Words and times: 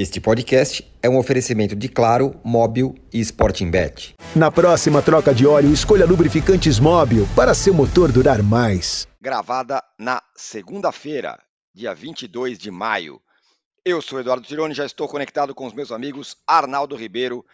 Este 0.00 0.20
podcast 0.20 0.88
é 1.02 1.08
um 1.08 1.18
oferecimento 1.18 1.74
de 1.74 1.88
Claro, 1.88 2.40
Móbil 2.44 2.94
e 3.12 3.18
Sporting 3.18 3.68
Bet. 3.68 4.14
Na 4.32 4.48
próxima 4.48 5.02
troca 5.02 5.34
de 5.34 5.44
óleo, 5.44 5.72
escolha 5.72 6.06
lubrificantes 6.06 6.78
Móbil 6.78 7.26
para 7.34 7.52
seu 7.52 7.74
motor 7.74 8.12
durar 8.12 8.40
mais. 8.40 9.08
Gravada 9.20 9.82
na 9.98 10.22
segunda-feira, 10.36 11.36
dia 11.74 11.92
22 11.96 12.60
de 12.60 12.70
maio. 12.70 13.20
Eu 13.84 14.00
sou 14.00 14.20
Eduardo 14.20 14.46
Tironi, 14.46 14.72
já 14.72 14.86
estou 14.86 15.08
conectado 15.08 15.52
com 15.52 15.66
os 15.66 15.72
meus 15.72 15.90
amigos 15.90 16.36
Arnaldo 16.46 16.94
Ribeiro, 16.94 17.44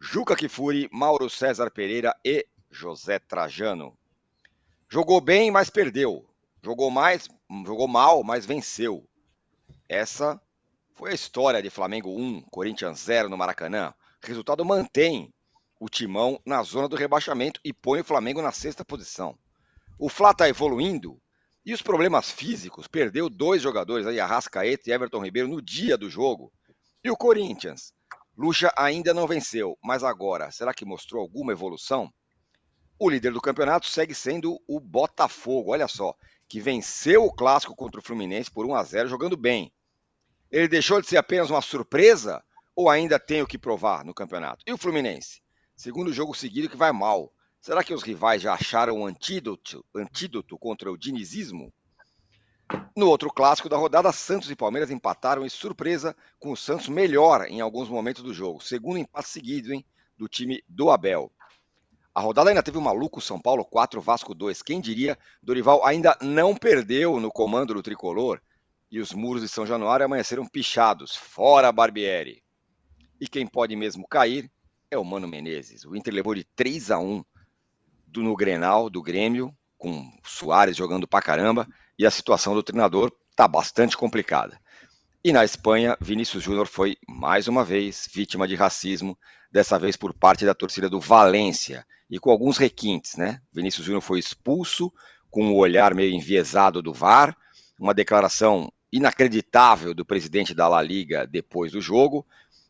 Juca 0.00 0.34
Kifuri, 0.34 0.88
Mauro 0.92 1.30
César 1.30 1.70
Pereira 1.70 2.12
e 2.24 2.44
José 2.68 3.20
Trajano. 3.20 3.96
Jogou 4.90 5.20
bem, 5.20 5.52
mas 5.52 5.70
perdeu. 5.70 6.26
Jogou 6.64 6.90
mais, 6.90 7.28
jogou 7.64 7.86
mal, 7.86 8.24
mas 8.24 8.44
venceu. 8.44 9.06
Essa 9.88 10.40
foi 10.94 11.10
a 11.10 11.14
história 11.14 11.62
de 11.62 11.70
Flamengo 11.70 12.10
1, 12.10 12.42
Corinthians 12.50 13.00
0 13.00 13.28
no 13.28 13.36
Maracanã. 13.36 13.94
Resultado 14.22 14.64
mantém 14.64 15.32
o 15.80 15.88
timão 15.88 16.40
na 16.44 16.62
zona 16.62 16.88
do 16.88 16.96
rebaixamento 16.96 17.60
e 17.64 17.72
põe 17.72 18.00
o 18.00 18.04
Flamengo 18.04 18.42
na 18.42 18.52
sexta 18.52 18.84
posição. 18.84 19.36
O 19.98 20.08
Fla 20.08 20.30
está 20.32 20.48
evoluindo 20.48 21.20
e 21.64 21.72
os 21.72 21.82
problemas 21.82 22.30
físicos 22.30 22.86
perdeu 22.86 23.30
dois 23.30 23.62
jogadores 23.62 24.06
aí, 24.06 24.20
Arrascaeta 24.20 24.90
e 24.90 24.92
Everton 24.92 25.24
Ribeiro, 25.24 25.48
no 25.48 25.62
dia 25.62 25.96
do 25.96 26.10
jogo. 26.10 26.52
E 27.02 27.10
o 27.10 27.16
Corinthians? 27.16 27.92
Lucha 28.36 28.72
ainda 28.76 29.14
não 29.14 29.26
venceu, 29.26 29.76
mas 29.82 30.04
agora, 30.04 30.50
será 30.50 30.72
que 30.72 30.84
mostrou 30.84 31.22
alguma 31.22 31.52
evolução? 31.52 32.12
O 32.98 33.08
líder 33.08 33.32
do 33.32 33.40
campeonato 33.40 33.86
segue 33.86 34.14
sendo 34.14 34.60
o 34.66 34.78
Botafogo, 34.78 35.72
olha 35.72 35.88
só, 35.88 36.14
que 36.48 36.60
venceu 36.60 37.24
o 37.24 37.32
clássico 37.32 37.74
contra 37.74 37.98
o 37.98 38.02
Fluminense 38.02 38.50
por 38.50 38.66
1 38.66 38.74
a 38.74 38.82
0 38.82 39.08
jogando 39.08 39.36
bem. 39.36 39.72
Ele 40.52 40.68
deixou 40.68 41.00
de 41.00 41.06
ser 41.06 41.16
apenas 41.16 41.48
uma 41.48 41.62
surpresa 41.62 42.44
ou 42.76 42.90
ainda 42.90 43.18
tem 43.18 43.40
o 43.40 43.46
que 43.46 43.56
provar 43.56 44.04
no 44.04 44.12
campeonato? 44.12 44.62
E 44.66 44.72
o 44.72 44.76
Fluminense? 44.76 45.40
Segundo 45.74 46.12
jogo 46.12 46.34
seguido 46.34 46.68
que 46.68 46.76
vai 46.76 46.92
mal. 46.92 47.32
Será 47.58 47.82
que 47.82 47.94
os 47.94 48.02
rivais 48.02 48.42
já 48.42 48.52
acharam 48.52 48.98
um 48.98 49.06
antídoto, 49.06 49.82
antídoto 49.94 50.58
contra 50.58 50.92
o 50.92 50.98
dinizismo? 50.98 51.72
No 52.94 53.08
outro 53.08 53.32
clássico 53.32 53.68
da 53.68 53.78
rodada, 53.78 54.12
Santos 54.12 54.50
e 54.50 54.56
Palmeiras 54.56 54.90
empataram 54.90 55.46
e 55.46 55.48
surpresa 55.48 56.14
com 56.38 56.52
o 56.52 56.56
Santos 56.56 56.88
melhor 56.88 57.46
em 57.48 57.62
alguns 57.62 57.88
momentos 57.88 58.22
do 58.22 58.34
jogo. 58.34 58.62
Segundo 58.62 58.98
empate 58.98 59.30
seguido, 59.30 59.72
hein, 59.72 59.82
do 60.18 60.28
time 60.28 60.62
do 60.68 60.90
Abel. 60.90 61.32
A 62.14 62.20
rodada 62.20 62.50
ainda 62.50 62.62
teve 62.62 62.76
o 62.76 62.82
maluco 62.82 63.22
São 63.22 63.40
Paulo 63.40 63.64
4, 63.64 64.02
Vasco 64.02 64.34
2. 64.34 64.60
Quem 64.60 64.82
diria, 64.82 65.18
Dorival 65.42 65.82
ainda 65.82 66.14
não 66.20 66.54
perdeu 66.54 67.18
no 67.18 67.30
comando 67.30 67.72
do 67.72 67.82
tricolor 67.82 68.38
e 68.92 69.00
os 69.00 69.14
muros 69.14 69.40
de 69.40 69.48
São 69.48 69.66
Januário 69.66 70.04
amanheceram 70.04 70.46
pichados, 70.46 71.16
fora 71.16 71.72
Barbieri. 71.72 72.42
E 73.18 73.26
quem 73.26 73.46
pode 73.46 73.74
mesmo 73.74 74.06
cair 74.06 74.52
é 74.90 74.98
o 74.98 75.04
Mano 75.04 75.26
Menezes. 75.26 75.86
O 75.86 75.96
Inter 75.96 76.12
levou 76.12 76.34
de 76.34 76.44
3 76.54 76.90
a 76.90 76.98
1 76.98 77.24
do, 78.06 78.22
no 78.22 78.36
Grenal 78.36 78.90
do 78.90 79.00
Grêmio, 79.00 79.56
com 79.78 79.98
o 79.98 80.12
Soares 80.22 80.76
jogando 80.76 81.08
pra 81.08 81.22
caramba, 81.22 81.66
e 81.98 82.04
a 82.04 82.10
situação 82.10 82.54
do 82.54 82.62
treinador 82.62 83.10
tá 83.34 83.48
bastante 83.48 83.96
complicada. 83.96 84.60
E 85.24 85.32
na 85.32 85.42
Espanha, 85.42 85.96
Vinícius 85.98 86.42
Júnior 86.42 86.66
foi 86.66 86.98
mais 87.08 87.48
uma 87.48 87.64
vez 87.64 88.06
vítima 88.12 88.46
de 88.46 88.56
racismo, 88.56 89.18
dessa 89.50 89.78
vez 89.78 89.96
por 89.96 90.12
parte 90.12 90.44
da 90.44 90.54
torcida 90.54 90.90
do 90.90 91.00
Valência, 91.00 91.86
e 92.10 92.18
com 92.18 92.30
alguns 92.30 92.58
requintes, 92.58 93.16
né? 93.16 93.40
Vinícius 93.50 93.86
Júnior 93.86 94.02
foi 94.02 94.18
expulso 94.18 94.92
com 95.30 95.50
o 95.50 95.56
olhar 95.56 95.94
meio 95.94 96.12
enviesado 96.12 96.82
do 96.82 96.92
VAR, 96.92 97.34
uma 97.78 97.94
declaração 97.94 98.70
inacreditável 98.92 99.94
do 99.94 100.04
presidente 100.04 100.54
da 100.54 100.68
La 100.68 100.82
Liga 100.82 101.26
depois 101.26 101.72
do 101.72 101.80
jogo. 101.80 102.26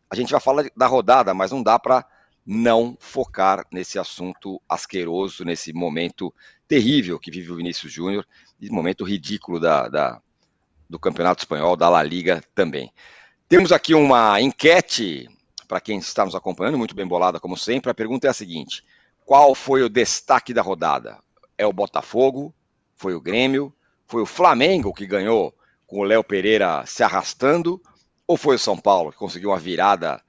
A 0.09 0.15
gente 0.15 0.31
vai 0.31 0.41
falar 0.41 0.71
da 0.77 0.87
rodada, 0.87 1.35
mas 1.35 1.51
não 1.51 1.63
dá 1.63 1.79
para 1.79 2.07
não 2.47 2.97
focar 3.01 3.67
nesse 3.73 3.99
assunto 3.99 4.61
asqueroso, 4.69 5.45
nesse 5.45 5.73
momento 5.73 6.33
terrível 6.69 7.19
que 7.19 7.31
vive 7.31 7.51
o 7.51 7.57
Vinícius 7.57 7.93
Júnior, 7.93 8.27
e 8.61 8.71
momento 8.71 9.05
ridículo 9.05 9.59
da, 9.59 9.89
da, 9.89 10.23
do 10.89 10.99
Campeonato 10.99 11.43
Espanhol, 11.43 11.77
da 11.77 11.89
La 11.89 12.03
Liga 12.03 12.43
também. 12.55 12.93
Temos 13.49 13.73
aqui 13.73 13.95
uma 13.95 14.41
enquete 14.41 15.29
para 15.69 15.81
quem 15.81 15.99
está 15.99 16.25
nos 16.25 16.35
acompanhando, 16.35 16.79
muito 16.79 16.95
bem 16.95 17.07
bolada 17.07 17.41
como 17.41 17.57
sempre. 17.57 17.91
A 17.91 17.95
pergunta 17.95 18.27
é 18.27 18.31
a 18.31 18.35
seguinte: 18.35 18.85
qual 19.25 19.55
foi 19.55 19.83
o 19.83 19.89
destaque 19.89 20.55
da 20.55 20.63
rodada? 20.63 21.19
É 21.57 21.67
o 21.67 21.73
Botafogo? 21.73 22.55
Foi 22.95 23.15
o 23.15 23.21
Grêmio? 23.21 23.75
Foi 24.07 24.23
o 24.23 24.27
Flamengo 24.27 24.93
que 24.93 25.07
ganhou 25.07 25.55
com 25.93 26.01
o 26.01 26.05
Léo 26.05 26.25
Pereira 26.25 26.87
se 26.87 27.03
arrastando, 27.03 27.79
ou 28.27 28.39
foi 28.39 28.57
o 28.57 28.59
São 28.59 28.79
Paulo 28.79 29.13
que 29.13 29.19
conseguiu 29.19 29.51
uma 29.51 29.59
virada, 29.59 30.23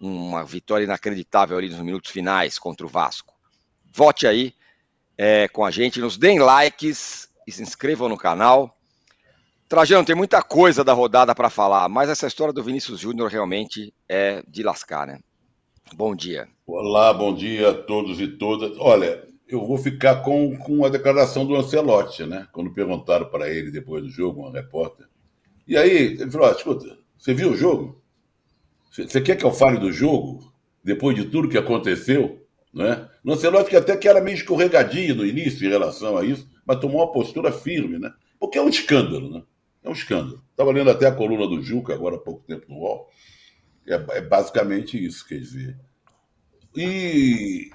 uma 0.00 0.42
vitória 0.42 0.82
inacreditável 0.82 1.56
ali 1.56 1.68
nos 1.68 1.78
minutos 1.78 2.10
finais 2.10 2.58
contra 2.58 2.84
o 2.84 2.88
Vasco? 2.88 3.32
Vote 3.92 4.26
aí 4.26 4.52
é, 5.16 5.46
com 5.46 5.64
a 5.64 5.70
gente, 5.70 6.00
nos 6.00 6.16
deem 6.16 6.40
likes 6.40 7.28
e 7.46 7.52
se 7.52 7.62
inscrevam 7.62 8.08
no 8.08 8.16
canal. 8.16 8.76
Trajano, 9.68 10.04
tem 10.04 10.16
muita 10.16 10.42
coisa 10.42 10.82
da 10.82 10.92
rodada 10.92 11.32
para 11.32 11.48
falar, 11.48 11.88
mas 11.88 12.10
essa 12.10 12.26
história 12.26 12.52
do 12.52 12.64
Vinícius 12.64 12.98
Júnior 12.98 13.30
realmente 13.30 13.94
é 14.08 14.42
de 14.48 14.64
lascar, 14.64 15.06
né? 15.06 15.20
Bom 15.94 16.16
dia. 16.16 16.48
Olá, 16.66 17.14
bom 17.14 17.32
dia 17.32 17.70
a 17.70 17.74
todos 17.74 18.20
e 18.20 18.26
todas. 18.26 18.76
Olha, 18.80 19.24
eu 19.54 19.66
vou 19.66 19.78
ficar 19.78 20.16
com, 20.22 20.56
com 20.56 20.84
a 20.84 20.88
declaração 20.88 21.46
do 21.46 21.56
Ancelotti, 21.56 22.24
né? 22.24 22.46
Quando 22.52 22.72
perguntaram 22.72 23.26
para 23.26 23.48
ele 23.48 23.70
depois 23.70 24.02
do 24.02 24.10
jogo, 24.10 24.42
uma 24.42 24.52
repórter. 24.52 25.06
E 25.66 25.76
aí, 25.76 26.18
ele 26.20 26.30
falou: 26.30 26.48
ah, 26.48 26.52
escuta, 26.52 26.98
você 27.16 27.32
viu 27.32 27.52
o 27.52 27.56
jogo? 27.56 28.02
Você 28.90 29.20
quer 29.20 29.36
que 29.36 29.44
eu 29.44 29.52
fale 29.52 29.78
do 29.78 29.92
jogo? 29.92 30.52
Depois 30.82 31.16
de 31.16 31.24
tudo 31.24 31.48
que 31.48 31.58
aconteceu? 31.58 32.46
Né? 32.72 33.08
O 33.24 33.32
Ancelotti 33.32 33.76
até 33.76 33.96
que 33.96 34.08
era 34.08 34.20
meio 34.20 34.36
escorregadinho 34.36 35.14
no 35.14 35.26
início 35.26 35.66
em 35.66 35.70
relação 35.70 36.16
a 36.16 36.24
isso, 36.24 36.48
mas 36.66 36.80
tomou 36.80 37.00
uma 37.00 37.12
postura 37.12 37.50
firme, 37.52 37.98
né? 37.98 38.12
Porque 38.38 38.58
é 38.58 38.62
um 38.62 38.68
escândalo, 38.68 39.30
né? 39.30 39.42
É 39.82 39.88
um 39.88 39.92
escândalo. 39.92 40.42
Estava 40.50 40.72
lendo 40.72 40.90
até 40.90 41.06
a 41.06 41.14
coluna 41.14 41.46
do 41.46 41.62
Juca, 41.62 41.94
agora 41.94 42.16
há 42.16 42.18
pouco 42.18 42.44
tempo 42.46 42.66
no 42.68 42.80
UOL. 42.80 43.08
É, 43.86 43.94
é 43.94 44.20
basicamente 44.20 45.02
isso, 45.02 45.26
quer 45.26 45.38
dizer. 45.38 45.78
E 46.76 47.70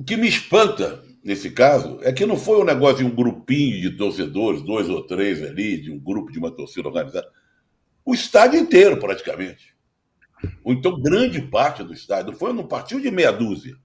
o 0.00 0.02
que 0.02 0.16
me 0.16 0.26
espanta 0.26 1.04
nesse 1.22 1.50
caso 1.50 2.00
é 2.02 2.10
que 2.10 2.24
não 2.24 2.38
foi 2.38 2.58
um 2.58 2.64
negócio 2.64 2.96
de 2.96 3.04
um 3.04 3.14
grupinho 3.14 3.82
de 3.82 3.98
torcedores, 3.98 4.62
dois 4.62 4.88
ou 4.88 5.06
três 5.06 5.42
ali, 5.42 5.78
de 5.78 5.90
um 5.90 5.98
grupo 5.98 6.32
de 6.32 6.38
uma 6.38 6.50
torcida 6.50 6.88
organizada. 6.88 7.28
O 8.02 8.14
estádio 8.14 8.58
inteiro, 8.58 8.96
praticamente. 8.96 9.74
Ou 10.64 10.72
então 10.72 11.02
grande 11.02 11.42
parte 11.42 11.84
do 11.84 11.92
estádio. 11.92 12.32
Não 12.32 12.38
foi, 12.38 12.50
não 12.54 12.66
partiu 12.66 12.98
de 12.98 13.10
meia 13.10 13.30
dúzia. 13.30 13.76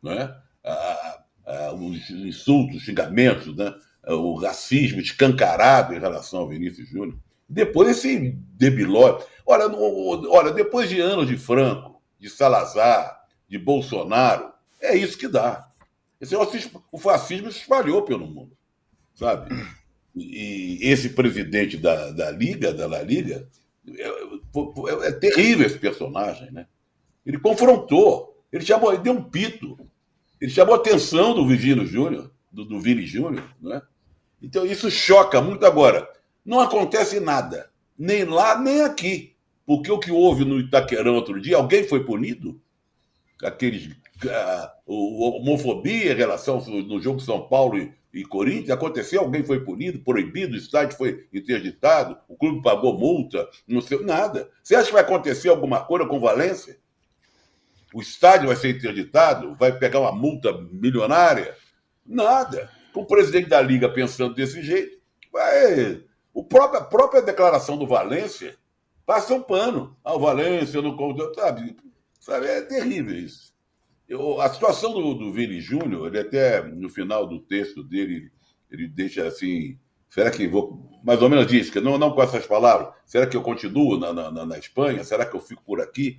Né? 0.00 0.32
Ah, 0.64 1.24
ah, 1.44 1.72
os 1.72 2.10
insultos, 2.10 2.76
os 2.76 2.82
xingamentos, 2.82 3.56
né? 3.56 3.74
o 4.06 4.36
racismo 4.36 5.00
escancarado 5.00 5.94
em 5.94 5.98
relação 5.98 6.38
ao 6.38 6.48
Vinícius 6.48 6.88
Júnior. 6.88 7.18
Depois 7.48 7.88
esse 7.88 8.38
debilóide. 8.56 9.24
Olha, 9.44 9.66
olha, 9.66 10.52
depois 10.52 10.88
de 10.88 11.00
anos 11.00 11.26
de 11.26 11.36
Franco, 11.36 12.00
de 12.20 12.30
Salazar, 12.30 13.20
de 13.48 13.58
Bolsonaro, 13.58 14.54
é 14.80 14.96
isso 14.96 15.18
que 15.18 15.28
dá. 15.28 15.68
Esse, 16.20 16.34
o 16.90 16.98
fascismo 16.98 17.52
se 17.52 17.60
espalhou 17.60 18.02
pelo 18.02 18.26
mundo, 18.26 18.56
sabe? 19.14 19.54
E 20.14 20.78
esse 20.80 21.10
presidente 21.10 21.76
da, 21.76 22.10
da 22.10 22.30
Liga, 22.30 22.72
da 22.72 22.86
La 22.86 23.02
Liga, 23.02 23.46
é, 23.86 24.08
é, 24.08 25.08
é 25.08 25.12
terrível 25.12 25.66
esse 25.66 25.78
personagem, 25.78 26.50
né? 26.50 26.66
Ele 27.24 27.38
confrontou, 27.38 28.42
ele 28.50 28.64
chamou, 28.64 28.92
ele 28.92 29.02
deu 29.02 29.12
um 29.12 29.22
pito, 29.22 29.78
ele 30.40 30.50
chamou 30.50 30.74
a 30.74 30.78
atenção 30.78 31.34
do 31.34 31.46
Virgínio 31.46 31.86
Júnior, 31.86 32.30
do, 32.50 32.64
do 32.64 32.80
Vini 32.80 33.04
Júnior, 33.04 33.44
né? 33.60 33.82
Então 34.40 34.64
isso 34.64 34.90
choca 34.90 35.40
muito 35.42 35.66
agora. 35.66 36.08
Não 36.44 36.60
acontece 36.60 37.20
nada, 37.20 37.70
nem 37.98 38.24
lá 38.24 38.58
nem 38.58 38.82
aqui, 38.82 39.34
porque 39.66 39.90
o 39.90 39.98
que 39.98 40.10
houve 40.10 40.44
no 40.44 40.60
Itaquerão 40.60 41.14
outro 41.14 41.40
dia, 41.40 41.56
alguém 41.56 41.86
foi 41.86 42.04
punido? 42.04 42.58
Aqueles 43.42 43.94
homofobia 44.86 46.12
em 46.12 46.16
relação 46.16 46.60
no 46.60 47.00
jogo 47.00 47.20
São 47.20 47.46
Paulo 47.48 47.78
e, 47.78 47.92
e 48.12 48.24
Corinthians, 48.24 48.70
aconteceu, 48.70 49.20
alguém 49.20 49.42
foi 49.42 49.60
punido, 49.60 49.98
proibido, 50.00 50.54
o 50.54 50.58
estádio 50.58 50.96
foi 50.96 51.26
interditado, 51.32 52.16
o 52.28 52.36
clube 52.36 52.62
pagou 52.62 52.98
multa, 52.98 53.48
não 53.68 53.80
sei, 53.80 54.02
nada. 54.02 54.50
Você 54.62 54.74
acha 54.74 54.86
que 54.86 54.92
vai 54.92 55.02
acontecer 55.02 55.48
alguma 55.48 55.84
coisa 55.84 56.06
com 56.06 56.18
Valência? 56.18 56.78
O 57.92 58.00
estádio 58.00 58.48
vai 58.48 58.56
ser 58.56 58.70
interditado? 58.70 59.54
Vai 59.54 59.78
pegar 59.78 60.00
uma 60.00 60.12
multa 60.12 60.52
milionária? 60.70 61.54
Nada. 62.04 62.70
O 62.94 63.04
presidente 63.04 63.48
da 63.48 63.60
Liga 63.60 63.88
pensando 63.88 64.34
desse 64.34 64.62
jeito, 64.62 64.98
vai. 65.32 66.02
O 66.32 66.44
próprio, 66.44 66.80
a 66.80 66.84
própria 66.84 67.22
declaração 67.22 67.76
do 67.76 67.86
Valência 67.86 68.56
passa 69.04 69.34
um 69.34 69.42
pano. 69.42 69.96
Ah, 70.04 70.14
o 70.14 70.20
Valência 70.20 70.82
não. 70.82 70.96
Sabe, 71.34 71.76
sabe, 72.20 72.46
é 72.46 72.62
terrível 72.62 73.16
isso. 73.16 73.55
Eu, 74.08 74.40
a 74.40 74.48
situação 74.48 74.92
do, 74.92 75.14
do 75.14 75.32
Vini 75.32 75.60
Júnior, 75.60 76.06
ele 76.08 76.20
até 76.20 76.62
no 76.62 76.88
final 76.88 77.26
do 77.26 77.40
texto 77.40 77.82
dele, 77.82 78.30
ele 78.70 78.86
deixa 78.86 79.26
assim, 79.26 79.78
Será 80.08 80.30
que 80.30 80.46
vou. 80.46 80.88
Mais 81.04 81.20
ou 81.22 81.28
menos 81.28 81.46
disso, 81.46 81.70
que 81.70 81.80
não, 81.80 81.98
não 81.98 82.12
com 82.12 82.22
essas 82.22 82.46
palavras. 82.46 82.88
Será 83.04 83.26
que 83.26 83.36
eu 83.36 83.42
continuo 83.42 83.98
na, 83.98 84.12
na, 84.12 84.46
na 84.46 84.58
Espanha? 84.58 85.04
Será 85.04 85.24
que 85.24 85.36
eu 85.36 85.40
fico 85.40 85.62
por 85.62 85.80
aqui? 85.80 86.18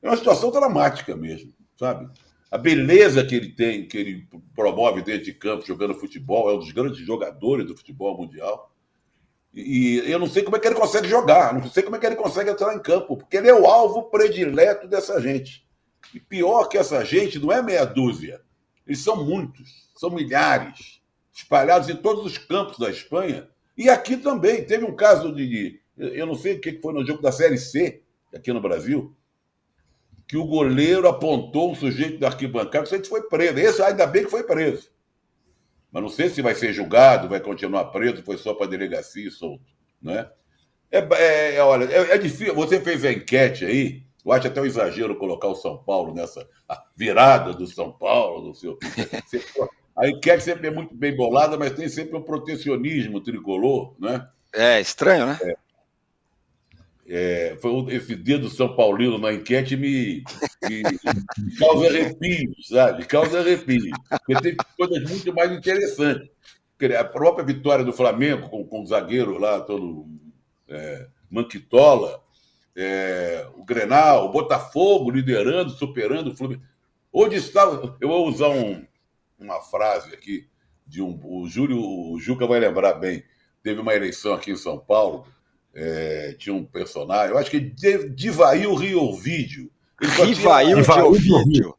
É 0.00 0.08
uma 0.08 0.16
situação 0.16 0.50
dramática 0.50 1.14
mesmo, 1.16 1.52
sabe? 1.76 2.08
A 2.50 2.56
beleza 2.56 3.24
que 3.24 3.34
ele 3.34 3.50
tem, 3.50 3.86
que 3.86 3.98
ele 3.98 4.28
promove 4.54 5.02
dentro 5.02 5.24
de 5.24 5.34
campo, 5.34 5.66
jogando 5.66 5.94
futebol, 5.94 6.50
é 6.50 6.54
um 6.54 6.58
dos 6.58 6.72
grandes 6.72 6.98
jogadores 6.98 7.66
do 7.66 7.76
futebol 7.76 8.16
mundial. 8.16 8.72
E 9.52 10.02
eu 10.06 10.18
não 10.18 10.28
sei 10.28 10.42
como 10.42 10.56
é 10.56 10.60
que 10.60 10.66
ele 10.66 10.76
consegue 10.76 11.08
jogar, 11.08 11.52
não 11.52 11.68
sei 11.68 11.82
como 11.82 11.96
é 11.96 11.98
que 11.98 12.06
ele 12.06 12.16
consegue 12.16 12.50
entrar 12.50 12.74
em 12.74 12.80
campo, 12.80 13.16
porque 13.16 13.36
ele 13.36 13.48
é 13.48 13.54
o 13.54 13.66
alvo 13.66 14.04
predileto 14.04 14.86
dessa 14.86 15.20
gente. 15.20 15.66
E 16.14 16.20
pior 16.20 16.66
que 16.66 16.78
essa 16.78 17.04
gente 17.04 17.38
não 17.38 17.50
é 17.50 17.62
meia 17.62 17.84
dúzia, 17.84 18.40
eles 18.86 19.00
são 19.00 19.24
muitos, 19.24 19.90
são 19.94 20.10
milhares, 20.10 21.00
espalhados 21.32 21.88
em 21.88 21.96
todos 21.96 22.24
os 22.24 22.38
campos 22.38 22.78
da 22.78 22.90
Espanha. 22.90 23.48
E 23.76 23.88
aqui 23.88 24.16
também. 24.16 24.64
Teve 24.64 24.84
um 24.84 24.94
caso 24.94 25.34
de. 25.34 25.80
Eu 25.96 26.26
não 26.26 26.34
sei 26.34 26.54
o 26.54 26.60
que 26.60 26.80
foi 26.80 26.92
no 26.92 27.06
jogo 27.06 27.22
da 27.22 27.32
Série 27.32 27.58
C, 27.58 28.02
aqui 28.34 28.52
no 28.52 28.60
Brasil, 28.60 29.14
que 30.26 30.36
o 30.36 30.46
goleiro 30.46 31.08
apontou 31.08 31.70
um 31.70 31.74
sujeito 31.74 32.18
da 32.18 32.28
arquibancada, 32.28 32.86
sujeito 32.86 33.08
foi 33.08 33.22
preso. 33.22 33.58
Esse 33.58 33.82
ainda 33.82 34.06
bem 34.06 34.24
que 34.24 34.30
foi 34.30 34.42
preso. 34.42 34.90
Mas 35.90 36.02
não 36.02 36.08
sei 36.08 36.30
se 36.30 36.40
vai 36.40 36.54
ser 36.54 36.72
julgado, 36.72 37.28
vai 37.28 37.38
continuar 37.38 37.84
preso, 37.86 38.22
foi 38.22 38.38
só 38.38 38.54
para 38.54 38.66
delegacia 38.66 39.28
e 39.28 39.30
solto. 39.30 39.64
Né? 40.00 40.26
É, 40.90 40.98
é, 40.98 41.54
é 41.56 41.62
olha, 41.62 41.84
é, 41.84 42.14
é, 42.14 42.18
difícil. 42.18 42.54
Você 42.54 42.80
fez 42.80 43.04
a 43.04 43.12
enquete 43.12 43.66
aí, 43.66 44.02
eu 44.24 44.32
acho 44.32 44.46
até 44.46 44.60
um 44.60 44.66
exagero 44.66 45.16
colocar 45.16 45.48
o 45.48 45.54
São 45.54 45.76
Paulo 45.76 46.14
nessa 46.14 46.48
virada 46.96 47.52
do 47.52 47.66
São 47.66 47.90
Paulo, 47.92 48.50
do 48.50 48.54
seu. 48.54 48.78
A 49.96 50.08
enquete 50.08 50.42
sempre 50.42 50.68
é 50.68 50.70
muito 50.70 50.94
bem 50.94 51.14
bolada, 51.14 51.58
mas 51.58 51.72
tem 51.72 51.88
sempre 51.88 52.16
um 52.16 52.22
protecionismo 52.22 53.20
tricolor, 53.20 53.94
né? 53.98 54.26
É 54.54 54.80
estranho, 54.80 55.26
né? 55.26 55.38
É. 55.42 55.54
É, 57.14 57.58
foi 57.60 57.72
esse 57.94 58.14
dedo 58.14 58.48
São 58.48 58.74
Paulino 58.74 59.18
na 59.18 59.32
enquete 59.32 59.76
me, 59.76 60.22
me, 60.62 60.82
me 61.38 61.56
causa 61.58 61.88
arrepio, 61.88 62.54
sabe? 62.62 63.04
Causa 63.04 63.40
arrepio. 63.40 63.90
Porque 64.08 64.40
tem 64.40 64.56
coisas 64.78 65.10
muito 65.10 65.34
mais 65.34 65.50
interessantes. 65.50 66.30
A 66.98 67.04
própria 67.04 67.44
vitória 67.44 67.84
do 67.84 67.92
Flamengo 67.92 68.48
com, 68.48 68.64
com 68.64 68.82
o 68.82 68.86
zagueiro 68.86 69.38
lá, 69.38 69.60
todo 69.60 70.06
é, 70.68 71.06
Manquitola, 71.30 72.21
é, 72.76 73.46
o 73.54 73.64
Grenal, 73.64 74.26
o 74.26 74.32
Botafogo 74.32 75.10
liderando, 75.10 75.70
superando 75.70 76.28
o 76.28 76.36
Fluminense. 76.36 76.66
Onde 77.12 77.36
está. 77.36 77.62
Eu 78.00 78.08
vou 78.08 78.26
usar 78.26 78.48
um, 78.48 78.86
uma 79.38 79.60
frase 79.60 80.14
aqui 80.14 80.48
de 80.86 81.02
um. 81.02 81.20
O 81.22 81.46
Júlio, 81.48 81.78
o 81.78 82.18
Juca 82.18 82.46
vai 82.46 82.58
lembrar 82.58 82.94
bem. 82.94 83.22
Teve 83.62 83.80
uma 83.80 83.94
eleição 83.94 84.34
aqui 84.34 84.50
em 84.50 84.56
São 84.56 84.78
Paulo, 84.78 85.26
é, 85.74 86.34
tinha 86.38 86.54
um 86.54 86.64
personagem, 86.64 87.30
eu 87.30 87.38
acho 87.38 87.50
que 87.50 87.60
Divail 87.60 88.74
Rio 88.74 89.14
Vídeo. 89.14 89.70
Rivail 90.00 90.76
Rio 90.76 91.12
Vídeo. 91.12 91.74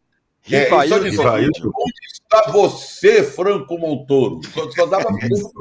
É, 0.49 0.67
só 0.67 0.77
onde 0.77 1.09
está 2.11 2.51
você, 2.51 3.23
Franco 3.23 3.77
Montoro? 3.77 4.41
Só, 4.53 4.69
só 4.71 4.85
dava 4.85 5.05
para 5.13 5.27
isso. 5.27 5.51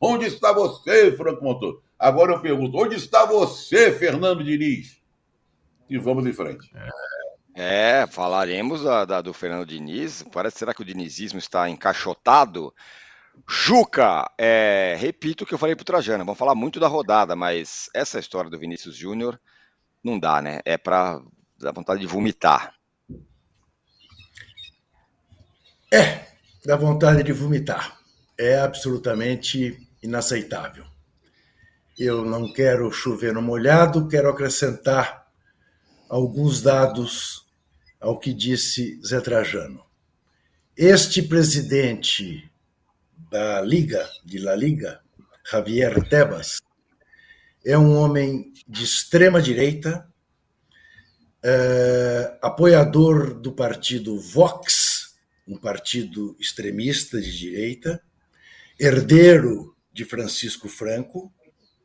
Onde 0.00 0.26
está 0.26 0.52
você, 0.52 1.12
Franco 1.12 1.44
Montoro? 1.44 1.82
Agora 2.02 2.32
eu 2.32 2.40
pergunto, 2.40 2.76
onde 2.76 2.96
está 2.96 3.24
você, 3.24 3.92
Fernando 3.92 4.42
Diniz? 4.42 5.00
E 5.88 5.96
vamos 5.96 6.26
em 6.26 6.32
frente. 6.32 6.68
É, 7.54 8.08
falaremos 8.08 8.82
da, 8.82 9.04
da, 9.04 9.22
do 9.22 9.32
Fernando 9.32 9.64
Diniz. 9.64 10.24
Parece 10.32 10.58
será 10.58 10.74
que 10.74 10.82
o 10.82 10.84
dinizismo 10.84 11.38
está 11.38 11.68
encaixotado? 11.68 12.74
Juca, 13.48 14.28
é, 14.36 14.96
repito 14.98 15.44
o 15.44 15.46
que 15.46 15.54
eu 15.54 15.58
falei 15.58 15.76
para 15.76 15.82
o 15.82 15.86
Trajano. 15.86 16.24
Vamos 16.24 16.40
falar 16.40 16.56
muito 16.56 16.80
da 16.80 16.88
rodada, 16.88 17.36
mas 17.36 17.88
essa 17.94 18.18
história 18.18 18.50
do 18.50 18.58
Vinícius 18.58 18.96
Júnior 18.96 19.40
não 20.02 20.18
dá, 20.18 20.42
né? 20.42 20.58
É 20.64 20.76
para 20.76 21.22
dar 21.56 21.70
vontade 21.70 22.00
de 22.00 22.06
vomitar. 22.08 22.74
É, 25.92 26.26
dá 26.64 26.74
vontade 26.74 27.22
de 27.22 27.32
vomitar. 27.32 27.96
É 28.36 28.58
absolutamente 28.58 29.88
inaceitável. 30.02 30.90
Eu 31.98 32.24
não 32.24 32.50
quero 32.50 32.90
chover 32.90 33.34
no 33.34 33.42
molhado, 33.42 34.08
quero 34.08 34.30
acrescentar 34.30 35.26
alguns 36.08 36.62
dados 36.62 37.46
ao 38.00 38.18
que 38.18 38.32
disse 38.32 38.98
Zé 39.06 39.20
Trajano. 39.20 39.84
Este 40.74 41.22
presidente 41.22 42.50
da 43.30 43.60
Liga, 43.60 44.08
de 44.24 44.38
La 44.38 44.56
Liga, 44.56 45.00
Javier 45.44 46.08
Tebas, 46.08 46.62
é 47.64 47.76
um 47.76 47.94
homem 47.94 48.52
de 48.66 48.84
extrema 48.84 49.42
direita, 49.42 50.10
é, 51.42 52.38
apoiador 52.40 53.34
do 53.34 53.52
partido 53.52 54.18
Vox, 54.18 55.14
um 55.46 55.58
partido 55.58 56.34
extremista 56.40 57.20
de 57.20 57.36
direita, 57.36 58.02
herdeiro 58.80 59.76
de 59.92 60.06
Francisco 60.06 60.68
Franco, 60.68 61.30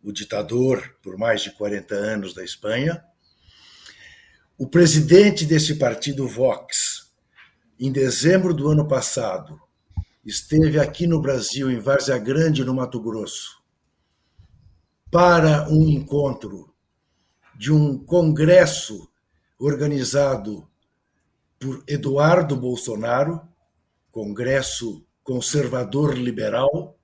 o 0.08 0.14
ditador 0.14 0.96
por 1.04 1.18
mais 1.18 1.42
de 1.42 1.52
40 1.52 1.94
anos 1.94 2.34
da 2.34 2.42
Espanha. 2.42 3.04
O 4.58 4.66
presidente 4.66 5.46
desse 5.46 5.76
partido 5.76 6.26
Vox, 6.26 7.12
em 7.78 7.92
dezembro 7.92 8.54
do 8.54 8.70
ano 8.70 8.88
passado, 8.88 9.62
esteve 10.26 10.80
aqui 10.80 11.06
no 11.06 11.22
Brasil, 11.22 11.70
em 11.70 11.78
Várzea 11.78 12.18
Grande, 12.18 12.64
no 12.64 12.74
Mato 12.74 13.02
Grosso, 13.02 13.62
para 15.12 15.68
um 15.70 15.90
encontro 15.90 16.74
de 17.54 17.74
um 17.74 17.98
congresso 17.98 19.12
organizado 19.60 20.66
por 21.60 21.84
Eduardo 21.86 22.56
Bolsonaro, 22.56 23.42
congresso 24.10 25.06
conservador 25.22 26.18
liberal, 26.18 26.98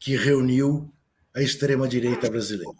que 0.00 0.16
reuniu 0.16 0.92
a 1.34 1.42
extrema-direita 1.42 2.30
brasileira. 2.30 2.72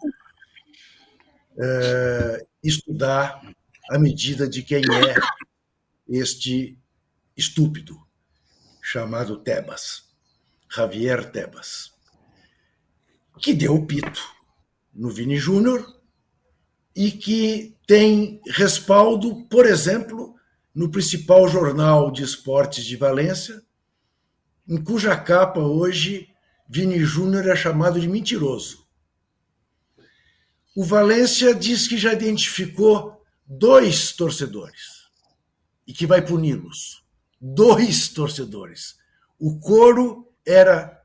É, 1.57 2.45
estudar 2.63 3.41
a 3.89 3.99
medida 3.99 4.47
de 4.47 4.63
quem 4.63 4.81
é 4.81 5.15
este 6.07 6.79
estúpido, 7.35 7.99
chamado 8.81 9.37
Tebas, 9.37 10.03
Javier 10.69 11.31
Tebas, 11.31 11.91
que 13.39 13.53
deu 13.53 13.75
o 13.75 13.85
pito 13.85 14.21
no 14.93 15.09
Vini 15.09 15.37
Júnior 15.37 15.85
e 16.95 17.11
que 17.11 17.75
tem 17.85 18.39
respaldo, 18.47 19.45
por 19.47 19.65
exemplo, 19.65 20.35
no 20.73 20.89
principal 20.89 21.47
jornal 21.47 22.11
de 22.11 22.23
esportes 22.23 22.85
de 22.85 22.95
Valência, 22.95 23.61
em 24.67 24.81
cuja 24.81 25.15
capa 25.17 25.59
hoje 25.59 26.29
Vini 26.67 26.99
Júnior 26.99 27.47
é 27.47 27.55
chamado 27.55 27.99
de 27.99 28.07
mentiroso. 28.07 28.85
O 30.75 30.83
Valência 30.83 31.53
diz 31.53 31.87
que 31.87 31.97
já 31.97 32.13
identificou 32.13 33.23
dois 33.45 34.11
torcedores 34.11 35.05
e 35.87 35.93
que 35.93 36.05
vai 36.05 36.25
puni-los 36.25 37.05
dois 37.39 38.09
torcedores. 38.09 38.97
O 39.39 39.59
coro 39.59 40.33
era 40.45 41.01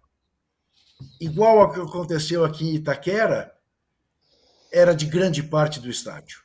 igual 1.21 1.61
ao 1.61 1.73
que 1.73 1.81
aconteceu 1.81 2.45
aqui 2.45 2.65
em 2.65 2.75
Itaquera, 2.77 3.55
era 4.73 4.95
de 4.95 5.07
grande 5.07 5.43
parte 5.43 5.81
do 5.81 5.91
estádio. 5.91 6.43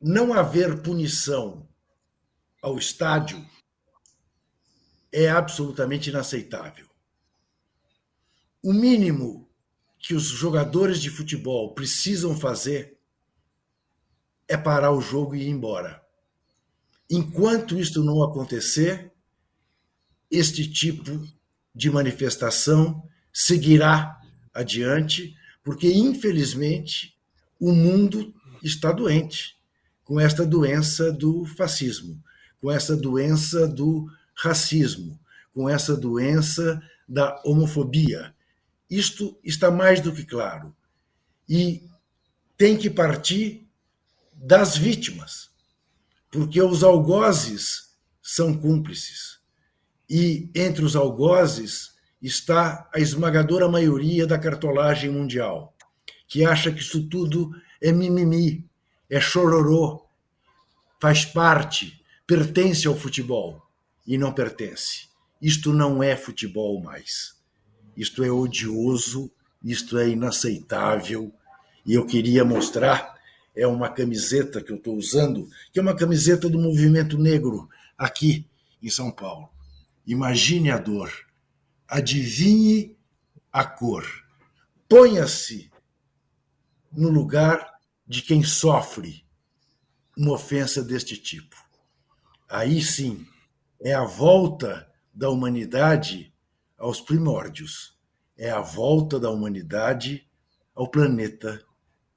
Não 0.00 0.32
haver 0.32 0.82
punição 0.82 1.68
ao 2.60 2.78
estádio 2.78 3.44
é 5.12 5.28
absolutamente 5.28 6.10
inaceitável. 6.10 6.86
O 8.62 8.72
mínimo 8.72 9.48
que 9.98 10.14
os 10.14 10.24
jogadores 10.24 11.00
de 11.00 11.10
futebol 11.10 11.74
precisam 11.74 12.36
fazer 12.36 12.96
é 14.48 14.56
parar 14.56 14.92
o 14.92 15.00
jogo 15.00 15.34
e 15.34 15.42
ir 15.42 15.48
embora. 15.48 16.02
Enquanto 17.08 17.78
isto 17.78 18.02
não 18.02 18.22
acontecer, 18.22 19.12
este 20.30 20.68
tipo 20.70 21.26
de 21.74 21.90
manifestação 21.90 23.06
seguirá 23.32 24.20
adiante, 24.52 25.36
porque, 25.62 25.92
infelizmente, 25.92 27.16
o 27.60 27.72
mundo 27.72 28.34
está 28.62 28.92
doente 28.92 29.56
com 30.04 30.18
esta 30.18 30.44
doença 30.44 31.12
do 31.12 31.44
fascismo, 31.44 32.22
com 32.60 32.70
essa 32.70 32.96
doença 32.96 33.66
do 33.68 34.10
racismo, 34.42 35.18
com 35.54 35.68
essa 35.68 35.96
doença 35.96 36.82
da 37.08 37.40
homofobia. 37.44 38.34
Isto 38.90 39.38
está 39.44 39.70
mais 39.70 40.00
do 40.00 40.12
que 40.12 40.24
claro. 40.24 40.74
E 41.48 41.88
tem 42.56 42.76
que 42.76 42.90
partir 42.90 43.68
das 44.34 44.76
vítimas 44.76 45.50
porque 46.30 46.60
os 46.60 46.82
algozes 46.82 47.90
são 48.22 48.54
cúmplices. 48.54 49.38
E 50.08 50.50
entre 50.54 50.84
os 50.84 50.96
algozes 50.96 51.92
está 52.20 52.88
a 52.92 52.98
esmagadora 52.98 53.68
maioria 53.68 54.26
da 54.26 54.38
cartolagem 54.38 55.10
mundial, 55.10 55.76
que 56.26 56.44
acha 56.44 56.72
que 56.72 56.80
isso 56.80 57.06
tudo 57.08 57.54
é 57.80 57.92
mimimi, 57.92 58.68
é 59.10 59.20
chororô, 59.20 60.06
faz 61.00 61.24
parte, 61.24 62.02
pertence 62.26 62.86
ao 62.86 62.96
futebol 62.96 63.61
e 64.06 64.18
não 64.18 64.32
pertence. 64.32 65.08
Isto 65.40 65.72
não 65.72 66.02
é 66.02 66.16
futebol 66.16 66.82
mais. 66.82 67.36
Isto 67.96 68.22
é 68.24 68.30
odioso, 68.30 69.30
isto 69.62 69.98
é 69.98 70.08
inaceitável. 70.08 71.32
E 71.84 71.94
eu 71.94 72.06
queria 72.06 72.44
mostrar 72.44 73.12
é 73.54 73.66
uma 73.66 73.90
camiseta 73.90 74.62
que 74.62 74.72
eu 74.72 74.76
estou 74.76 74.96
usando, 74.96 75.48
que 75.72 75.78
é 75.78 75.82
uma 75.82 75.94
camiseta 75.94 76.48
do 76.48 76.58
movimento 76.58 77.18
negro 77.18 77.68
aqui 77.98 78.48
em 78.82 78.88
São 78.88 79.10
Paulo. 79.10 79.50
Imagine 80.06 80.70
a 80.70 80.78
dor, 80.78 81.12
adivinhe 81.86 82.96
a 83.52 83.64
cor, 83.64 84.06
ponha-se 84.88 85.70
no 86.90 87.10
lugar 87.10 87.72
de 88.06 88.22
quem 88.22 88.42
sofre 88.42 89.24
uma 90.16 90.32
ofensa 90.32 90.82
deste 90.82 91.16
tipo. 91.16 91.56
Aí 92.48 92.82
sim 92.82 93.26
é 93.84 93.92
a 93.92 94.04
volta 94.04 94.88
da 95.12 95.28
humanidade 95.28 96.32
aos 96.78 97.00
primórdios, 97.00 97.98
é 98.36 98.50
a 98.50 98.60
volta 98.60 99.18
da 99.18 99.30
humanidade 99.30 100.26
ao 100.74 100.88
planeta 100.88 101.60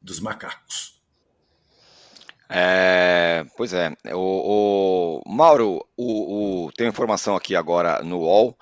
dos 0.02 0.20
macacos. 0.20 1.02
É, 2.48 3.44
pois 3.58 3.74
é, 3.74 3.92
o, 4.14 5.22
o 5.26 5.30
Mauro, 5.30 5.84
o, 5.98 6.66
o, 6.66 6.72
tem 6.72 6.88
informação 6.88 7.36
aqui 7.36 7.56
agora 7.56 8.04
no 8.04 8.20
UOL 8.20 8.56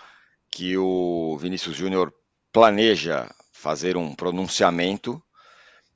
que 0.49 0.77
o 0.77 1.37
Vinícius 1.37 1.75
Júnior 1.75 2.13
planeja 2.51 3.29
fazer 3.51 3.97
um 3.97 4.15
pronunciamento 4.15 5.21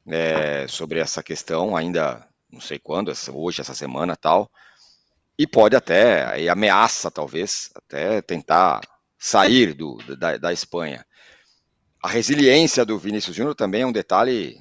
é, 0.05 0.67
sobre 0.67 0.99
essa 0.99 1.23
questão, 1.23 1.77
ainda 1.77 2.27
não 2.51 2.59
sei 2.59 2.79
quando, 2.79 3.11
hoje, 3.33 3.61
essa 3.61 3.73
semana 3.73 4.15
tal, 4.15 4.49
e 5.38 5.46
pode 5.46 5.75
até, 5.75 6.41
e 6.41 6.50
ameaça 6.50 7.12
talvez, 7.12 7.70
até 7.75 8.22
tentar 8.22 8.82
sair 9.17 9.74
do, 9.74 9.98
da, 10.17 10.38
da 10.38 10.53
Espanha. 10.53 11.06
A 12.01 12.10
resiliência 12.10 12.86
do 12.86 12.98
Vinícius 12.98 13.36
Júnior 13.36 13.56
também 13.56 13.82
é 13.82 13.86
um 13.86 13.91
detalhe, 13.91 14.58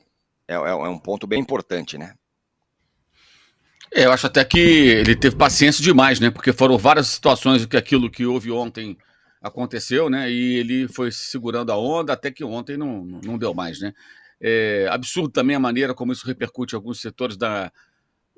é, 0.48 0.54
é, 0.54 0.58
é 0.58 0.88
um 0.88 0.98
ponto 0.98 1.26
bem 1.26 1.40
importante, 1.40 1.96
né? 1.96 2.14
É, 3.94 4.04
eu 4.04 4.12
acho 4.12 4.26
até 4.26 4.44
que 4.44 4.58
ele 4.58 5.14
teve 5.14 5.36
paciência 5.36 5.82
demais, 5.82 6.20
né? 6.20 6.30
Porque 6.30 6.52
foram 6.52 6.76
várias 6.76 7.06
situações 7.06 7.64
que 7.64 7.76
aquilo 7.76 8.10
que 8.10 8.26
houve 8.26 8.50
ontem 8.50 8.96
aconteceu, 9.40 10.10
né? 10.10 10.30
E 10.30 10.56
ele 10.56 10.88
foi 10.88 11.10
segurando 11.12 11.70
a 11.72 11.78
onda 11.78 12.12
até 12.12 12.30
que 12.30 12.44
ontem 12.44 12.76
não, 12.76 13.04
não 13.04 13.38
deu 13.38 13.54
mais, 13.54 13.80
né? 13.80 13.92
É 14.40 14.86
absurdo 14.90 15.30
também 15.30 15.56
a 15.56 15.60
maneira 15.60 15.94
como 15.94 16.12
isso 16.12 16.26
repercute 16.26 16.74
em 16.74 16.76
alguns 16.76 17.00
setores 17.00 17.36
da. 17.36 17.72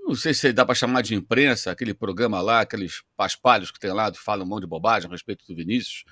Não 0.09 0.15
sei 0.15 0.35
se 0.35 0.53
dá 0.53 0.65
para 0.65 0.75
chamar 0.75 1.03
de 1.03 1.15
imprensa, 1.15 1.71
aquele 1.71 1.95
programa 1.95 2.41
lá, 2.41 2.61
aqueles 2.61 3.03
paspalhos 3.17 3.71
que 3.71 3.79
tem 3.79 3.93
lá, 3.93 4.11
que 4.11 4.19
falam 4.19 4.47
um 4.47 4.49
monte 4.49 4.63
de 4.63 4.67
bobagem 4.67 5.09
a 5.09 5.13
respeito 5.13 5.47
do 5.47 5.55
Vinícius. 5.55 6.05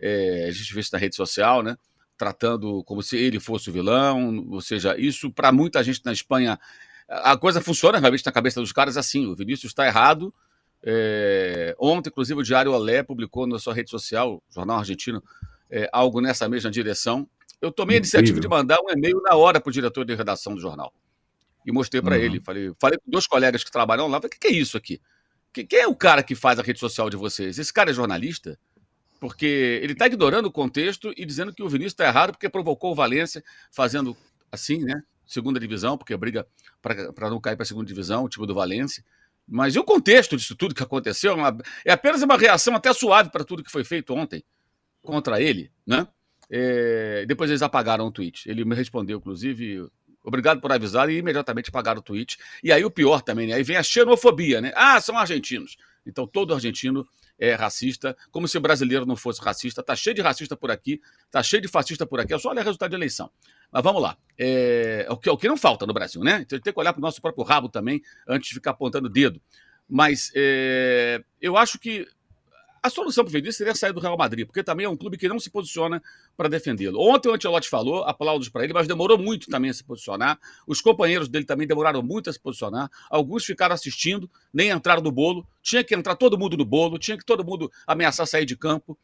É, 0.00 0.46
a 0.48 0.50
gente 0.50 0.74
vê 0.74 0.80
isso 0.80 0.90
na 0.92 0.98
rede 0.98 1.14
social, 1.14 1.62
né? 1.62 1.76
Tratando 2.18 2.82
como 2.84 3.02
se 3.02 3.16
ele 3.16 3.38
fosse 3.38 3.70
o 3.70 3.72
vilão. 3.72 4.44
Ou 4.50 4.60
seja, 4.60 4.98
isso 4.98 5.30
para 5.30 5.52
muita 5.52 5.82
gente 5.82 6.02
na 6.04 6.12
Espanha. 6.12 6.58
A 7.08 7.36
coisa 7.36 7.60
funciona 7.60 7.98
realmente 7.98 8.26
na 8.26 8.32
cabeça 8.32 8.60
dos 8.60 8.72
caras 8.72 8.96
assim: 8.96 9.26
o 9.26 9.36
Vinícius 9.36 9.70
está 9.70 9.86
errado, 9.86 10.34
é, 10.86 11.74
ontem, 11.78 12.10
inclusive, 12.10 12.38
o 12.38 12.42
Diário 12.42 12.72
Olé 12.72 13.02
publicou 13.02 13.46
na 13.46 13.58
sua 13.58 13.72
rede 13.72 13.90
social, 13.90 14.42
Jornal 14.50 14.78
Argentino, 14.78 15.22
é, 15.70 15.88
algo 15.90 16.20
nessa 16.20 16.46
mesma 16.46 16.70
direção. 16.70 17.26
Eu 17.60 17.72
tomei 17.72 17.96
a 17.96 17.98
iniciativa 17.98 18.38
de 18.38 18.46
mandar 18.46 18.78
um 18.80 18.90
e-mail 18.90 19.22
na 19.22 19.34
hora 19.34 19.58
para 19.58 19.70
o 19.70 19.72
diretor 19.72 20.04
de 20.04 20.14
redação 20.14 20.54
do 20.54 20.60
jornal. 20.60 20.92
E 21.64 21.72
mostrei 21.72 22.02
para 22.02 22.16
uhum. 22.16 22.22
ele. 22.22 22.40
Falei, 22.40 22.72
falei 22.80 22.98
com 22.98 23.10
dois 23.10 23.26
colegas 23.26 23.64
que 23.64 23.70
trabalham 23.70 24.06
lá. 24.06 24.18
Falei, 24.18 24.28
o 24.28 24.30
que, 24.30 24.38
que, 24.38 24.48
é 24.48 24.52
isso 24.52 24.76
aqui? 24.76 25.00
quem 25.52 25.78
é 25.78 25.86
o 25.86 25.94
cara 25.94 26.22
que 26.22 26.34
faz 26.34 26.58
a 26.58 26.62
rede 26.62 26.80
social 26.80 27.08
de 27.08 27.16
vocês? 27.16 27.58
Esse 27.58 27.72
cara 27.72 27.90
é 27.90 27.94
jornalista? 27.94 28.58
Porque 29.20 29.80
ele 29.82 29.92
está 29.92 30.06
ignorando 30.06 30.46
o 30.46 30.52
contexto 30.52 31.12
e 31.16 31.24
dizendo 31.24 31.54
que 31.54 31.62
o 31.62 31.68
Vinícius 31.68 31.92
está 31.92 32.06
errado 32.06 32.32
porque 32.32 32.48
provocou 32.48 32.92
o 32.92 32.94
Valência 32.94 33.42
fazendo 33.70 34.16
assim, 34.50 34.78
né? 34.78 35.02
Segunda 35.24 35.58
divisão, 35.60 35.96
porque 35.96 36.16
briga 36.16 36.46
para 36.82 37.30
não 37.30 37.40
cair 37.40 37.56
para 37.56 37.62
a 37.62 37.66
segunda 37.66 37.86
divisão, 37.86 38.24
o 38.24 38.28
time 38.28 38.46
do 38.46 38.54
Valência. 38.54 39.04
Mas 39.46 39.74
e 39.74 39.78
o 39.78 39.84
contexto 39.84 40.36
disso 40.36 40.56
tudo 40.56 40.74
que 40.74 40.82
aconteceu? 40.82 41.36
É 41.84 41.92
apenas 41.92 42.22
uma 42.22 42.36
reação 42.36 42.74
até 42.74 42.92
suave 42.92 43.30
para 43.30 43.44
tudo 43.44 43.62
que 43.62 43.70
foi 43.70 43.84
feito 43.84 44.12
ontem 44.12 44.44
contra 45.02 45.40
ele, 45.40 45.70
né? 45.86 46.06
É, 46.50 47.24
depois 47.26 47.48
eles 47.50 47.62
apagaram 47.62 48.06
o 48.06 48.12
tweet. 48.12 48.48
Ele 48.48 48.64
me 48.64 48.74
respondeu, 48.74 49.18
inclusive, 49.18 49.88
obrigado 50.24 50.60
por 50.60 50.72
avisar, 50.72 51.08
e 51.10 51.18
imediatamente 51.18 51.68
apagaram 51.68 52.00
o 52.00 52.02
tweet. 52.02 52.38
E 52.62 52.72
aí 52.72 52.84
o 52.84 52.90
pior 52.90 53.20
também, 53.20 53.46
né? 53.46 53.54
Aí 53.54 53.62
vem 53.62 53.76
a 53.76 53.82
xenofobia, 53.82 54.60
né? 54.60 54.72
Ah, 54.74 55.00
são 55.00 55.16
argentinos. 55.16 55.76
Então 56.06 56.26
todo 56.26 56.52
argentino 56.52 57.06
é 57.38 57.54
racista, 57.54 58.16
como 58.30 58.46
se 58.46 58.56
o 58.56 58.60
brasileiro 58.60 59.04
não 59.04 59.16
fosse 59.16 59.40
racista. 59.40 59.82
Tá 59.82 59.94
cheio 59.96 60.14
de 60.14 60.22
racista 60.22 60.56
por 60.56 60.70
aqui, 60.70 61.00
tá 61.30 61.42
cheio 61.42 61.60
de 61.60 61.68
fascista 61.68 62.06
por 62.06 62.20
aqui. 62.20 62.32
É 62.32 62.38
só 62.38 62.50
olhar 62.50 62.62
o 62.62 62.64
resultado 62.64 62.90
de 62.90 62.96
eleição. 62.96 63.30
Mas 63.70 63.82
vamos 63.82 64.02
lá. 64.02 64.16
É, 64.38 65.06
é 65.08 65.12
o, 65.12 65.16
que, 65.16 65.28
é 65.28 65.32
o 65.32 65.36
que 65.36 65.48
não 65.48 65.56
falta 65.56 65.86
no 65.86 65.92
Brasil, 65.92 66.22
né? 66.22 66.40
Então, 66.42 66.58
tem 66.58 66.72
que 66.72 66.80
olhar 66.80 66.92
para 66.92 67.00
o 67.00 67.02
nosso 67.02 67.20
próprio 67.20 67.44
rabo 67.44 67.68
também, 67.68 68.00
antes 68.28 68.48
de 68.48 68.54
ficar 68.54 68.70
apontando 68.70 69.08
o 69.08 69.10
dedo. 69.10 69.40
Mas 69.88 70.32
é, 70.34 71.22
eu 71.40 71.56
acho 71.56 71.78
que 71.78 72.06
a 72.84 72.90
solução 72.90 73.24
para 73.24 73.30
o 73.30 73.32
Vinícius 73.32 73.56
seria 73.56 73.74
sair 73.74 73.94
do 73.94 74.00
Real 74.00 74.14
Madrid, 74.14 74.44
porque 74.44 74.62
também 74.62 74.84
é 74.84 74.88
um 74.90 74.96
clube 74.96 75.16
que 75.16 75.26
não 75.26 75.40
se 75.40 75.48
posiciona 75.48 76.02
para 76.36 76.50
defendê-lo. 76.50 77.00
Ontem 77.00 77.30
o 77.30 77.32
Ancelotti 77.32 77.66
falou, 77.66 78.04
aplausos 78.04 78.50
para 78.50 78.62
ele, 78.62 78.74
mas 78.74 78.86
demorou 78.86 79.16
muito 79.16 79.48
também 79.48 79.70
a 79.70 79.74
se 79.74 79.82
posicionar. 79.82 80.38
Os 80.66 80.82
companheiros 80.82 81.26
dele 81.26 81.46
também 81.46 81.66
demoraram 81.66 82.02
muito 82.02 82.28
a 82.28 82.32
se 82.32 82.38
posicionar. 82.38 82.90
Alguns 83.08 83.42
ficaram 83.42 83.74
assistindo, 83.74 84.30
nem 84.52 84.68
entraram 84.68 85.02
no 85.02 85.10
bolo. 85.10 85.46
Tinha 85.62 85.82
que 85.82 85.94
entrar 85.94 86.14
todo 86.14 86.36
mundo 86.36 86.58
no 86.58 86.64
bolo, 86.66 86.98
tinha 86.98 87.16
que 87.16 87.24
todo 87.24 87.42
mundo 87.42 87.72
ameaçar 87.86 88.26
sair 88.26 88.44
de 88.44 88.54
campo. 88.54 88.98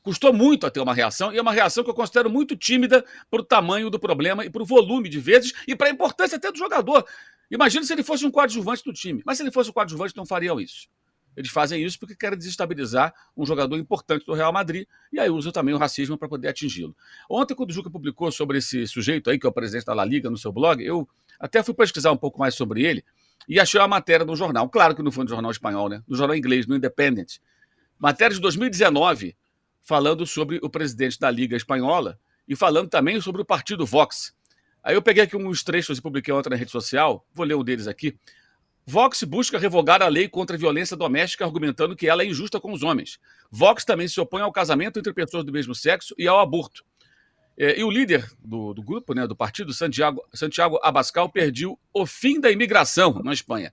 Custou 0.00 0.32
muito 0.32 0.66
a 0.66 0.70
ter 0.70 0.80
uma 0.80 0.94
reação, 0.94 1.30
e 1.30 1.36
é 1.36 1.42
uma 1.42 1.52
reação 1.52 1.84
que 1.84 1.90
eu 1.90 1.94
considero 1.94 2.30
muito 2.30 2.56
tímida 2.56 3.04
para 3.30 3.42
o 3.42 3.44
tamanho 3.44 3.90
do 3.90 4.00
problema 4.00 4.46
e 4.46 4.48
para 4.48 4.62
o 4.62 4.64
volume 4.64 5.10
de 5.10 5.20
vezes 5.20 5.52
e 5.68 5.76
para 5.76 5.88
a 5.88 5.90
importância 5.90 6.38
até 6.38 6.50
do 6.50 6.56
jogador. 6.56 7.06
Imagina 7.50 7.84
se 7.84 7.92
ele 7.92 8.02
fosse 8.02 8.24
um 8.24 8.30
coadjuvante 8.30 8.82
do 8.82 8.94
time. 8.94 9.22
Mas 9.26 9.36
se 9.36 9.42
ele 9.42 9.52
fosse 9.52 9.68
um 9.68 9.74
coadjuvante, 9.74 10.16
não 10.16 10.24
fariam 10.24 10.58
isso. 10.58 10.88
Eles 11.36 11.50
fazem 11.50 11.82
isso 11.82 11.98
porque 11.98 12.14
querem 12.14 12.36
desestabilizar 12.36 13.14
um 13.36 13.46
jogador 13.46 13.76
importante 13.76 14.26
do 14.26 14.34
Real 14.34 14.52
Madrid 14.52 14.86
e 15.12 15.18
aí 15.18 15.30
usam 15.30 15.52
também 15.52 15.74
o 15.74 15.78
racismo 15.78 16.18
para 16.18 16.28
poder 16.28 16.48
atingi-lo. 16.48 16.94
Ontem, 17.28 17.54
quando 17.54 17.70
o 17.70 17.72
Juca 17.72 17.90
publicou 17.90 18.30
sobre 18.32 18.58
esse 18.58 18.86
sujeito 18.86 19.30
aí, 19.30 19.38
que 19.38 19.46
é 19.46 19.48
o 19.48 19.52
presidente 19.52 19.86
da 19.86 19.94
La 19.94 20.04
Liga, 20.04 20.28
no 20.28 20.36
seu 20.36 20.52
blog, 20.52 20.84
eu 20.84 21.08
até 21.38 21.62
fui 21.62 21.74
pesquisar 21.74 22.12
um 22.12 22.16
pouco 22.16 22.38
mais 22.38 22.54
sobre 22.54 22.82
ele 22.82 23.04
e 23.48 23.58
achei 23.58 23.80
uma 23.80 23.88
matéria 23.88 24.26
no 24.26 24.36
jornal. 24.36 24.68
Claro 24.68 24.94
que 24.94 25.02
não 25.02 25.10
foi 25.10 25.24
no 25.24 25.30
jornal 25.30 25.50
espanhol, 25.50 25.88
né? 25.88 26.02
No 26.06 26.16
jornal 26.16 26.36
inglês, 26.36 26.66
no 26.66 26.76
Independent. 26.76 27.38
Matéria 27.98 28.34
de 28.34 28.40
2019, 28.40 29.36
falando 29.82 30.26
sobre 30.26 30.58
o 30.62 30.68
presidente 30.68 31.18
da 31.18 31.30
Liga 31.30 31.56
Espanhola 31.56 32.18
e 32.46 32.56
falando 32.56 32.88
também 32.88 33.20
sobre 33.20 33.42
o 33.42 33.44
partido 33.44 33.86
Vox. 33.86 34.34
Aí 34.82 34.94
eu 34.94 35.02
peguei 35.02 35.24
aqui 35.24 35.36
uns 35.36 35.62
trechos 35.62 35.98
e 35.98 36.02
publiquei 36.02 36.32
ontem 36.32 36.50
na 36.50 36.56
rede 36.56 36.70
social, 36.70 37.26
vou 37.32 37.44
ler 37.44 37.54
um 37.54 37.62
deles 37.62 37.86
aqui. 37.86 38.16
Vox 38.90 39.22
busca 39.22 39.56
revogar 39.56 40.02
a 40.02 40.08
lei 40.08 40.28
contra 40.28 40.56
a 40.56 40.58
violência 40.58 40.96
doméstica, 40.96 41.44
argumentando 41.44 41.94
que 41.94 42.08
ela 42.08 42.24
é 42.24 42.26
injusta 42.26 42.58
com 42.58 42.72
os 42.72 42.82
homens. 42.82 43.20
Vox 43.48 43.84
também 43.84 44.08
se 44.08 44.20
opõe 44.20 44.42
ao 44.42 44.50
casamento 44.50 44.98
entre 44.98 45.12
pessoas 45.12 45.44
do 45.44 45.52
mesmo 45.52 45.76
sexo 45.76 46.12
e 46.18 46.26
ao 46.26 46.40
aborto. 46.40 46.84
É, 47.56 47.78
e 47.78 47.84
o 47.84 47.90
líder 47.90 48.28
do, 48.40 48.74
do, 48.74 48.82
grupo, 48.82 49.14
né, 49.14 49.28
do 49.28 49.36
partido, 49.36 49.72
Santiago, 49.72 50.20
Santiago 50.34 50.80
Abascal, 50.82 51.30
pediu 51.30 51.78
o 51.94 52.04
fim 52.04 52.40
da 52.40 52.50
imigração 52.50 53.22
na 53.22 53.32
Espanha. 53.32 53.72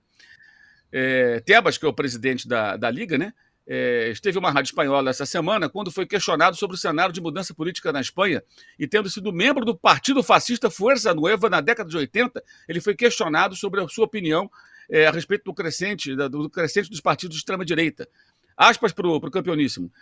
É, 0.92 1.40
Tebas, 1.40 1.76
que 1.76 1.84
é 1.84 1.88
o 1.88 1.92
presidente 1.92 2.46
da, 2.46 2.76
da 2.76 2.88
Liga, 2.88 3.18
né, 3.18 3.32
é, 3.66 4.10
esteve 4.10 4.38
uma 4.38 4.52
rádio 4.52 4.70
espanhola 4.70 5.10
essa 5.10 5.26
semana 5.26 5.68
quando 5.68 5.90
foi 5.90 6.06
questionado 6.06 6.56
sobre 6.56 6.76
o 6.76 6.78
cenário 6.78 7.12
de 7.12 7.20
mudança 7.20 7.52
política 7.52 7.92
na 7.92 8.00
Espanha 8.00 8.42
e 8.78 8.86
tendo 8.86 9.10
sido 9.10 9.32
membro 9.32 9.64
do 9.64 9.76
partido 9.76 10.22
fascista 10.22 10.70
Fuerza 10.70 11.12
Nueva 11.12 11.50
na 11.50 11.60
década 11.60 11.90
de 11.90 11.96
80, 11.96 12.42
ele 12.68 12.80
foi 12.80 12.94
questionado 12.94 13.56
sobre 13.56 13.82
a 13.82 13.88
sua 13.88 14.04
opinião 14.04 14.48
é, 14.88 15.06
a 15.06 15.10
respeito 15.10 15.44
do 15.44 15.54
crescente, 15.54 16.14
do 16.14 16.48
crescente 16.50 16.90
dos 16.90 17.00
partidos 17.00 17.36
de 17.36 17.40
extrema-direita. 17.40 18.08
Aspas 18.56 18.92
para 18.92 19.06
o 19.06 19.30
campeoníssimo. 19.30 19.92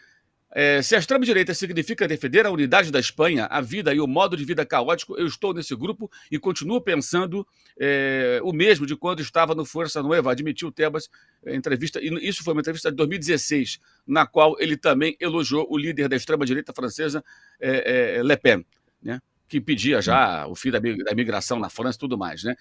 É, 0.59 0.81
se 0.81 0.95
a 0.97 0.99
extrema-direita 0.99 1.53
significa 1.53 2.09
defender 2.09 2.47
a 2.47 2.51
unidade 2.51 2.91
da 2.91 2.99
Espanha, 2.99 3.47
a 3.51 3.61
vida 3.61 3.93
e 3.93 4.01
o 4.01 4.07
modo 4.07 4.37
de 4.37 4.45
vida 4.45 4.65
caótico, 4.65 5.15
eu 5.19 5.27
estou 5.27 5.53
nesse 5.53 5.77
grupo 5.77 6.11
e 6.31 6.39
continuo 6.39 6.81
pensando 6.81 7.47
é, 7.79 8.41
o 8.43 8.55
mesmo 8.55 8.87
de 8.87 8.97
quando 8.97 9.21
estava 9.21 9.55
no 9.55 9.67
Força 9.67 10.03
Nueva, 10.03 10.33
admitiu 10.33 10.73
Tebas 10.73 11.11
em 11.47 11.57
entrevista, 11.57 12.01
e 12.01 12.09
isso 12.27 12.43
foi 12.43 12.55
uma 12.55 12.61
entrevista 12.61 12.91
de 12.91 12.97
2016, 12.97 13.81
na 14.07 14.25
qual 14.25 14.57
ele 14.59 14.79
também 14.79 15.15
elogiou 15.21 15.67
o 15.69 15.77
líder 15.77 16.09
da 16.09 16.17
extrema-direita 16.17 16.73
francesa, 16.73 17.23
é, 17.61 18.17
é 18.17 18.23
Le 18.23 18.37
Pen, 18.39 18.65
né, 19.03 19.21
que 19.47 19.61
pedia 19.61 20.01
já 20.01 20.47
o 20.47 20.55
fim 20.55 20.71
da, 20.71 20.79
da 20.79 21.15
migração 21.15 21.59
na 21.59 21.69
França 21.69 21.99
e 21.99 22.01
tudo 22.01 22.17
mais. 22.17 22.43
Né? 22.45 22.57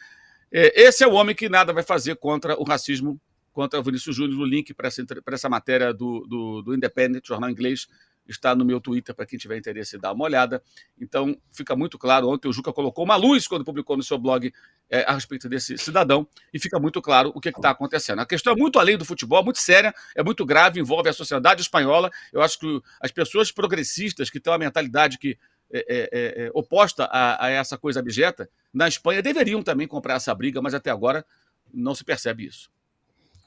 É, 0.52 0.84
esse 0.84 1.04
é 1.04 1.08
o 1.08 1.14
homem 1.14 1.36
que 1.36 1.50
nada 1.50 1.74
vai 1.74 1.84
fazer 1.84 2.16
contra 2.16 2.60
o 2.60 2.64
racismo, 2.64 3.20
contra 3.52 3.80
o 3.80 3.84
Vinícius 3.84 4.16
Júnior, 4.16 4.40
o 4.40 4.46
link 4.46 4.74
para 4.74 4.88
essa, 4.88 5.04
essa 5.28 5.50
matéria 5.50 5.94
do, 5.94 6.25
do, 6.28 6.62
do, 6.62 6.75
Independent, 6.75 7.25
jornal 7.25 7.50
inglês, 7.50 7.88
está 8.28 8.56
no 8.56 8.66
meu 8.66 8.82
Twitter 8.82 9.14
para 9.14 9.25
quem 9.25 9.38
tiver 9.38 9.58
interesse 9.58 9.98
dar 9.98 10.12
uma 10.12 10.25
olhada. 10.25 10.62
Então, 11.00 11.38
fica 11.52 11.75
muito 11.75 11.98
claro. 11.98 12.28
Ontem 12.28 12.48
o 12.48 12.54
Juca 12.54 12.74
colocou 12.74 13.06
uma 13.06 13.16
luz 13.16 13.48
quando 13.48 13.64
publicou 13.64 13.96
no 13.96 14.04
seu 14.04 14.18
blog 14.18 14.52
é, 14.90 15.04
a 15.04 15.14
respeito 15.14 15.48
desse 15.48 15.78
cidadão 15.78 16.28
e 16.54 16.60
fica 16.60 16.80
muito 16.80 17.02
claro 17.02 17.32
o 17.36 17.40
que 17.40 17.50
está 17.50 17.70
acontecendo. 17.70 18.20
A 18.20 18.25
questão 18.25 18.54
é 18.54 18.56
muito 18.56 18.80
além 18.80 18.98
do 18.98 19.06
futebol, 19.06 19.44
muito 19.44 19.60
séria, 19.60 19.94
é 20.16 20.24
muito 20.24 20.46
grave, 20.46 20.80
envolve 20.80 21.10
a 21.10 21.14
sociedade 21.14 21.62
espanhola. 21.62 22.10
Eu 22.34 22.42
acho 22.42 22.60
que 22.60 22.82
as 23.00 23.12
pessoas 23.12 23.52
progressistas 23.52 24.30
que 24.30 24.40
têm 24.40 24.52
uma 24.52 24.60
mentalidade 24.60 25.18
que 25.18 25.38
é, 25.72 25.80
é, 25.88 26.10
é, 26.12 26.46
é 26.46 26.52
oposta 26.54 27.06
a, 27.06 27.46
a 27.46 27.50
essa 27.50 27.78
coisa 27.78 28.00
abjeta, 28.00 28.50
na 28.75 28.89
Espanha 28.89 29.22
deveriam 29.22 29.63
também 29.63 29.88
comprar 29.88 30.15
essa 30.15 30.36
briga, 30.36 30.62
mas 30.62 30.74
até 30.74 30.91
agora 30.91 31.25
não 31.74 31.96
se 31.96 32.03
percebe 32.03 32.46
isso. 32.46 32.70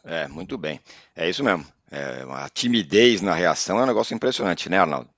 É, 0.03 0.27
muito 0.27 0.57
bem. 0.57 0.81
É 1.15 1.29
isso 1.29 1.45
mesmo. 1.45 1.67
É, 1.91 2.25
uma 2.25 2.49
timidez 2.49 3.21
na 3.21 3.35
reação 3.35 3.79
é 3.79 3.83
um 3.83 3.87
negócio 3.87 4.15
impressionante, 4.15 4.71
né, 4.71 4.79
Arnaldo? 4.79 5.11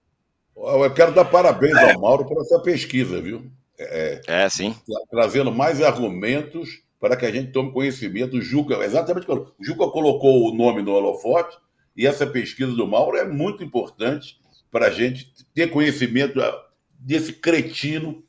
Eu 0.57 0.93
quero 0.93 1.14
dar 1.14 1.25
parabéns 1.25 1.76
ao 1.76 2.00
Mauro 2.00 2.26
por 2.26 2.40
essa 2.43 2.59
pesquisa, 2.59 3.21
viu? 3.23 3.50
É, 3.79 4.21
é 4.26 4.49
sim. 4.49 4.76
Trazendo 5.11 5.52
mais 5.52 5.81
argumentos 5.81 6.83
para 6.99 7.17
que 7.17 7.25
a 7.25 7.31
gente 7.31 7.52
tome 7.52 7.73
conhecimento. 7.73 8.37
O 8.37 8.43
Juca, 8.43 8.75
exatamente 8.85 9.31
o 9.31 9.55
Juca 9.61 9.88
colocou 9.88 10.50
o 10.50 10.55
nome 10.55 10.83
no 10.83 10.93
holofote, 10.93 11.57
e 11.97 12.07
essa 12.07 12.26
pesquisa 12.26 12.73
do 12.73 12.87
Mauro 12.87 13.17
é 13.17 13.25
muito 13.25 13.64
importante 13.64 14.38
para 14.71 14.87
a 14.87 14.90
gente 14.90 15.33
ter 15.55 15.71
conhecimento 15.71 16.40
ah, 16.40 16.67
desse 16.99 17.33
cretino, 17.33 18.23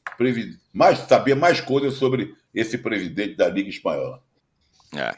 mais, 0.73 0.99
saber 0.99 1.35
mais 1.35 1.61
coisas 1.61 1.95
sobre 1.95 2.35
esse 2.53 2.77
presidente 2.77 3.35
da 3.35 3.49
Liga 3.49 3.69
Espanhola. 3.69 4.21
É. 4.95 5.15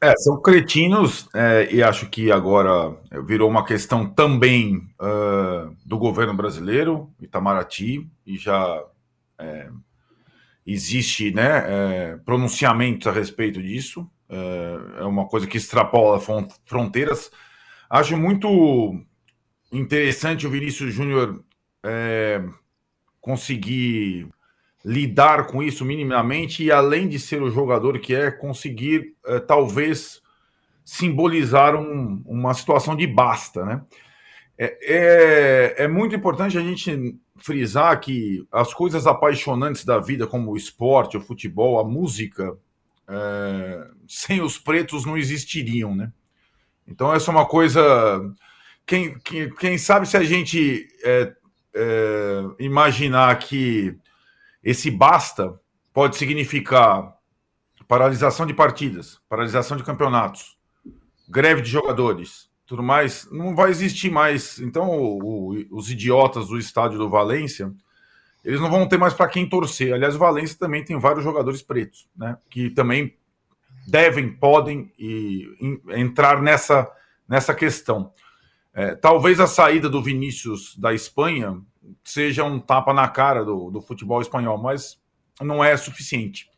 É, 0.00 0.16
são 0.16 0.42
cretinos, 0.42 1.28
é, 1.32 1.68
e 1.72 1.80
acho 1.80 2.10
que 2.10 2.32
agora 2.32 2.92
virou 3.24 3.48
uma 3.48 3.64
questão 3.64 4.04
também 4.04 4.88
uh, 5.00 5.76
do 5.86 5.96
governo 5.96 6.34
brasileiro, 6.34 7.08
Itamaraty, 7.20 8.10
e 8.26 8.36
já 8.36 8.82
é, 9.38 9.68
existe 10.66 11.32
né, 11.32 11.64
é, 11.66 12.16
pronunciamentos 12.24 13.06
a 13.06 13.12
respeito 13.12 13.62
disso, 13.62 14.10
é, 14.28 15.02
é 15.02 15.04
uma 15.04 15.26
coisa 15.28 15.46
que 15.46 15.56
extrapola 15.56 16.20
fronteiras. 16.64 17.30
Acho 17.88 18.16
muito 18.16 18.98
interessante 19.70 20.48
o 20.48 20.50
Vinícius 20.50 20.92
Júnior 20.94 21.44
é, 21.84 22.42
conseguir 23.22 24.28
lidar 24.84 25.46
com 25.46 25.62
isso 25.62 25.84
minimamente 25.84 26.64
e, 26.64 26.72
além 26.72 27.08
de 27.08 27.18
ser 27.18 27.40
o 27.40 27.50
jogador 27.50 27.98
que 28.00 28.14
é, 28.14 28.30
conseguir 28.30 29.14
uh, 29.24 29.40
talvez 29.40 30.20
simbolizar 30.84 31.76
um, 31.76 32.20
uma 32.26 32.52
situação 32.52 32.96
de 32.96 33.06
basta, 33.06 33.64
né? 33.64 33.82
É, 34.58 34.78
é, 34.82 35.84
é, 35.84 35.88
muito 35.88 36.14
importante 36.14 36.58
a 36.58 36.60
gente 36.60 37.16
frisar 37.36 37.98
que 38.00 38.46
as 38.52 38.74
coisas 38.74 39.06
apaixonantes 39.06 39.84
da 39.84 39.98
vida, 39.98 40.26
como 40.26 40.50
o 40.50 40.56
esporte, 40.56 41.16
o 41.16 41.20
futebol, 41.20 41.80
a 41.80 41.84
música, 41.84 42.56
é, 43.08 43.88
sem 44.06 44.42
os 44.42 44.58
pretos 44.58 45.06
não 45.06 45.16
existiriam, 45.16 45.94
né? 45.94 46.12
Então, 46.86 47.12
essa 47.14 47.30
é 47.30 47.34
uma 47.34 47.46
coisa. 47.46 47.80
Quem, 48.84 49.18
quem, 49.20 49.54
quem 49.54 49.78
sabe 49.78 50.06
se 50.06 50.16
a 50.16 50.22
gente 50.22 50.86
é, 51.74 52.42
imaginar 52.58 53.38
que 53.38 53.96
esse 54.62 54.90
basta 54.90 55.58
pode 55.92 56.16
significar 56.16 57.14
paralisação 57.88 58.46
de 58.46 58.54
partidas, 58.54 59.20
paralisação 59.28 59.76
de 59.76 59.84
campeonatos, 59.84 60.56
greve 61.28 61.62
de 61.62 61.70
jogadores, 61.70 62.50
tudo 62.66 62.82
mais. 62.82 63.28
Não 63.30 63.54
vai 63.54 63.70
existir 63.70 64.10
mais. 64.10 64.58
Então, 64.58 64.88
o, 64.88 65.52
o, 65.52 65.66
os 65.70 65.90
idiotas 65.90 66.48
do 66.48 66.58
estádio 66.58 66.98
do 66.98 67.10
Valência, 67.10 67.72
eles 68.44 68.60
não 68.60 68.70
vão 68.70 68.88
ter 68.88 68.98
mais 68.98 69.12
para 69.12 69.28
quem 69.28 69.48
torcer. 69.48 69.92
Aliás, 69.92 70.14
o 70.14 70.18
Valência 70.18 70.58
também 70.58 70.84
tem 70.84 70.98
vários 70.98 71.22
jogadores 71.22 71.62
pretos, 71.62 72.08
né? 72.16 72.38
Que 72.48 72.70
também 72.70 73.14
devem, 73.86 74.32
podem 74.32 74.92
e, 74.98 75.76
entrar 75.90 76.40
nessa, 76.40 76.90
nessa 77.28 77.54
questão. 77.54 78.12
É, 78.74 78.94
talvez 78.94 79.38
a 79.38 79.46
saída 79.46 79.88
do 79.88 80.02
Vinícius 80.02 80.76
da 80.76 80.94
Espanha 80.94 81.60
seja 82.02 82.44
um 82.44 82.58
tapa 82.58 82.94
na 82.94 83.06
cara 83.08 83.44
do, 83.44 83.70
do 83.70 83.82
futebol 83.82 84.20
espanhol, 84.20 84.56
mas 84.56 85.00
não 85.40 85.62
é 85.62 85.76
suficiente. 85.76 86.48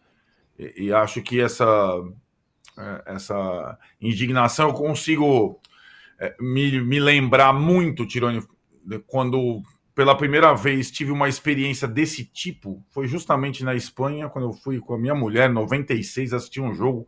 E, 0.58 0.86
e 0.86 0.92
acho 0.92 1.22
que 1.22 1.40
essa, 1.40 1.64
é, 2.78 3.14
essa 3.14 3.78
indignação 4.00 4.68
eu 4.68 4.74
consigo 4.74 5.60
é, 6.18 6.34
me, 6.40 6.80
me 6.80 7.00
lembrar 7.00 7.52
muito, 7.52 8.06
Tironi, 8.06 8.42
quando 9.06 9.62
pela 9.94 10.16
primeira 10.16 10.52
vez 10.54 10.90
tive 10.90 11.12
uma 11.12 11.28
experiência 11.28 11.86
desse 11.86 12.24
tipo, 12.24 12.84
foi 12.90 13.06
justamente 13.06 13.64
na 13.64 13.74
Espanha, 13.74 14.28
quando 14.28 14.48
eu 14.48 14.52
fui 14.52 14.80
com 14.80 14.94
a 14.94 14.98
minha 14.98 15.14
mulher, 15.14 15.48
em 15.48 15.54
96, 15.54 16.32
assistir 16.32 16.60
um 16.60 16.74
jogo 16.74 17.06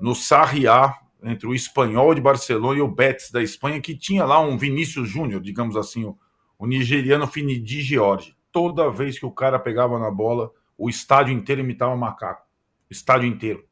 no 0.00 0.14
Sarriá, 0.14 0.94
entre 1.24 1.46
o 1.46 1.54
Espanhol 1.54 2.14
de 2.14 2.20
Barcelona 2.20 2.78
e 2.78 2.82
o 2.82 2.88
Betis 2.88 3.30
da 3.30 3.42
Espanha, 3.42 3.80
que 3.80 3.96
tinha 3.96 4.24
lá 4.24 4.38
um 4.40 4.58
Vinícius 4.58 5.08
Júnior, 5.08 5.40
digamos 5.40 5.76
assim, 5.76 6.04
o, 6.04 6.18
o 6.58 6.66
nigeriano 6.66 7.26
Finidi 7.26 7.80
George. 7.80 8.36
Toda 8.52 8.90
vez 8.90 9.18
que 9.18 9.26
o 9.26 9.30
cara 9.30 9.58
pegava 9.58 9.98
na 9.98 10.10
bola, 10.10 10.50
o 10.76 10.88
estádio 10.88 11.32
inteiro 11.32 11.62
imitava 11.62 11.96
macaco. 11.96 12.46
Estádio 12.90 13.26
inteiro. 13.26 13.64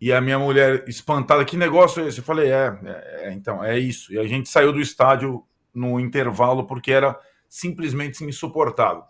E 0.00 0.12
a 0.12 0.20
minha 0.20 0.38
mulher 0.38 0.84
espantada, 0.88 1.44
que 1.44 1.56
negócio 1.56 2.02
é 2.02 2.08
esse? 2.08 2.18
Eu 2.18 2.24
falei, 2.24 2.50
é, 2.50 2.78
é, 2.84 3.28
é, 3.28 3.32
então, 3.32 3.64
é 3.64 3.78
isso. 3.78 4.12
E 4.12 4.18
a 4.18 4.26
gente 4.26 4.48
saiu 4.48 4.72
do 4.72 4.80
estádio 4.80 5.44
no 5.72 5.98
intervalo 5.98 6.66
porque 6.66 6.92
era 6.92 7.18
simplesmente 7.48 8.22
insuportável. 8.24 9.02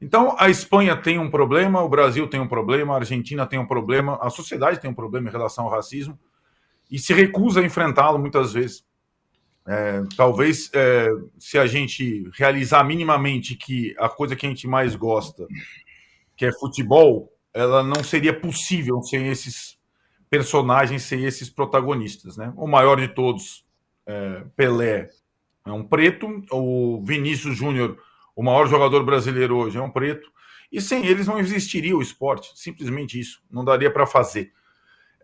Então, 0.00 0.36
a 0.38 0.50
Espanha 0.50 0.96
tem 0.96 1.18
um 1.18 1.30
problema, 1.30 1.80
o 1.82 1.88
Brasil 1.88 2.26
tem 2.28 2.40
um 2.40 2.48
problema, 2.48 2.94
a 2.94 2.98
Argentina 2.98 3.46
tem 3.46 3.58
um 3.58 3.66
problema, 3.66 4.18
a 4.20 4.28
sociedade 4.28 4.80
tem 4.80 4.90
um 4.90 4.94
problema 4.94 5.28
em 5.28 5.32
relação 5.32 5.64
ao 5.64 5.70
racismo 5.70 6.18
e 6.90 6.98
se 6.98 7.12
recusa 7.12 7.60
a 7.60 7.64
enfrentá-lo 7.64 8.18
muitas 8.18 8.52
vezes. 8.52 8.84
É, 9.66 10.02
talvez 10.16 10.70
é, 10.74 11.08
se 11.38 11.58
a 11.58 11.66
gente 11.66 12.28
realizar 12.34 12.84
minimamente 12.84 13.54
que 13.54 13.94
a 13.98 14.08
coisa 14.08 14.36
que 14.36 14.44
a 14.44 14.48
gente 14.48 14.66
mais 14.66 14.94
gosta, 14.94 15.46
que 16.36 16.44
é 16.44 16.52
futebol, 16.52 17.32
ela 17.52 17.82
não 17.82 18.04
seria 18.04 18.38
possível 18.38 19.00
sem 19.02 19.28
esses 19.28 19.78
personagens, 20.28 21.02
sem 21.04 21.24
esses 21.24 21.48
protagonistas. 21.48 22.36
Né? 22.36 22.52
O 22.56 22.66
maior 22.66 23.00
de 23.00 23.08
todos, 23.08 23.64
é, 24.06 24.44
Pelé, 24.56 25.08
é 25.66 25.72
um 25.72 25.84
preto, 25.84 26.44
o 26.50 27.02
Vinícius 27.04 27.56
Júnior, 27.56 27.98
o 28.36 28.42
maior 28.42 28.66
jogador 28.66 29.02
brasileiro 29.04 29.56
hoje, 29.56 29.78
é 29.78 29.82
um 29.82 29.90
preto, 29.90 30.30
e 30.70 30.80
sem 30.80 31.06
eles 31.06 31.26
não 31.26 31.38
existiria 31.38 31.96
o 31.96 32.02
esporte, 32.02 32.50
simplesmente 32.56 33.18
isso, 33.18 33.40
não 33.50 33.64
daria 33.64 33.90
para 33.90 34.06
fazer. 34.06 34.52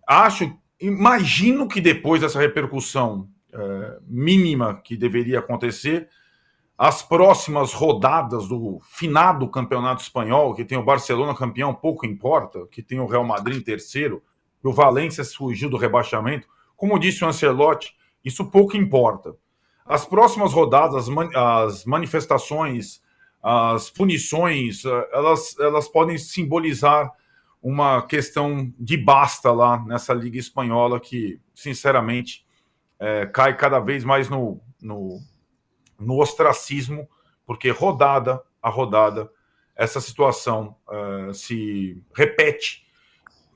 Acho, 0.07 0.57
imagino 0.80 1.68
que 1.68 1.80
depois 1.80 2.20
dessa 2.20 2.40
repercussão 2.40 3.28
é, 3.52 3.98
mínima 4.06 4.80
que 4.82 4.96
deveria 4.96 5.40
acontecer. 5.40 6.08
As 6.78 7.02
próximas 7.02 7.72
rodadas 7.74 8.48
do 8.48 8.80
finado 8.90 9.46
campeonato 9.48 10.02
espanhol, 10.02 10.54
que 10.54 10.64
tem 10.64 10.78
o 10.78 10.84
Barcelona 10.84 11.34
campeão, 11.34 11.74
pouco 11.74 12.06
importa, 12.06 12.66
que 12.70 12.82
tem 12.82 12.98
o 12.98 13.06
Real 13.06 13.24
Madrid 13.24 13.58
em 13.58 13.64
terceiro, 13.64 14.22
o 14.62 14.72
Valência 14.72 15.24
fugiu 15.24 15.68
do 15.68 15.76
rebaixamento. 15.76 16.48
Como 16.76 16.98
disse 16.98 17.22
o 17.22 17.28
Ancelotti, 17.28 17.94
isso 18.24 18.50
pouco 18.50 18.76
importa. 18.76 19.36
As 19.84 20.06
próximas 20.06 20.52
rodadas, 20.52 21.06
as 21.34 21.84
manifestações, 21.84 23.02
as 23.42 23.90
punições, 23.90 24.84
é, 24.84 25.08
elas, 25.12 25.58
elas 25.58 25.88
podem 25.88 26.16
simbolizar 26.16 27.10
uma 27.62 28.03
questão 28.03 28.73
de 28.79 28.96
basta 28.96 29.53
lá 29.53 29.85
nessa 29.85 30.14
Liga 30.14 30.38
Espanhola 30.38 30.99
que, 30.99 31.40
sinceramente, 31.55 32.46
é, 32.99 33.27
cai 33.27 33.57
cada 33.57 33.79
vez 33.79 34.05
mais 34.05 34.29
no, 34.29 34.61
no, 34.81 35.20
no, 35.99 36.18
ostracismo, 36.20 37.09
porque 37.46 37.70
rodada 37.70 38.42
a 38.62 38.68
rodada 38.68 39.31
essa 39.75 40.01
situação 40.01 40.77
uh, 40.87 41.33
se 41.33 42.03
repete, 42.14 42.87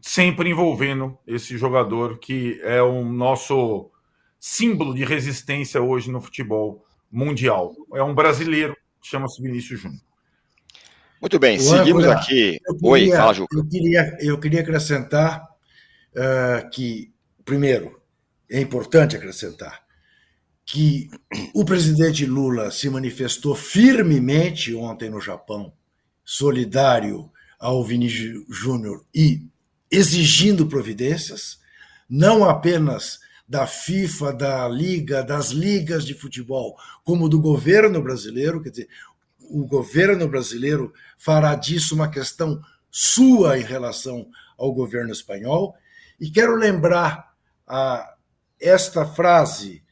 sempre 0.00 0.48
envolvendo 0.48 1.18
esse 1.26 1.58
jogador 1.58 2.18
que 2.18 2.58
é 2.62 2.82
o 2.82 3.04
nosso 3.04 3.90
símbolo 4.40 4.94
de 4.94 5.04
resistência 5.04 5.82
hoje 5.82 6.10
no 6.10 6.22
futebol 6.22 6.84
mundial. 7.10 7.74
É 7.94 8.02
um 8.02 8.14
brasileiro, 8.14 8.74
chama-se 9.02 9.42
Vinícius 9.42 9.80
Júnior. 9.80 10.00
Muito 11.20 11.38
bem, 11.38 11.58
seguimos 11.58 12.04
aqui. 12.04 12.58
Queria, 12.58 12.78
Oi, 12.82 13.10
fala, 13.10 13.32
Juca. 13.32 13.56
Eu 13.56 13.66
queria, 13.66 14.16
eu 14.20 14.38
queria 14.38 14.60
acrescentar 14.60 15.42
uh, 16.14 16.70
que, 16.70 17.12
primeiro, 17.44 18.00
é 18.50 18.60
importante 18.60 19.16
acrescentar 19.16 19.84
que 20.66 21.10
o 21.52 21.64
presidente 21.64 22.24
Lula 22.24 22.70
se 22.70 22.88
manifestou 22.88 23.54
firmemente 23.54 24.74
ontem 24.74 25.10
no 25.10 25.20
Japão, 25.20 25.72
solidário 26.24 27.30
ao 27.58 27.84
Vinícius 27.84 28.44
Júnior 28.48 29.04
e 29.14 29.46
exigindo 29.90 30.66
providências, 30.66 31.58
não 32.08 32.44
apenas 32.44 33.20
da 33.46 33.66
FIFA, 33.66 34.32
da 34.32 34.68
Liga, 34.68 35.22
das 35.22 35.50
ligas 35.50 36.04
de 36.04 36.14
futebol, 36.14 36.76
como 37.04 37.28
do 37.28 37.40
governo 37.40 38.02
brasileiro, 38.02 38.62
quer 38.62 38.70
dizer, 38.70 38.88
o 39.50 39.66
governo 39.66 40.28
brasileiro 40.28 40.92
fará 41.18 41.54
disso 41.54 41.94
uma 41.94 42.10
questão 42.10 42.60
sua 42.90 43.58
em 43.58 43.62
relação 43.62 44.28
ao 44.56 44.72
governo 44.72 45.12
espanhol. 45.12 45.74
E 46.20 46.30
quero 46.30 46.56
lembrar 46.56 47.34
a, 47.66 48.14
esta 48.60 49.04
frase 49.04 49.82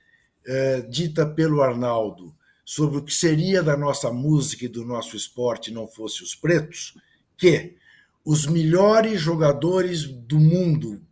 eh, 0.46 0.82
dita 0.88 1.26
pelo 1.26 1.62
Arnaldo 1.62 2.34
sobre 2.64 2.98
o 2.98 3.04
que 3.04 3.12
seria 3.12 3.62
da 3.62 3.76
nossa 3.76 4.12
música 4.12 4.64
e 4.64 4.68
do 4.68 4.84
nosso 4.84 5.16
esporte 5.16 5.72
não 5.72 5.86
fosse 5.86 6.22
os 6.22 6.34
pretos, 6.34 6.96
que 7.36 7.76
os 8.24 8.46
melhores 8.46 9.20
jogadores 9.20 10.04
do 10.04 10.38
mundo 10.38 11.04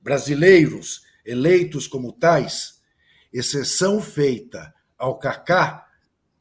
brasileiros 0.00 1.02
eleitos 1.24 1.86
como 1.86 2.12
tais, 2.12 2.80
exceção 3.32 4.00
feita 4.00 4.74
ao 4.98 5.18
Kaká, 5.18 5.86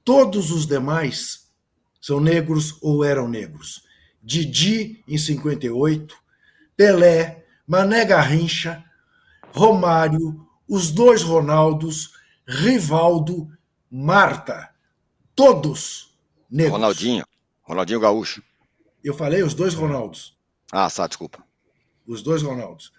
todos 0.10 0.50
os 0.50 0.66
demais 0.66 1.48
são 2.02 2.20
negros 2.20 2.80
ou 2.82 3.04
eram 3.04 3.28
negros. 3.28 3.84
Didi, 4.24 5.04
em 5.08 5.20
58, 5.20 6.18
Pelé, 6.76 7.46
Mané 7.68 8.06
Garrincha, 8.06 8.84
Romário, 9.54 10.48
os 10.68 10.90
dois 10.90 11.22
Ronaldos, 11.22 12.16
Rivaldo, 12.48 13.56
Marta, 13.88 14.72
todos 15.36 16.18
negros. 16.50 16.74
Ronaldinho, 16.74 17.24
Ronaldinho 17.62 18.00
Gaúcho. 18.00 18.42
Eu 19.04 19.14
falei 19.14 19.44
os 19.44 19.54
dois 19.54 19.76
Ronaldos. 19.76 20.36
Ah, 20.72 20.90
tá, 20.90 21.06
desculpa. 21.06 21.46
Os 22.08 22.24
dois 22.24 22.42
Ronaldos. 22.42 22.92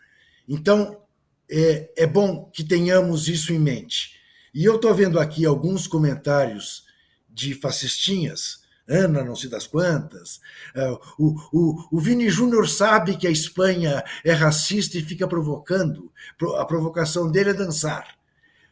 Então, 0.48 1.02
é, 1.50 1.92
é 1.96 2.06
bom 2.06 2.48
que 2.54 2.62
tenhamos 2.62 3.26
isso 3.26 3.52
em 3.52 3.58
mente. 3.58 4.12
E 4.54 4.64
eu 4.64 4.76
estou 4.76 4.94
vendo 4.94 5.18
aqui 5.18 5.44
alguns 5.44 5.88
comentários 5.88 6.88
de 7.32 7.54
fascistinhas, 7.54 8.60
Ana, 8.88 9.22
não 9.22 9.36
sei 9.36 9.48
das 9.48 9.68
quantas. 9.68 10.40
Uh, 10.74 10.98
o, 11.16 11.36
o, 11.52 11.88
o 11.92 12.00
Vini 12.00 12.28
Júnior 12.28 12.68
sabe 12.68 13.16
que 13.16 13.26
a 13.26 13.30
Espanha 13.30 14.02
é 14.24 14.32
racista 14.32 14.98
e 14.98 15.02
fica 15.02 15.28
provocando. 15.28 16.12
A 16.58 16.64
provocação 16.64 17.30
dele 17.30 17.50
é 17.50 17.54
dançar. 17.54 18.16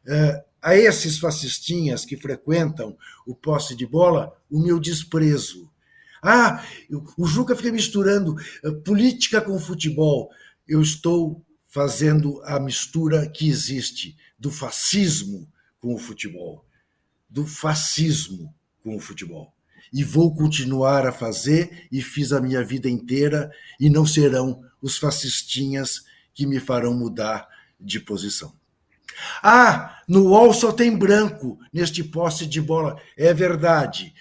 Uh, 0.04 0.42
a 0.60 0.76
esses 0.76 1.18
fascistinhas 1.18 2.04
que 2.04 2.16
frequentam 2.16 2.96
o 3.24 3.32
posse 3.32 3.76
de 3.76 3.86
bola, 3.86 4.36
o 4.50 4.60
meu 4.60 4.80
desprezo. 4.80 5.70
Ah, 6.20 6.64
o 7.16 7.24
Juca 7.24 7.54
fica 7.54 7.70
misturando 7.70 8.34
uh, 8.64 8.74
política 8.82 9.40
com 9.40 9.56
futebol. 9.60 10.30
Eu 10.66 10.82
estou 10.82 11.44
fazendo 11.64 12.42
a 12.44 12.58
mistura 12.58 13.28
que 13.28 13.48
existe 13.48 14.16
do 14.36 14.50
fascismo 14.50 15.48
com 15.78 15.94
o 15.94 15.98
futebol, 15.98 16.64
do 17.28 17.46
fascismo 17.46 18.54
com 18.82 18.96
o 18.96 19.00
futebol. 19.00 19.52
E 19.92 20.04
vou 20.04 20.34
continuar 20.34 21.06
a 21.06 21.12
fazer, 21.12 21.88
e 21.90 22.02
fiz 22.02 22.32
a 22.32 22.40
minha 22.40 22.62
vida 22.62 22.88
inteira, 22.88 23.50
e 23.80 23.88
não 23.88 24.06
serão 24.06 24.62
os 24.80 24.98
fascistinhas 24.98 26.04
que 26.34 26.46
me 26.46 26.60
farão 26.60 26.94
mudar 26.94 27.48
de 27.80 27.98
posição. 28.00 28.52
Ah, 29.42 30.00
no 30.06 30.28
UOL 30.28 30.52
só 30.52 30.72
tem 30.72 30.96
branco 30.96 31.58
neste 31.72 32.04
poste 32.04 32.46
de 32.46 32.60
bola. 32.60 33.00
É 33.16 33.32
verdade. 33.34 34.14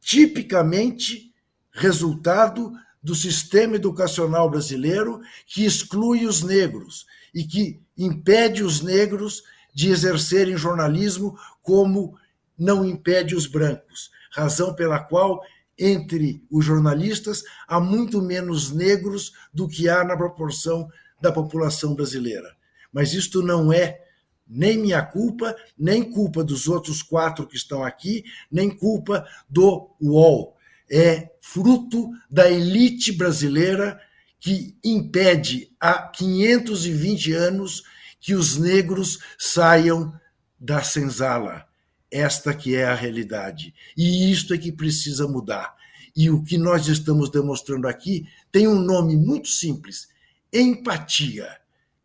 Tipicamente 0.00 1.32
resultado 1.70 2.72
do 3.02 3.14
sistema 3.14 3.76
educacional 3.76 4.50
brasileiro 4.50 5.20
que 5.46 5.64
exclui 5.64 6.26
os 6.26 6.42
negros 6.42 7.06
e 7.32 7.44
que 7.44 7.80
impede 7.96 8.64
os 8.64 8.80
negros 8.80 9.42
de 9.72 9.90
exercerem 9.90 10.56
jornalismo 10.56 11.38
como 11.62 12.18
não 12.58 12.84
impede 12.84 13.34
os 13.34 13.46
brancos, 13.46 14.10
razão 14.30 14.74
pela 14.74 14.98
qual 14.98 15.42
entre 15.78 16.42
os 16.50 16.64
jornalistas 16.64 17.42
há 17.68 17.78
muito 17.78 18.22
menos 18.22 18.72
negros 18.72 19.32
do 19.52 19.68
que 19.68 19.88
há 19.88 20.02
na 20.04 20.16
proporção 20.16 20.88
da 21.20 21.30
população 21.30 21.94
brasileira. 21.94 22.56
Mas 22.92 23.12
isto 23.12 23.42
não 23.42 23.72
é 23.72 24.00
nem 24.48 24.78
minha 24.78 25.02
culpa, 25.02 25.54
nem 25.76 26.02
culpa 26.02 26.42
dos 26.42 26.68
outros 26.68 27.02
quatro 27.02 27.46
que 27.46 27.56
estão 27.56 27.82
aqui, 27.84 28.24
nem 28.50 28.70
culpa 28.70 29.26
do 29.48 29.90
UOL 30.00 30.56
é 30.90 31.30
fruto 31.40 32.10
da 32.30 32.50
elite 32.50 33.12
brasileira 33.12 34.00
que 34.38 34.76
impede 34.84 35.72
há 35.80 35.94
520 36.08 37.32
anos 37.32 37.82
que 38.20 38.34
os 38.34 38.56
negros 38.56 39.18
saiam 39.38 40.12
da 40.58 40.82
senzala. 40.82 41.65
Esta 42.10 42.54
que 42.54 42.76
é 42.76 42.84
a 42.84 42.94
realidade. 42.94 43.74
E 43.96 44.30
isto 44.30 44.54
é 44.54 44.58
que 44.58 44.72
precisa 44.72 45.26
mudar. 45.26 45.74
E 46.14 46.30
o 46.30 46.42
que 46.42 46.56
nós 46.56 46.88
estamos 46.88 47.30
demonstrando 47.30 47.86
aqui 47.86 48.26
tem 48.50 48.66
um 48.66 48.80
nome 48.80 49.16
muito 49.16 49.48
simples: 49.48 50.08
empatia. 50.52 51.48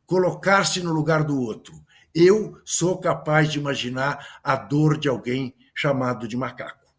Colocar-se 0.06 0.82
no 0.82 0.92
lugar 0.92 1.24
do 1.24 1.40
outro. 1.40 1.74
Eu 2.14 2.60
sou 2.66 2.98
capaz 2.98 3.50
de 3.50 3.58
imaginar 3.58 4.40
a 4.44 4.58
dor 4.58 4.98
de 4.98 5.08
alguém 5.08 5.56
chamado 5.74 6.28
de 6.28 6.36
macaco. 6.36 6.94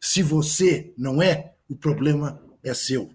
Se 0.00 0.22
você 0.22 0.92
não 0.96 1.22
é, 1.22 1.52
o 1.68 1.76
problema 1.76 2.40
é 2.62 2.72
seu. 2.72 3.10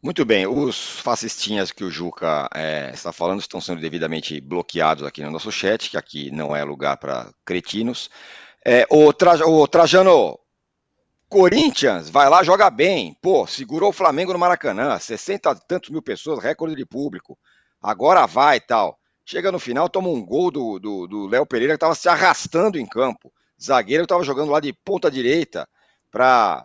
Muito 0.00 0.24
bem, 0.24 0.46
os 0.46 1.00
fascistinhas 1.00 1.72
que 1.72 1.82
o 1.82 1.90
Juca 1.90 2.48
é, 2.54 2.90
está 2.94 3.12
falando 3.12 3.40
estão 3.40 3.60
sendo 3.60 3.80
devidamente 3.80 4.40
bloqueados 4.40 5.04
aqui 5.04 5.22
no 5.22 5.30
nosso 5.30 5.50
chat, 5.50 5.90
que 5.90 5.96
aqui 5.96 6.30
não 6.30 6.54
é 6.54 6.62
lugar 6.62 6.96
para 6.98 7.32
cretinos. 7.44 8.08
É, 8.64 8.86
o, 8.90 9.08
o 9.08 9.68
Trajano, 9.68 10.38
Corinthians, 11.28 12.08
vai 12.08 12.28
lá, 12.28 12.44
joga 12.44 12.70
bem. 12.70 13.16
Pô, 13.20 13.46
segurou 13.46 13.90
o 13.90 13.92
Flamengo 13.92 14.32
no 14.32 14.38
Maracanã, 14.38 14.98
60 14.98 15.50
e 15.50 15.66
tantos 15.66 15.90
mil 15.90 16.02
pessoas, 16.02 16.42
recorde 16.42 16.76
de 16.76 16.86
público. 16.86 17.36
Agora 17.82 18.26
vai 18.26 18.58
e 18.58 18.60
tal. 18.60 18.98
Chega 19.24 19.50
no 19.50 19.58
final, 19.58 19.88
toma 19.88 20.08
um 20.08 20.24
gol 20.24 20.50
do 20.50 21.26
Léo 21.26 21.44
Pereira 21.44 21.74
que 21.74 21.76
estava 21.76 21.94
se 21.94 22.08
arrastando 22.08 22.78
em 22.78 22.86
campo 22.86 23.32
zagueiro 23.60 24.04
estava 24.04 24.22
jogando 24.22 24.52
lá 24.52 24.60
de 24.60 24.72
ponta 24.72 25.10
direita 25.10 25.68
para 26.10 26.64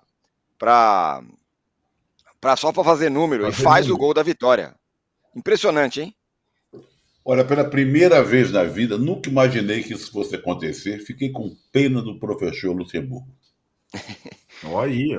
para 2.43 2.49
para 2.49 2.58
só 2.58 2.73
para 2.73 2.84
fazer 2.84 3.10
número 3.10 3.47
e 3.47 3.53
faz 3.53 3.88
número. 3.88 3.95
o 3.95 3.97
gol 3.97 4.13
da 4.13 4.21
vitória. 4.21 4.75
Impressionante, 5.34 6.01
hein? 6.01 6.13
Olha, 7.23 7.45
pela 7.45 7.63
primeira 7.63 8.21
vez 8.21 8.51
na 8.51 8.65
vida, 8.65 8.97
nunca 8.97 9.29
imaginei 9.29 9.82
que 9.82 9.93
isso 9.93 10.12
fosse 10.12 10.36
acontecer. 10.36 10.99
Fiquei 10.99 11.29
com 11.32 11.56
pena 11.71 12.01
do 12.01 12.19
professor 12.19 12.75
Luxemburgo. 12.75 13.34
Olha 14.65 14.91
aí. 14.91 15.17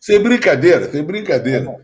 Sem 0.00 0.22
brincadeira, 0.22 0.90
sem 0.92 1.02
brincadeira. 1.02 1.76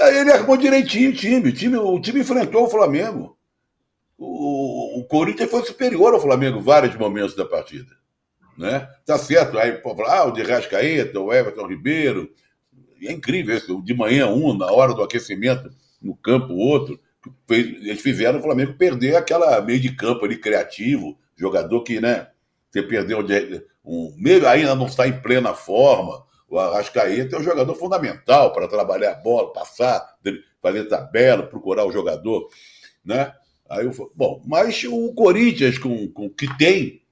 Aí 0.00 0.18
ele 0.18 0.32
armou 0.32 0.56
direitinho 0.56 1.10
o 1.10 1.14
time. 1.14 1.50
O 1.50 1.52
time, 1.52 1.76
o 1.76 2.00
time 2.00 2.20
enfrentou 2.20 2.64
o 2.64 2.70
Flamengo. 2.70 3.36
O, 4.16 5.00
o 5.00 5.04
Corinthians 5.04 5.50
foi 5.50 5.62
superior 5.66 6.14
ao 6.14 6.20
Flamengo 6.20 6.62
vários 6.62 6.96
momentos 6.96 7.36
da 7.36 7.44
partida. 7.44 7.94
Né? 8.56 8.88
Tá 9.04 9.18
certo, 9.18 9.58
aí 9.58 9.78
ah, 10.08 10.24
o 10.24 10.30
de 10.30 10.42
Rascaeta, 10.42 11.20
o 11.20 11.30
Everton 11.30 11.66
Ribeiro, 11.66 12.30
é 13.02 13.12
incrível 13.12 13.56
isso, 13.56 13.82
de 13.82 13.94
manhã 13.94 14.28
um, 14.28 14.56
na 14.56 14.70
hora 14.70 14.94
do 14.94 15.02
aquecimento, 15.02 15.70
no 16.00 16.14
campo 16.16 16.54
outro, 16.54 16.98
eles 17.50 18.00
fizeram 18.00 18.38
o 18.38 18.42
Flamengo 18.42 18.74
perder 18.74 19.16
aquela 19.16 19.60
meio 19.60 19.80
de 19.80 19.94
campo 19.94 20.24
ali 20.24 20.36
criativo, 20.36 21.18
jogador 21.36 21.82
que, 21.82 22.00
né, 22.00 22.28
você 22.70 22.82
perdeu 22.82 23.24
um 23.84 24.14
meio 24.16 24.46
ainda 24.48 24.74
não 24.74 24.86
está 24.86 25.06
em 25.06 25.20
plena 25.20 25.54
forma, 25.54 26.24
o 26.48 26.58
Arrascaeta 26.58 27.36
é 27.36 27.38
um 27.38 27.42
jogador 27.42 27.74
fundamental 27.74 28.52
para 28.52 28.68
trabalhar 28.68 29.12
a 29.12 29.14
bola, 29.14 29.52
passar, 29.52 30.16
fazer 30.62 30.84
tabela, 30.84 31.46
procurar 31.46 31.84
o 31.84 31.92
jogador, 31.92 32.48
né? 33.04 33.32
Aí 33.68 33.84
eu, 33.84 34.12
bom, 34.14 34.42
mas 34.46 34.84
o 34.84 35.12
Corinthians 35.12 35.76
com, 35.78 36.08
com 36.08 36.30
que 36.30 36.46
tem, 36.56 37.02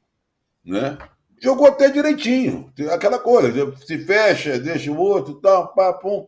né? 0.65 0.97
Jogou 1.41 1.67
até 1.67 1.91
direitinho. 1.91 2.73
Aquela 2.91 3.19
coisa, 3.19 3.75
se 3.85 3.99
fecha, 3.99 4.59
deixa 4.59 4.91
o 4.91 4.99
outro, 4.99 5.35
tal, 5.35 5.75
pá, 5.75 5.93
pum. 5.93 6.27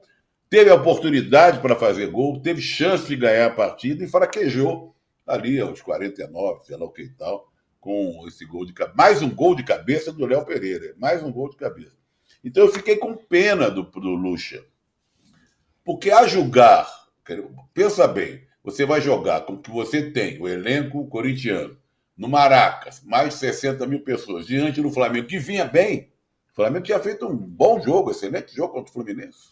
Teve 0.49 0.71
oportunidade 0.71 1.61
para 1.61 1.75
fazer 1.75 2.07
gol, 2.09 2.41
teve 2.41 2.61
chance 2.61 3.07
de 3.07 3.17
ganhar 3.17 3.47
a 3.47 3.55
partida 3.55 4.05
e 4.05 4.09
fraquejou 4.09 4.95
ali 5.27 5.61
aos 5.61 5.83
49, 5.83 6.65
sei 6.65 6.77
lá 6.77 6.85
o 6.85 6.91
que 6.91 7.03
e 7.03 7.11
tal, 7.11 7.51
com 7.81 8.25
esse 8.29 8.45
gol 8.45 8.65
de 8.65 8.73
cabeça. 8.73 8.97
Mais 8.97 9.23
um 9.23 9.29
gol 9.29 9.57
de 9.57 9.65
cabeça 9.65 10.13
do 10.13 10.25
Léo 10.25 10.45
Pereira, 10.45 10.95
mais 10.99 11.23
um 11.23 11.33
gol 11.33 11.51
de 11.51 11.57
cabeça. 11.57 11.97
Então 12.45 12.65
eu 12.65 12.73
fiquei 12.73 12.97
com 12.97 13.17
pena 13.17 13.69
do, 13.69 13.83
do 13.83 14.11
Lucha. 14.11 14.65
Porque 15.85 16.11
a 16.11 16.27
julgar, 16.27 16.89
pensa 17.75 18.07
bem, 18.07 18.47
você 18.63 18.85
vai 18.85 19.01
jogar 19.01 19.43
com 19.43 19.55
o 19.55 19.63
que 19.63 19.71
você 19.71 20.11
tem, 20.11 20.41
o 20.41 20.49
elenco 20.49 21.07
corintiano, 21.09 21.77
no 22.17 22.29
Maracas, 22.29 23.03
mais 23.05 23.35
de 23.35 23.41
60 23.41 23.87
mil 23.87 24.01
pessoas, 24.01 24.47
diante 24.47 24.81
do 24.81 24.91
Flamengo, 24.91 25.27
que 25.27 25.39
vinha 25.39 25.65
bem. 25.65 26.11
O 26.53 26.57
Flamengo 26.57 26.85
tinha 26.85 26.99
feito 26.99 27.27
um 27.27 27.37
bom 27.37 27.81
jogo, 27.83 28.11
excelente 28.11 28.55
jogo 28.55 28.73
contra 28.73 28.91
o 28.91 28.93
Fluminense. 28.93 29.51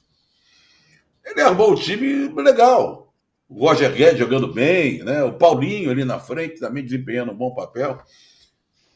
Ele 1.24 1.40
armou 1.40 1.72
o 1.72 1.76
time 1.76 2.28
legal. 2.42 3.12
o 3.48 3.66
Roger 3.66 3.92
Guedes 3.92 4.18
jogando 4.18 4.52
bem, 4.52 5.02
né? 5.02 5.22
o 5.22 5.32
Paulinho 5.32 5.90
ali 5.90 6.04
na 6.04 6.18
frente 6.18 6.60
também 6.60 6.84
desempenhando 6.84 7.32
um 7.32 7.36
bom 7.36 7.54
papel. 7.54 7.98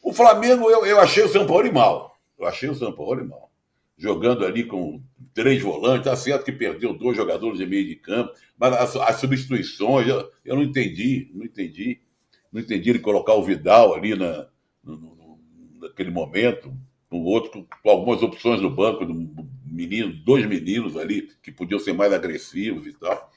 O 0.03 0.13
Flamengo, 0.13 0.71
eu, 0.71 0.87
eu 0.87 1.01
achei 1.01 1.23
o 1.25 1.29
São 1.29 1.47
Paulo 1.47 1.73
mal. 1.73 2.19
Eu 2.39 2.47
achei 2.47 2.69
o 2.69 2.75
São 2.75 2.93
Paulo 2.93 3.27
mal. 3.27 3.51
Jogando 3.97 4.47
ali 4.47 4.65
com 4.65 5.03
três 5.35 5.61
volantes, 5.61 6.05
tá 6.05 6.17
certo 6.17 6.45
que 6.45 6.53
perdeu 6.53 6.95
dois 6.95 7.17
jogadores 7.17 7.59
de 7.59 7.67
meio 7.67 7.87
de 7.87 7.97
campo, 7.97 8.33
mas 8.57 8.73
as, 8.75 8.97
as 8.97 9.17
substituições, 9.17 10.07
eu, 10.07 10.31
eu, 10.45 10.57
não 10.57 10.63
entendi, 10.63 11.31
não 11.35 11.45
entendi. 11.45 12.01
Não 12.59 12.65
entendi 12.65 12.91
ele 12.91 12.99
colocar 12.99 13.35
o 13.35 13.45
Vidal 13.45 13.95
ali 13.95 14.17
na, 14.17 14.49
no, 14.83 15.39
naquele 15.81 16.11
momento, 16.11 16.77
o 17.09 17.23
outro 17.23 17.65
com 17.85 17.89
algumas 17.89 18.21
opções 18.21 18.61
no 18.61 18.69
banco, 18.69 19.07
menino, 19.65 20.13
dois 20.25 20.45
meninos 20.45 20.97
ali 20.97 21.29
que 21.41 21.53
podiam 21.53 21.79
ser 21.79 21.93
mais 21.93 22.13
agressivos 22.13 22.85
e 22.85 22.93
tal. 22.95 23.31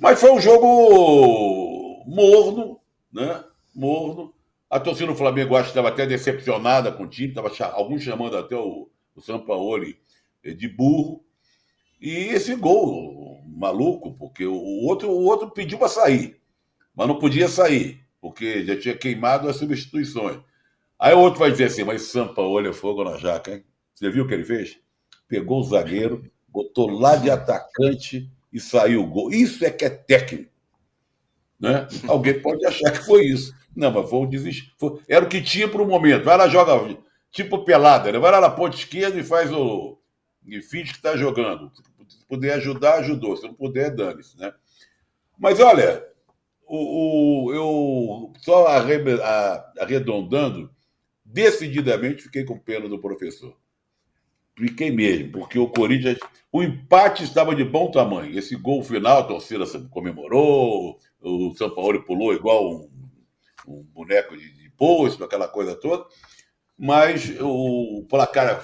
Mas 0.00 0.20
foi 0.20 0.32
um 0.32 0.40
jogo 0.40 2.02
morno, 2.08 2.80
né? 3.12 3.44
Morno. 3.72 4.34
A 4.68 4.80
torcida 4.80 5.12
do 5.12 5.16
Flamengo 5.16 5.54
acho 5.54 5.66
que 5.66 5.70
estava 5.70 5.90
até 5.90 6.04
decepcionada 6.04 6.90
com 6.90 7.04
o 7.04 7.08
time, 7.08 7.28
estava 7.28 7.52
alguns 7.72 8.02
chamando 8.02 8.36
até 8.36 8.56
o, 8.56 8.90
o 9.14 9.20
Sampaoli 9.20 9.96
de 10.42 10.66
burro. 10.66 11.24
E 12.00 12.10
esse 12.10 12.56
gol 12.56 13.44
maluco, 13.46 14.12
porque 14.14 14.44
o 14.44 14.84
outro, 14.86 15.08
o 15.08 15.24
outro 15.24 15.52
pediu 15.52 15.78
para 15.78 15.86
sair, 15.86 16.40
mas 16.96 17.06
não 17.06 17.16
podia 17.16 17.46
sair, 17.46 17.99
porque 18.20 18.64
já 18.64 18.78
tinha 18.78 18.96
queimado 18.96 19.48
as 19.48 19.56
substituições. 19.56 20.38
Aí 20.98 21.14
o 21.14 21.18
outro 21.18 21.40
vai 21.40 21.50
dizer 21.50 21.64
assim, 21.64 21.84
mas 21.84 22.02
Sampaoli 22.02 22.68
é 22.68 22.72
fogo 22.72 23.02
na 23.02 23.16
jaca, 23.16 23.52
hein? 23.52 23.64
Você 23.94 24.10
viu 24.10 24.24
o 24.24 24.28
que 24.28 24.34
ele 24.34 24.44
fez? 24.44 24.78
Pegou 25.26 25.60
o 25.60 25.64
zagueiro, 25.64 26.30
botou 26.48 26.90
lá 26.90 27.16
de 27.16 27.30
atacante 27.30 28.30
e 28.52 28.60
saiu 28.60 29.02
o 29.02 29.06
gol. 29.06 29.30
Isso 29.30 29.64
é 29.64 29.70
que 29.70 29.84
é 29.84 29.90
técnico. 29.90 30.50
Né? 31.58 31.86
Alguém 32.08 32.40
pode 32.40 32.64
achar 32.66 32.90
que 32.92 33.04
foi 33.04 33.26
isso. 33.26 33.54
Não, 33.74 33.90
mas 33.90 34.08
foi 34.08 34.18
um 34.20 34.28
desespero. 34.28 35.00
Era 35.08 35.24
o 35.24 35.28
que 35.28 35.40
tinha 35.40 35.68
para 35.68 35.82
o 35.82 35.86
momento. 35.86 36.24
Vai 36.24 36.36
lá, 36.36 36.48
joga 36.48 36.96
tipo 37.30 37.64
pelada. 37.64 38.10
Né? 38.10 38.18
Vai 38.18 38.32
lá 38.32 38.40
na 38.40 38.50
ponta 38.50 38.76
esquerda 38.76 39.18
e 39.18 39.22
faz 39.22 39.52
o. 39.52 39.98
E 40.46 40.60
finge 40.62 40.92
que 40.92 40.98
está 40.98 41.16
jogando. 41.16 41.70
Se 42.08 42.26
puder 42.26 42.54
ajudar, 42.54 42.98
ajudou. 43.00 43.36
Se 43.36 43.44
não 43.44 43.54
puder, 43.54 43.94
dane-se. 43.94 44.38
Né? 44.38 44.52
Mas 45.38 45.60
olha, 45.60 46.04
o, 46.72 47.48
o, 47.48 47.52
eu 47.52 48.32
só 48.42 48.68
arredondando, 49.76 50.70
decididamente 51.24 52.22
fiquei 52.22 52.44
com 52.44 52.56
pena 52.56 52.88
do 52.88 53.00
professor. 53.00 53.56
Fiquei 54.56 54.92
mesmo, 54.92 55.32
porque 55.32 55.58
o 55.58 55.68
Corinthians. 55.68 56.18
O 56.52 56.62
empate 56.62 57.24
estava 57.24 57.56
de 57.56 57.64
bom 57.64 57.90
tamanho. 57.90 58.38
Esse 58.38 58.54
gol 58.54 58.84
final, 58.84 59.18
a 59.18 59.24
torcida 59.24 59.64
comemorou, 59.90 60.96
o 61.20 61.54
São 61.56 61.74
Paulo 61.74 62.04
pulou 62.04 62.32
igual 62.32 62.70
um, 62.72 62.90
um 63.66 63.82
boneco 63.82 64.36
de, 64.36 64.52
de 64.52 64.70
posto, 64.70 65.24
aquela 65.24 65.48
coisa 65.48 65.74
toda. 65.74 66.04
Mas 66.78 67.36
o 67.40 68.06
placar 68.08 68.62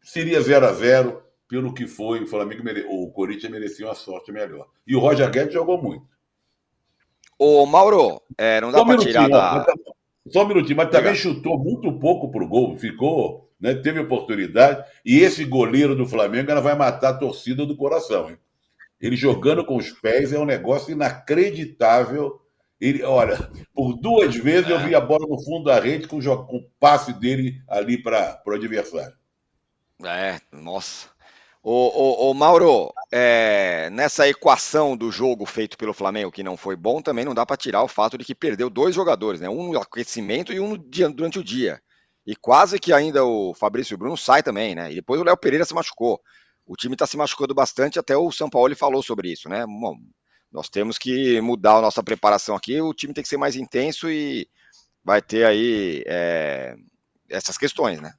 seria 0.00 0.40
0 0.40 0.66
a 0.66 0.72
0 0.72 1.22
pelo 1.48 1.74
que 1.74 1.88
foi. 1.88 2.22
O 2.22 2.26
Flamengo 2.26 2.62
mere... 2.62 2.86
o 2.88 3.10
Corinthians 3.10 3.50
merecia 3.50 3.86
uma 3.86 3.94
sorte 3.96 4.30
melhor. 4.30 4.68
E 4.86 4.94
o 4.94 5.00
Roger 5.00 5.28
Guedes 5.30 5.54
jogou 5.54 5.82
muito. 5.82 6.17
Ô, 7.38 7.64
Mauro, 7.66 8.20
é, 8.36 8.60
não 8.60 8.72
dá 8.72 8.84
para 8.84 8.98
tirar 8.98 9.28
da. 9.28 9.66
Só 10.28 10.44
um 10.44 10.48
minutinho, 10.48 10.76
mas 10.76 10.90
também 10.90 11.14
chutou 11.14 11.58
muito 11.58 11.92
pouco 11.92 12.30
pro 12.30 12.46
gol. 12.46 12.76
Ficou 12.76 13.48
né, 13.60 13.74
teve 13.74 14.00
oportunidade, 14.00 14.84
e 15.04 15.18
esse 15.18 15.44
goleiro 15.44 15.96
do 15.96 16.06
Flamengo 16.06 16.50
ela 16.50 16.60
vai 16.60 16.76
matar 16.76 17.10
a 17.10 17.18
torcida 17.18 17.66
do 17.66 17.76
coração. 17.76 18.30
Hein? 18.30 18.38
Ele 19.00 19.16
jogando 19.16 19.64
com 19.64 19.76
os 19.76 19.90
pés 19.90 20.32
é 20.32 20.38
um 20.38 20.44
negócio 20.44 20.92
inacreditável. 20.92 22.40
Ele, 22.80 23.02
olha, 23.02 23.50
por 23.74 23.94
duas 23.94 24.36
vezes 24.36 24.70
eu 24.70 24.78
vi 24.78 24.94
a 24.94 25.00
bola 25.00 25.26
no 25.28 25.42
fundo 25.42 25.64
da 25.64 25.80
rede 25.80 26.06
com, 26.06 26.20
com 26.20 26.56
o 26.56 26.70
passe 26.78 27.12
dele 27.12 27.60
ali 27.68 28.00
para 28.00 28.40
o 28.46 28.52
adversário. 28.52 29.16
É, 30.04 30.40
nossa. 30.52 31.08
Ô, 31.62 31.72
ô, 31.72 32.30
ô 32.30 32.34
Mauro, 32.34 32.92
é, 33.10 33.90
nessa 33.90 34.28
equação 34.28 34.96
do 34.96 35.10
jogo 35.10 35.44
feito 35.44 35.76
pelo 35.76 35.92
Flamengo, 35.92 36.30
que 36.30 36.42
não 36.42 36.56
foi 36.56 36.76
bom, 36.76 37.02
também 37.02 37.24
não 37.24 37.34
dá 37.34 37.44
para 37.44 37.56
tirar 37.56 37.82
o 37.82 37.88
fato 37.88 38.16
de 38.16 38.24
que 38.24 38.34
perdeu 38.34 38.70
dois 38.70 38.94
jogadores, 38.94 39.40
né? 39.40 39.48
Um 39.48 39.72
no 39.72 39.78
aquecimento 39.78 40.52
e 40.52 40.60
um 40.60 40.78
dia, 40.78 41.08
durante 41.08 41.38
o 41.38 41.44
dia. 41.44 41.80
E 42.26 42.36
quase 42.36 42.78
que 42.78 42.92
ainda 42.92 43.24
o 43.24 43.54
Fabrício 43.54 43.98
Bruno 43.98 44.16
sai 44.16 44.42
também, 44.42 44.74
né? 44.74 44.92
E 44.92 44.96
depois 44.96 45.20
o 45.20 45.24
Léo 45.24 45.36
Pereira 45.36 45.64
se 45.64 45.74
machucou. 45.74 46.20
O 46.66 46.76
time 46.76 46.94
está 46.94 47.06
se 47.06 47.16
machucando 47.16 47.54
bastante, 47.54 47.98
até 47.98 48.16
o 48.16 48.30
São 48.30 48.48
Paulo 48.48 48.76
falou 48.76 49.02
sobre 49.02 49.32
isso, 49.32 49.48
né? 49.48 49.64
Bom, 49.66 49.96
nós 50.52 50.68
temos 50.68 50.96
que 50.98 51.40
mudar 51.40 51.76
a 51.78 51.82
nossa 51.82 52.02
preparação 52.02 52.54
aqui, 52.54 52.80
o 52.80 52.94
time 52.94 53.12
tem 53.12 53.22
que 53.22 53.28
ser 53.28 53.36
mais 53.36 53.56
intenso 53.56 54.08
e 54.10 54.48
vai 55.04 55.20
ter 55.22 55.44
aí 55.44 56.04
é, 56.06 56.76
essas 57.28 57.58
questões, 57.58 58.00
né? 58.00 58.12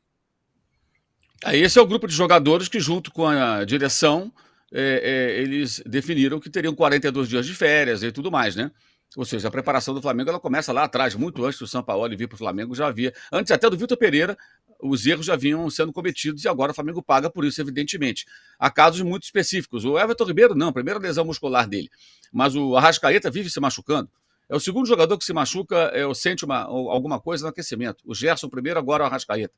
Esse 1.47 1.79
é 1.79 1.81
o 1.81 1.87
grupo 1.87 2.07
de 2.07 2.13
jogadores 2.13 2.67
que, 2.67 2.79
junto 2.79 3.11
com 3.11 3.25
a 3.27 3.63
direção, 3.63 4.31
é, 4.73 5.35
é, 5.37 5.41
eles 5.41 5.81
definiram 5.85 6.39
que 6.39 6.49
teriam 6.49 6.75
42 6.75 7.29
dias 7.29 7.45
de 7.45 7.53
férias 7.53 8.03
e 8.03 8.11
tudo 8.11 8.29
mais, 8.29 8.55
né? 8.55 8.71
Ou 9.15 9.25
seja, 9.25 9.47
a 9.47 9.51
preparação 9.51 9.93
do 9.93 10.01
Flamengo 10.01 10.29
ela 10.29 10.39
começa 10.39 10.71
lá 10.71 10.83
atrás, 10.83 11.15
muito 11.15 11.43
antes 11.43 11.57
do 11.57 11.65
São 11.65 11.81
Paulo 11.81 12.07
vir 12.15 12.27
para 12.27 12.35
o 12.35 12.37
Flamengo, 12.37 12.75
já 12.75 12.87
havia. 12.87 13.11
Antes 13.31 13.51
até 13.51 13.67
do 13.67 13.75
Vitor 13.75 13.97
Pereira, 13.97 14.37
os 14.81 15.05
erros 15.05 15.25
já 15.25 15.35
vinham 15.35 15.67
sendo 15.69 15.91
cometidos 15.91 16.43
e 16.43 16.47
agora 16.47 16.71
o 16.71 16.75
Flamengo 16.75 17.01
paga 17.01 17.29
por 17.29 17.43
isso, 17.43 17.59
evidentemente. 17.59 18.25
Há 18.59 18.69
casos 18.69 19.01
muito 19.01 19.23
específicos. 19.23 19.83
O 19.83 19.97
Everton 19.97 20.25
Ribeiro, 20.25 20.55
não, 20.55 20.71
primeira 20.71 20.99
lesão 20.99 21.25
muscular 21.25 21.67
dele. 21.67 21.89
Mas 22.31 22.55
o 22.55 22.75
Arrascaeta 22.75 23.31
vive 23.31 23.49
se 23.49 23.59
machucando. 23.59 24.09
É 24.47 24.55
o 24.55 24.59
segundo 24.59 24.87
jogador 24.87 25.17
que 25.17 25.25
se 25.25 25.33
machuca, 25.33 25.91
é, 25.93 26.11
sente 26.13 26.45
uma, 26.45 26.61
alguma 26.61 27.19
coisa 27.19 27.43
no 27.43 27.49
aquecimento. 27.49 28.03
O 28.05 28.13
Gerson 28.13 28.49
primeiro, 28.49 28.79
agora 28.79 29.03
o 29.03 29.07
Arrascaeta. 29.07 29.53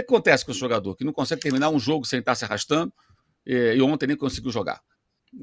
O 0.00 0.04
que, 0.04 0.12
acontece 0.14 0.44
com 0.44 0.50
esse 0.50 0.60
jogador? 0.60 0.94
Que 0.94 1.04
não 1.04 1.12
consegue 1.12 1.40
terminar 1.40 1.70
um 1.70 1.78
jogo 1.78 2.04
sem 2.04 2.18
estar 2.18 2.34
se 2.34 2.44
arrastando 2.44 2.92
e, 3.46 3.74
e 3.76 3.82
ontem 3.82 4.06
nem 4.06 4.16
conseguiu 4.16 4.50
jogar. 4.50 4.80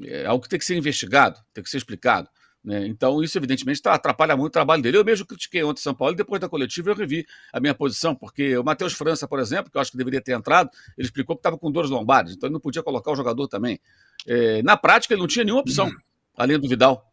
É 0.02 0.26
algo 0.26 0.42
que 0.42 0.48
tem 0.48 0.58
que 0.58 0.64
ser 0.64 0.76
investigado, 0.76 1.40
tem 1.52 1.62
que 1.62 1.70
ser 1.70 1.78
explicado. 1.78 2.28
Né? 2.64 2.86
Então, 2.86 3.22
isso 3.22 3.36
evidentemente 3.36 3.82
tá, 3.82 3.92
atrapalha 3.92 4.36
muito 4.36 4.48
o 4.48 4.52
trabalho 4.52 4.82
dele. 4.82 4.96
Eu 4.96 5.04
mesmo 5.04 5.26
critiquei 5.26 5.62
ontem 5.62 5.82
São 5.82 5.94
Paulo 5.94 6.14
e 6.14 6.16
depois 6.16 6.40
da 6.40 6.48
coletiva 6.48 6.90
eu 6.90 6.94
revi 6.94 7.26
a 7.52 7.60
minha 7.60 7.74
posição, 7.74 8.14
porque 8.14 8.56
o 8.56 8.64
Matheus 8.64 8.94
França, 8.94 9.28
por 9.28 9.38
exemplo, 9.38 9.70
que 9.70 9.76
eu 9.76 9.80
acho 9.82 9.90
que 9.90 9.98
deveria 9.98 10.20
ter 10.20 10.32
entrado, 10.32 10.70
ele 10.96 11.06
explicou 11.06 11.36
que 11.36 11.40
estava 11.40 11.58
com 11.58 11.70
dores 11.70 11.90
lombares, 11.90 12.32
então 12.32 12.46
ele 12.46 12.54
não 12.54 12.60
podia 12.60 12.82
colocar 12.82 13.12
o 13.12 13.16
jogador 13.16 13.46
também. 13.48 13.78
É, 14.26 14.62
na 14.62 14.76
prática, 14.76 15.12
ele 15.12 15.20
não 15.20 15.28
tinha 15.28 15.44
nenhuma 15.44 15.60
opção, 15.60 15.92
além 16.34 16.58
do 16.58 16.68
Vidal. 16.68 17.12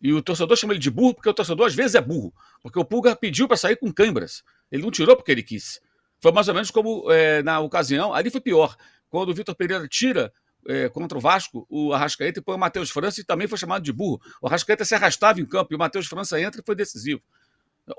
E 0.00 0.12
o 0.12 0.20
torcedor 0.20 0.56
chama 0.56 0.72
ele 0.72 0.80
de 0.80 0.90
burro, 0.90 1.14
porque 1.14 1.28
o 1.28 1.34
torcedor 1.34 1.66
às 1.66 1.74
vezes 1.74 1.94
é 1.94 2.00
burro, 2.00 2.34
porque 2.60 2.78
o 2.78 2.84
Pulga 2.84 3.14
pediu 3.14 3.46
para 3.46 3.56
sair 3.56 3.76
com 3.76 3.92
câimbras. 3.92 4.42
Ele 4.70 4.82
não 4.82 4.90
tirou 4.90 5.14
porque 5.14 5.30
ele 5.30 5.44
quis. 5.44 5.80
Foi 6.22 6.30
mais 6.30 6.46
ou 6.46 6.54
menos 6.54 6.70
como 6.70 7.10
é, 7.10 7.42
na 7.42 7.58
ocasião, 7.58 8.14
ali 8.14 8.30
foi 8.30 8.40
pior. 8.40 8.76
Quando 9.10 9.30
o 9.30 9.34
Vitor 9.34 9.56
Pereira 9.56 9.88
tira 9.88 10.32
é, 10.68 10.88
contra 10.88 11.18
o 11.18 11.20
Vasco, 11.20 11.66
o 11.68 11.92
Arrascaeta 11.92 12.38
e 12.38 12.42
põe 12.42 12.54
o 12.54 12.58
Matheus 12.58 12.90
França 12.90 13.20
e 13.20 13.24
também 13.24 13.48
foi 13.48 13.58
chamado 13.58 13.82
de 13.82 13.92
burro. 13.92 14.20
O 14.40 14.46
Arrascaeta 14.46 14.84
se 14.84 14.94
arrastava 14.94 15.40
em 15.40 15.44
campo 15.44 15.72
e 15.72 15.76
o 15.76 15.78
Matheus 15.78 16.06
França 16.06 16.40
entra 16.40 16.60
e 16.60 16.64
foi 16.64 16.76
decisivo. 16.76 17.20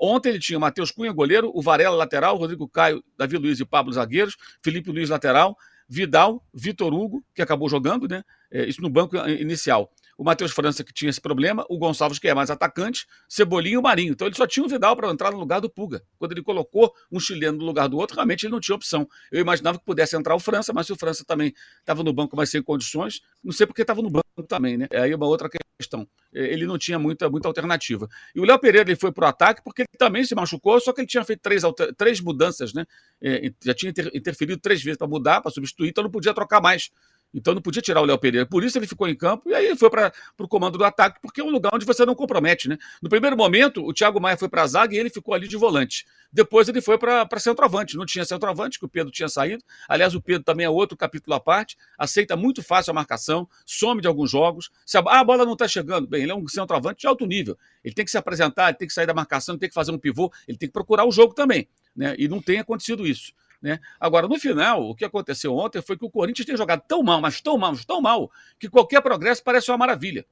Ontem 0.00 0.30
ele 0.30 0.38
tinha 0.38 0.58
Matheus 0.58 0.90
Cunha, 0.90 1.12
goleiro, 1.12 1.52
o 1.54 1.60
Varela, 1.60 1.94
lateral, 1.94 2.38
Rodrigo 2.38 2.66
Caio, 2.66 3.04
Davi 3.18 3.36
Luiz 3.36 3.60
e 3.60 3.64
Pablo, 3.66 3.92
zagueiros, 3.92 4.38
Felipe 4.62 4.90
Luiz, 4.90 5.10
lateral, 5.10 5.54
Vidal, 5.86 6.42
Vitor 6.54 6.94
Hugo, 6.94 7.22
que 7.34 7.42
acabou 7.42 7.68
jogando, 7.68 8.08
né? 8.08 8.24
É, 8.50 8.64
isso 8.64 8.80
no 8.80 8.88
banco 8.88 9.18
inicial 9.28 9.92
o 10.16 10.24
Matheus 10.24 10.52
França, 10.52 10.84
que 10.84 10.92
tinha 10.92 11.10
esse 11.10 11.20
problema, 11.20 11.64
o 11.68 11.78
Gonçalves, 11.78 12.18
que 12.18 12.28
é 12.28 12.34
mais 12.34 12.50
atacante, 12.50 13.06
Cebolinha 13.28 13.74
e 13.74 13.78
o 13.78 13.82
Marinho. 13.82 14.12
Então 14.12 14.26
ele 14.26 14.36
só 14.36 14.46
tinha 14.46 14.64
o 14.64 14.68
Vidal 14.68 14.96
para 14.96 15.10
entrar 15.10 15.32
no 15.32 15.38
lugar 15.38 15.60
do 15.60 15.68
Puga. 15.68 16.02
Quando 16.18 16.32
ele 16.32 16.42
colocou 16.42 16.92
um 17.10 17.18
chileno 17.18 17.58
no 17.58 17.64
lugar 17.64 17.88
do 17.88 17.96
outro, 17.96 18.16
realmente 18.16 18.46
ele 18.46 18.52
não 18.52 18.60
tinha 18.60 18.74
opção. 18.74 19.08
Eu 19.30 19.40
imaginava 19.40 19.78
que 19.78 19.84
pudesse 19.84 20.16
entrar 20.16 20.34
o 20.34 20.40
França, 20.40 20.72
mas 20.72 20.86
se 20.86 20.92
o 20.92 20.96
França 20.96 21.24
também 21.24 21.52
estava 21.80 22.02
no 22.02 22.12
banco, 22.12 22.36
mas 22.36 22.50
sem 22.50 22.62
condições, 22.62 23.20
não 23.42 23.52
sei 23.52 23.66
porque 23.66 23.82
estava 23.82 24.02
no 24.02 24.10
banco 24.10 24.24
também, 24.48 24.76
né? 24.76 24.86
É 24.90 25.00
aí 25.00 25.14
uma 25.14 25.26
outra 25.26 25.48
questão. 25.78 26.06
É, 26.32 26.52
ele 26.52 26.66
não 26.66 26.78
tinha 26.78 26.98
muita, 26.98 27.28
muita 27.28 27.48
alternativa. 27.48 28.08
E 28.34 28.40
o 28.40 28.44
Léo 28.44 28.58
Pereira 28.58 28.90
ele 28.90 28.98
foi 28.98 29.12
para 29.12 29.26
o 29.26 29.28
ataque 29.28 29.62
porque 29.62 29.82
ele 29.82 29.88
também 29.98 30.24
se 30.24 30.34
machucou, 30.34 30.80
só 30.80 30.92
que 30.92 31.00
ele 31.00 31.08
tinha 31.08 31.24
feito 31.24 31.40
três, 31.40 31.62
três 31.96 32.20
mudanças, 32.20 32.72
né? 32.72 32.84
É, 33.20 33.52
já 33.64 33.74
tinha 33.74 33.92
interferido 34.12 34.60
três 34.60 34.82
vezes 34.82 34.98
para 34.98 35.06
mudar, 35.06 35.40
para 35.40 35.50
substituir, 35.50 35.90
então 35.90 36.04
não 36.04 36.10
podia 36.10 36.34
trocar 36.34 36.60
mais. 36.60 36.90
Então 37.34 37.52
não 37.52 37.60
podia 37.60 37.82
tirar 37.82 38.00
o 38.00 38.04
Léo 38.04 38.16
Pereira. 38.16 38.46
Por 38.46 38.62
isso 38.62 38.78
ele 38.78 38.86
ficou 38.86 39.08
em 39.08 39.16
campo 39.16 39.50
e 39.50 39.54
aí 39.54 39.66
ele 39.66 39.76
foi 39.76 39.90
para 39.90 40.12
o 40.38 40.46
comando 40.46 40.78
do 40.78 40.84
ataque, 40.84 41.18
porque 41.20 41.40
é 41.40 41.44
um 41.44 41.50
lugar 41.50 41.74
onde 41.74 41.84
você 41.84 42.06
não 42.06 42.14
compromete, 42.14 42.68
né? 42.68 42.78
No 43.02 43.08
primeiro 43.08 43.36
momento, 43.36 43.84
o 43.84 43.92
Thiago 43.92 44.20
Maia 44.20 44.36
foi 44.36 44.48
para 44.48 44.62
a 44.62 44.66
zaga 44.66 44.94
e 44.94 44.98
ele 44.98 45.10
ficou 45.10 45.34
ali 45.34 45.48
de 45.48 45.56
volante. 45.56 46.06
Depois 46.32 46.68
ele 46.68 46.80
foi 46.80 46.98
para 46.98 47.28
centroavante. 47.38 47.96
Não 47.96 48.06
tinha 48.06 48.24
centroavante, 48.24 48.78
que 48.78 48.84
o 48.84 48.88
Pedro 48.88 49.10
tinha 49.10 49.28
saído. 49.28 49.62
Aliás, 49.88 50.14
o 50.14 50.20
Pedro 50.20 50.44
também 50.44 50.66
é 50.66 50.70
outro 50.70 50.96
capítulo 50.96 51.34
à 51.34 51.40
parte. 51.40 51.76
Aceita 51.98 52.36
muito 52.36 52.62
fácil 52.62 52.90
a 52.90 52.94
marcação, 52.94 53.48
some 53.66 54.00
de 54.00 54.08
alguns 54.08 54.30
jogos. 54.30 54.70
Se 54.86 54.96
a, 54.96 55.00
ah, 55.06 55.20
a 55.20 55.24
bola 55.24 55.44
não 55.44 55.52
está 55.54 55.66
chegando, 55.66 56.06
bem, 56.06 56.22
ele 56.22 56.32
é 56.32 56.34
um 56.34 56.46
centroavante 56.46 57.00
de 57.00 57.06
alto 57.06 57.26
nível. 57.26 57.56
Ele 57.84 57.94
tem 57.94 58.04
que 58.04 58.10
se 58.10 58.18
apresentar, 58.18 58.68
ele 58.68 58.78
tem 58.78 58.88
que 58.88 58.94
sair 58.94 59.06
da 59.06 59.14
marcação, 59.14 59.54
ele 59.54 59.60
tem 59.60 59.68
que 59.68 59.74
fazer 59.74 59.92
um 59.92 59.98
pivô, 59.98 60.32
ele 60.46 60.58
tem 60.58 60.68
que 60.68 60.72
procurar 60.72 61.04
o 61.04 61.12
jogo 61.12 61.34
também. 61.34 61.68
Né? 61.94 62.14
E 62.18 62.26
não 62.26 62.42
tem 62.42 62.58
acontecido 62.58 63.06
isso. 63.06 63.32
Né? 63.64 63.80
Agora, 63.98 64.28
no 64.28 64.38
final, 64.38 64.90
o 64.90 64.94
que 64.94 65.06
aconteceu 65.06 65.56
ontem 65.56 65.80
foi 65.80 65.96
que 65.96 66.04
o 66.04 66.10
Corinthians 66.10 66.44
tem 66.44 66.54
jogado 66.54 66.82
tão 66.86 67.02
mal, 67.02 67.18
mas 67.22 67.40
tão 67.40 67.56
mal, 67.56 67.74
tão 67.86 67.98
mal, 67.98 68.30
que 68.58 68.68
qualquer 68.68 69.00
progresso 69.00 69.42
parece 69.42 69.70
uma 69.70 69.78
maravilha. 69.78 70.26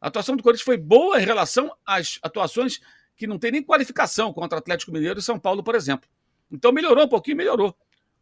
A 0.00 0.08
atuação 0.08 0.34
do 0.34 0.42
Corinthians 0.42 0.64
foi 0.64 0.78
boa 0.78 1.20
em 1.20 1.24
relação 1.26 1.70
às 1.84 2.18
atuações 2.22 2.80
que 3.18 3.26
não 3.26 3.38
tem 3.38 3.52
nem 3.52 3.62
qualificação 3.62 4.32
contra 4.32 4.56
Atlético 4.56 4.92
Mineiro 4.92 5.18
e 5.18 5.22
São 5.22 5.38
Paulo, 5.38 5.62
por 5.62 5.74
exemplo. 5.74 6.08
Então 6.50 6.72
melhorou 6.72 7.04
um 7.04 7.08
pouquinho, 7.08 7.36
melhorou. 7.36 7.76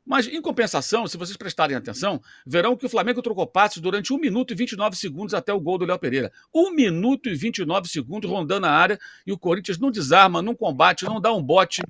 Mas, 0.05 0.27
em 0.27 0.43
compensação, 0.43 1.07
se 1.07 1.17
vocês 1.17 1.37
prestarem 1.37 1.77
atenção, 1.77 2.21
verão 2.45 2.77
que 2.77 2.87
o 2.87 2.89
Flamengo 2.89 3.23
trocou 3.23 3.47
passes 3.47 3.81
durante 3.81 4.13
1 4.13 4.19
minuto 4.19 4.53
e 4.53 4.57
29 4.57 4.97
segundos 4.97 5.35
até 5.35 5.53
o 5.53 5.61
gol 5.61 5.79
do 5.79 5.85
Léo 5.85 6.01
Pereira. 6.01 6.33
1 6.53 6.73
minuto 6.73 7.29
e 7.29 7.35
29 7.37 7.89
segundos 7.89 8.29
rondando 8.29 8.67
a 8.67 8.73
área 8.73 8.99
e 9.25 9.31
o 9.31 9.39
Corinthians 9.39 9.79
não 9.79 9.93
desarma, 9.93 10.43
não 10.43 10.57
combate, 10.57 11.05
não 11.05 11.21
dá 11.21 11.33
um 11.33 11.43
bote, 11.43 11.81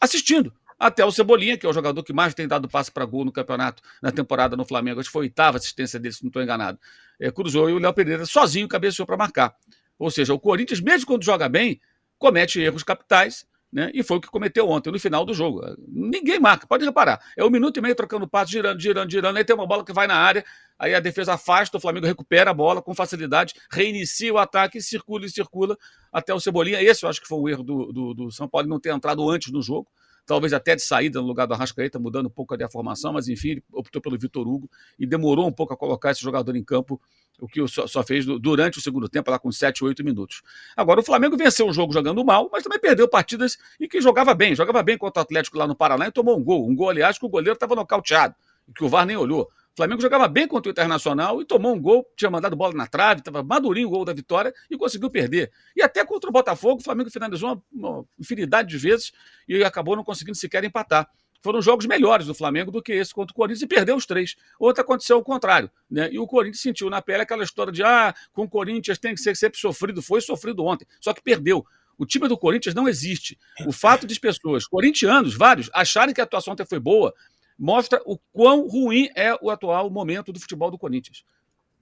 assistindo. 0.00 0.54
Até 0.84 1.02
o 1.02 1.10
Cebolinha, 1.10 1.56
que 1.56 1.64
é 1.64 1.68
o 1.68 1.72
jogador 1.72 2.02
que 2.02 2.12
mais 2.12 2.34
tem 2.34 2.46
dado 2.46 2.68
passe 2.68 2.92
para 2.92 3.06
gol 3.06 3.24
no 3.24 3.32
campeonato, 3.32 3.82
na 4.02 4.12
temporada 4.12 4.54
no 4.54 4.66
Flamengo. 4.66 5.00
Acho 5.00 5.08
que 5.08 5.12
foi 5.14 5.22
a 5.22 5.28
oitava 5.28 5.56
assistência 5.56 5.98
dele, 5.98 6.12
se 6.12 6.22
não 6.22 6.28
estou 6.28 6.42
enganado. 6.42 6.78
É, 7.18 7.30
cruzou 7.30 7.70
e 7.70 7.72
o 7.72 7.78
Léo 7.78 7.94
Pereira 7.94 8.26
sozinho 8.26 8.68
cabeceou 8.68 9.06
para 9.06 9.16
marcar. 9.16 9.56
Ou 9.98 10.10
seja, 10.10 10.34
o 10.34 10.38
Corinthians, 10.38 10.82
mesmo 10.82 11.06
quando 11.06 11.24
joga 11.24 11.48
bem, 11.48 11.80
comete 12.18 12.60
erros 12.60 12.82
capitais 12.82 13.46
né? 13.72 13.90
E 13.92 14.04
foi 14.04 14.18
o 14.18 14.20
que 14.20 14.28
cometeu 14.28 14.68
ontem, 14.68 14.92
no 14.92 15.00
final 15.00 15.24
do 15.24 15.34
jogo. 15.34 15.60
Ninguém 15.88 16.38
marca, 16.38 16.64
pode 16.64 16.84
reparar. 16.84 17.20
É 17.36 17.44
um 17.44 17.50
minuto 17.50 17.76
e 17.78 17.80
meio 17.80 17.96
trocando 17.96 18.28
passo, 18.28 18.52
girando, 18.52 18.80
girando, 18.80 19.10
girando. 19.10 19.36
Aí 19.36 19.44
tem 19.44 19.56
uma 19.56 19.66
bola 19.66 19.84
que 19.84 19.92
vai 19.92 20.06
na 20.06 20.14
área, 20.14 20.44
aí 20.78 20.94
a 20.94 21.00
defesa 21.00 21.32
afasta, 21.32 21.76
o 21.76 21.80
Flamengo 21.80 22.06
recupera 22.06 22.52
a 22.52 22.54
bola 22.54 22.80
com 22.80 22.94
facilidade, 22.94 23.54
reinicia 23.72 24.32
o 24.32 24.38
ataque, 24.38 24.80
circula 24.80 25.26
e 25.26 25.28
circula 25.28 25.76
até 26.12 26.32
o 26.32 26.38
Cebolinha. 26.38 26.80
Esse 26.80 27.04
eu 27.04 27.10
acho 27.10 27.20
que 27.20 27.26
foi 27.26 27.38
o 27.38 27.48
erro 27.48 27.64
do, 27.64 27.92
do, 27.92 28.14
do 28.14 28.30
São 28.30 28.46
Paulo 28.46 28.68
não 28.68 28.78
ter 28.78 28.94
entrado 28.94 29.28
antes 29.28 29.50
no 29.50 29.60
jogo 29.60 29.88
talvez 30.26 30.52
até 30.52 30.74
de 30.74 30.82
saída 30.82 31.20
no 31.20 31.26
lugar 31.26 31.46
do 31.46 31.54
Arrascaeta, 31.54 31.98
mudando 31.98 32.26
um 32.26 32.30
pouco 32.30 32.54
a 32.54 32.68
formação, 32.68 33.12
mas 33.12 33.28
enfim, 33.28 33.50
ele 33.50 33.64
optou 33.72 34.00
pelo 34.00 34.18
Vitor 34.18 34.46
Hugo 34.46 34.70
e 34.98 35.06
demorou 35.06 35.46
um 35.46 35.52
pouco 35.52 35.74
a 35.74 35.76
colocar 35.76 36.10
esse 36.10 36.22
jogador 36.22 36.56
em 36.56 36.64
campo 36.64 37.00
o 37.40 37.48
que 37.48 37.66
só, 37.66 37.86
só 37.86 38.02
fez 38.02 38.24
durante 38.24 38.78
o 38.78 38.80
segundo 38.80 39.08
tempo, 39.08 39.30
lá 39.30 39.38
com 39.38 39.50
7, 39.50 39.84
8 39.84 40.04
minutos. 40.04 40.42
Agora, 40.76 41.00
o 41.00 41.02
Flamengo 41.02 41.36
venceu 41.36 41.66
o 41.68 41.72
jogo 41.72 41.92
jogando 41.92 42.24
mal, 42.24 42.48
mas 42.52 42.62
também 42.62 42.78
perdeu 42.78 43.08
partidas 43.08 43.58
e 43.78 43.88
que 43.88 44.00
jogava 44.00 44.34
bem. 44.34 44.54
Jogava 44.54 44.82
bem 44.82 44.96
contra 44.96 45.20
o 45.20 45.22
Atlético 45.22 45.58
lá 45.58 45.66
no 45.66 45.74
Paraná 45.74 46.06
e 46.06 46.12
tomou 46.12 46.38
um 46.38 46.44
gol. 46.44 46.68
Um 46.68 46.74
gol, 46.74 46.90
aliás, 46.90 47.18
que 47.18 47.26
o 47.26 47.28
goleiro 47.28 47.54
estava 47.54 47.74
nocauteado, 47.74 48.34
que 48.76 48.84
o 48.84 48.88
VAR 48.88 49.04
nem 49.04 49.16
olhou. 49.16 49.50
O 49.74 49.76
Flamengo 49.76 50.00
jogava 50.00 50.28
bem 50.28 50.46
contra 50.46 50.70
o 50.70 50.72
Internacional 50.72 51.42
e 51.42 51.44
tomou 51.44 51.74
um 51.74 51.80
gol, 51.80 52.06
tinha 52.16 52.30
mandado 52.30 52.54
bola 52.54 52.72
na 52.72 52.86
trave, 52.86 53.20
estava 53.20 53.42
madurinho 53.42 53.88
o 53.88 53.90
gol 53.90 54.04
da 54.04 54.12
vitória 54.12 54.54
e 54.70 54.76
conseguiu 54.76 55.10
perder. 55.10 55.50
E 55.74 55.82
até 55.82 56.04
contra 56.04 56.30
o 56.30 56.32
Botafogo, 56.32 56.80
o 56.80 56.84
Flamengo 56.84 57.10
finalizou 57.10 57.60
uma, 57.72 57.90
uma 57.90 58.04
infinidade 58.16 58.68
de 58.68 58.78
vezes 58.78 59.10
e 59.48 59.64
acabou 59.64 59.96
não 59.96 60.04
conseguindo 60.04 60.38
sequer 60.38 60.62
empatar 60.62 61.10
foram 61.44 61.60
jogos 61.60 61.84
melhores 61.84 62.26
do 62.26 62.34
Flamengo 62.34 62.70
do 62.70 62.82
que 62.82 62.90
esse 62.90 63.12
contra 63.12 63.30
o 63.30 63.36
Corinthians 63.36 63.60
e 63.60 63.66
perdeu 63.66 63.96
os 63.96 64.06
três. 64.06 64.34
Outra 64.58 64.82
aconteceu 64.82 65.18
o 65.18 65.22
contrário. 65.22 65.70
Né? 65.90 66.08
E 66.10 66.18
o 66.18 66.26
Corinthians 66.26 66.62
sentiu 66.62 66.88
na 66.88 67.02
pele 67.02 67.20
aquela 67.20 67.44
história 67.44 67.70
de 67.70 67.82
ah, 67.82 68.14
com 68.32 68.44
o 68.44 68.48
Corinthians 68.48 68.96
tem 68.96 69.14
que 69.14 69.20
ser 69.20 69.36
sempre 69.36 69.60
sofrido. 69.60 70.00
Foi 70.00 70.22
sofrido 70.22 70.64
ontem, 70.64 70.86
só 70.98 71.12
que 71.12 71.22
perdeu. 71.22 71.62
O 71.98 72.06
time 72.06 72.28
do 72.28 72.38
Corinthians 72.38 72.74
não 72.74 72.88
existe. 72.88 73.38
O 73.66 73.72
fato 73.72 74.06
de 74.06 74.14
as 74.14 74.18
pessoas, 74.18 74.66
corintianos, 74.66 75.34
vários, 75.34 75.68
acharem 75.74 76.14
que 76.14 76.20
a 76.20 76.24
atuação 76.24 76.54
até 76.54 76.64
foi 76.64 76.80
boa, 76.80 77.12
mostra 77.58 78.00
o 78.04 78.18
quão 78.32 78.66
ruim 78.66 79.08
é 79.14 79.34
o 79.40 79.50
atual 79.50 79.90
momento 79.90 80.32
do 80.32 80.40
futebol 80.40 80.70
do 80.70 80.78
Corinthians. 80.78 81.24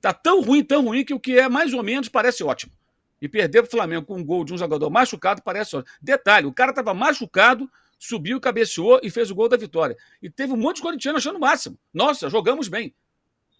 Tá 0.01 0.13
tão 0.13 0.43
ruim, 0.43 0.65
tão 0.65 0.85
ruim, 0.85 1.05
que 1.05 1.15
o 1.15 1.21
que 1.21 1.39
é 1.39 1.49
mais 1.49 1.73
ou 1.73 1.83
menos 1.83 2.09
parece 2.09 2.43
ótimo. 2.43 2.73
E 3.21 3.29
perder 3.29 3.63
para 3.63 3.69
o 3.69 3.71
Flamengo 3.71 4.05
com 4.05 4.17
um 4.17 4.25
gol 4.25 4.45
de 4.45 4.53
um 4.53 4.59
jogador 4.59 4.91
machucado 4.91 5.43
parece 5.43 5.77
ótimo. 5.77 5.97
Detalhe, 6.03 6.47
o 6.47 6.53
cara 6.53 6.71
estava 6.71 6.93
machucado 6.93 7.71
subiu, 8.03 8.41
cabeceou 8.41 9.01
e 9.03 9.11
fez 9.11 9.31
o 9.31 9.35
gol 9.35 9.49
da 9.49 9.57
vitória. 9.57 9.97
E 10.21 10.29
teve 10.29 10.53
um 10.53 10.57
monte 10.57 10.77
de 10.77 10.83
corintiano 10.83 11.19
achando 11.19 11.37
o 11.37 11.41
máximo. 11.41 11.79
Nossa, 11.95 12.29
jogamos 12.29 12.67
bem. 12.67 12.93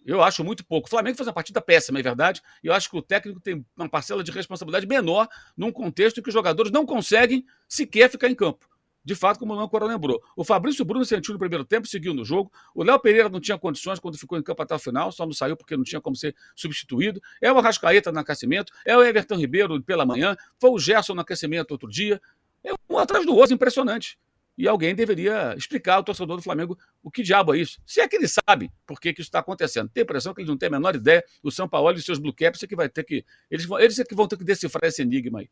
Eu 0.05 0.21
acho 0.21 0.43
muito 0.43 0.65
pouco. 0.65 0.87
O 0.87 0.89
Flamengo 0.89 1.15
fez 1.15 1.25
uma 1.25 1.33
partida 1.33 1.61
péssima, 1.61 1.97
é 1.99 2.03
verdade. 2.03 2.41
E 2.61 2.67
eu 2.67 2.73
acho 2.73 2.89
que 2.89 2.97
o 2.97 3.01
técnico 3.01 3.39
tem 3.39 3.65
uma 3.77 3.87
parcela 3.87 4.21
de 4.21 4.31
responsabilidade 4.31 4.85
menor 4.85 5.29
num 5.55 5.71
contexto 5.71 6.19
em 6.19 6.23
que 6.23 6.27
os 6.27 6.33
jogadores 6.33 6.73
não 6.73 6.85
conseguem 6.85 7.45
sequer 7.69 8.09
ficar 8.09 8.29
em 8.29 8.35
campo. 8.35 8.67
De 9.03 9.15
fato, 9.15 9.39
como 9.39 9.53
o 9.53 9.55
Lancora 9.55 9.85
lembrou. 9.85 10.21
O 10.35 10.43
Fabrício 10.43 10.85
Bruno 10.85 11.03
sentiu 11.03 11.33
no 11.33 11.39
primeiro 11.39 11.65
tempo, 11.65 11.87
seguiu 11.87 12.13
no 12.13 12.23
jogo. 12.23 12.51
O 12.73 12.83
Léo 12.83 12.99
Pereira 12.99 13.29
não 13.29 13.39
tinha 13.39 13.57
condições 13.57 13.99
quando 13.99 14.17
ficou 14.17 14.37
em 14.37 14.43
campo 14.43 14.61
até 14.61 14.73
o 14.73 14.79
final, 14.79 15.11
só 15.11 15.25
não 15.25 15.33
saiu 15.33 15.57
porque 15.57 15.75
não 15.75 15.83
tinha 15.83 15.99
como 15.99 16.15
ser 16.15 16.35
substituído. 16.55 17.21
É 17.41 17.51
o 17.51 17.57
Arrascaeta 17.57 18.11
no 18.11 18.19
aquecimento, 18.19 18.71
é 18.85 18.95
o 18.95 19.03
Everton 19.03 19.35
Ribeiro 19.35 19.81
pela 19.83 20.05
manhã, 20.05 20.35
foi 20.59 20.69
o 20.69 20.79
Gerson 20.79 21.13
no 21.13 21.21
aquecimento 21.21 21.71
outro 21.71 21.89
dia. 21.89 22.21
É 22.63 22.71
um 22.89 22.97
atrás 22.97 23.25
do 23.25 23.35
outro, 23.35 23.53
impressionante 23.53 24.17
e 24.57 24.67
alguém 24.67 24.93
deveria 24.93 25.55
explicar 25.57 25.95
ao 25.95 26.03
torcedor 26.03 26.37
do 26.37 26.43
Flamengo 26.43 26.77
o 27.01 27.09
que 27.09 27.23
diabo 27.23 27.55
é 27.55 27.59
isso. 27.59 27.81
Se 27.85 27.99
é 27.99 28.07
que 28.07 28.15
eles 28.15 28.35
sabem 28.47 28.71
por 28.85 28.99
que, 28.99 29.13
que 29.13 29.21
isso 29.21 29.27
está 29.27 29.39
acontecendo. 29.39 29.89
Tem 29.89 30.01
a 30.01 30.03
impressão 30.03 30.33
que 30.33 30.41
eles 30.41 30.49
não 30.49 30.57
têm 30.57 30.67
a 30.67 30.71
menor 30.71 30.95
ideia. 30.95 31.23
O 31.41 31.51
São 31.51 31.67
Paulo 31.67 31.91
e 31.91 32.01
seus 32.01 32.19
blue 32.19 32.33
caps 32.33 32.61
é 32.63 32.67
que 32.67 32.75
vai 32.75 32.87
ter 32.87 33.03
que. 33.03 33.25
Eles, 33.49 33.67
eles 33.79 33.99
é 33.99 34.03
que 34.03 34.15
vão 34.15 34.27
ter 34.27 34.37
que 34.37 34.43
decifrar 34.43 34.85
esse 34.85 35.01
enigma 35.01 35.39
aí. 35.39 35.49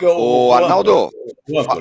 O 0.00 0.52
Arnaldo, 0.52 1.10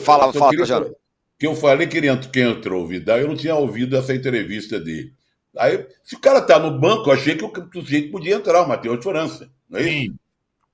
fala, 0.03 0.31
fala, 0.31 0.51
Trajano. 0.51 0.95
Que 1.39 1.47
eu 1.47 1.55
falei 1.55 1.87
que 1.87 1.97
ele 1.97 2.15
quem 2.27 2.43
entrou 2.43 2.85
Vidal, 2.85 3.17
eu 3.17 3.27
não 3.27 3.35
tinha 3.35 3.55
ouvido 3.55 3.97
essa 3.97 4.13
entrevista 4.13 4.79
dele. 4.79 5.13
Aí, 5.57 5.85
se 6.03 6.15
o 6.15 6.19
cara 6.19 6.39
está 6.39 6.59
no 6.59 6.79
banco, 6.79 7.09
eu 7.09 7.13
achei 7.13 7.35
que 7.35 7.43
o 7.43 7.51
sujeito 7.73 8.11
podia 8.11 8.35
entrar, 8.35 8.63
o 8.63 8.67
Matheus 8.67 9.03
França. 9.03 9.51
Não 9.69 9.79
é 9.79 9.83
isso? 9.83 9.91
Sim, 9.91 10.15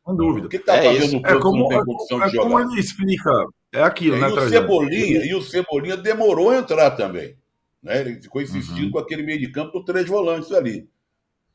sem 0.06 0.16
dúvida. 0.16 0.48
O 0.48 0.50
que 0.50 0.58
está 0.58 0.76
é 0.76 0.84
fazendo 0.84 1.14
no 1.14 1.22
banco 1.22 1.38
é 1.38 1.42
como, 1.42 1.58
não 1.58 1.68
tem 1.70 1.86
condição 1.86 2.22
é, 2.22 2.26
de 2.26 2.36
jogar? 2.36 2.50
Como 2.50 2.60
ele 2.60 2.80
explica 2.80 3.32
é 3.72 3.82
aquilo, 3.82 4.18
e 4.18 4.20
né, 4.20 4.28
o 4.28 4.50
Cebolinha 4.50 5.26
E 5.26 5.36
o 5.36 5.42
Cebolinha 5.42 5.98
demorou 5.98 6.50
a 6.50 6.58
entrar 6.58 6.92
também. 6.92 7.38
Né? 7.82 8.02
Ele 8.02 8.22
ficou 8.22 8.42
insistindo 8.42 8.86
uhum. 8.86 8.92
com 8.92 9.00
aquele 9.00 9.24
meio 9.24 9.40
de 9.40 9.52
campo 9.52 9.72
com 9.72 9.84
três 9.84 10.08
volantes 10.08 10.52
ali. 10.52 10.88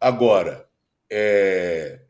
Agora, 0.01 0.67
é... 1.11 2.01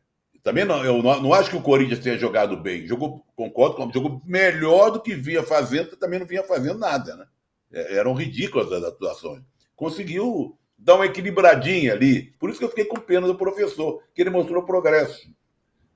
também 0.42 0.64
não, 0.64 0.85
eu 0.85 1.02
não, 1.02 1.22
não, 1.22 1.35
acho 1.35 1.50
que 1.50 1.57
o 1.57 1.62
Corinthians 1.62 2.00
tenha 2.00 2.18
jogado 2.18 2.57
bem. 2.57 2.87
Jogou, 2.87 3.24
concordo 3.37 3.76
com 3.76 3.92
jogou 3.92 4.20
melhor 4.24 4.90
do 4.90 5.00
que 5.00 5.14
vinha 5.14 5.42
fazendo, 5.42 5.96
também 5.96 6.18
não 6.18 6.26
vinha 6.26 6.42
fazendo 6.42 6.78
nada, 6.78 7.16
né? 7.16 7.26
É, 7.72 7.96
eram 7.96 8.14
ridículas 8.14 8.72
as 8.72 8.85
atuações. 8.85 9.42
Conseguiu 9.76 10.59
dar 10.76 10.96
uma 10.96 11.07
equilibradinha 11.07 11.92
ali. 11.92 12.35
Por 12.38 12.50
isso 12.50 12.59
que 12.59 12.64
eu 12.64 12.68
fiquei 12.68 12.85
com 12.85 13.00
pena 13.00 13.26
do 13.26 13.37
professor, 13.37 14.02
que 14.14 14.20
ele 14.20 14.31
mostrou 14.31 14.64
progresso. 14.64 15.31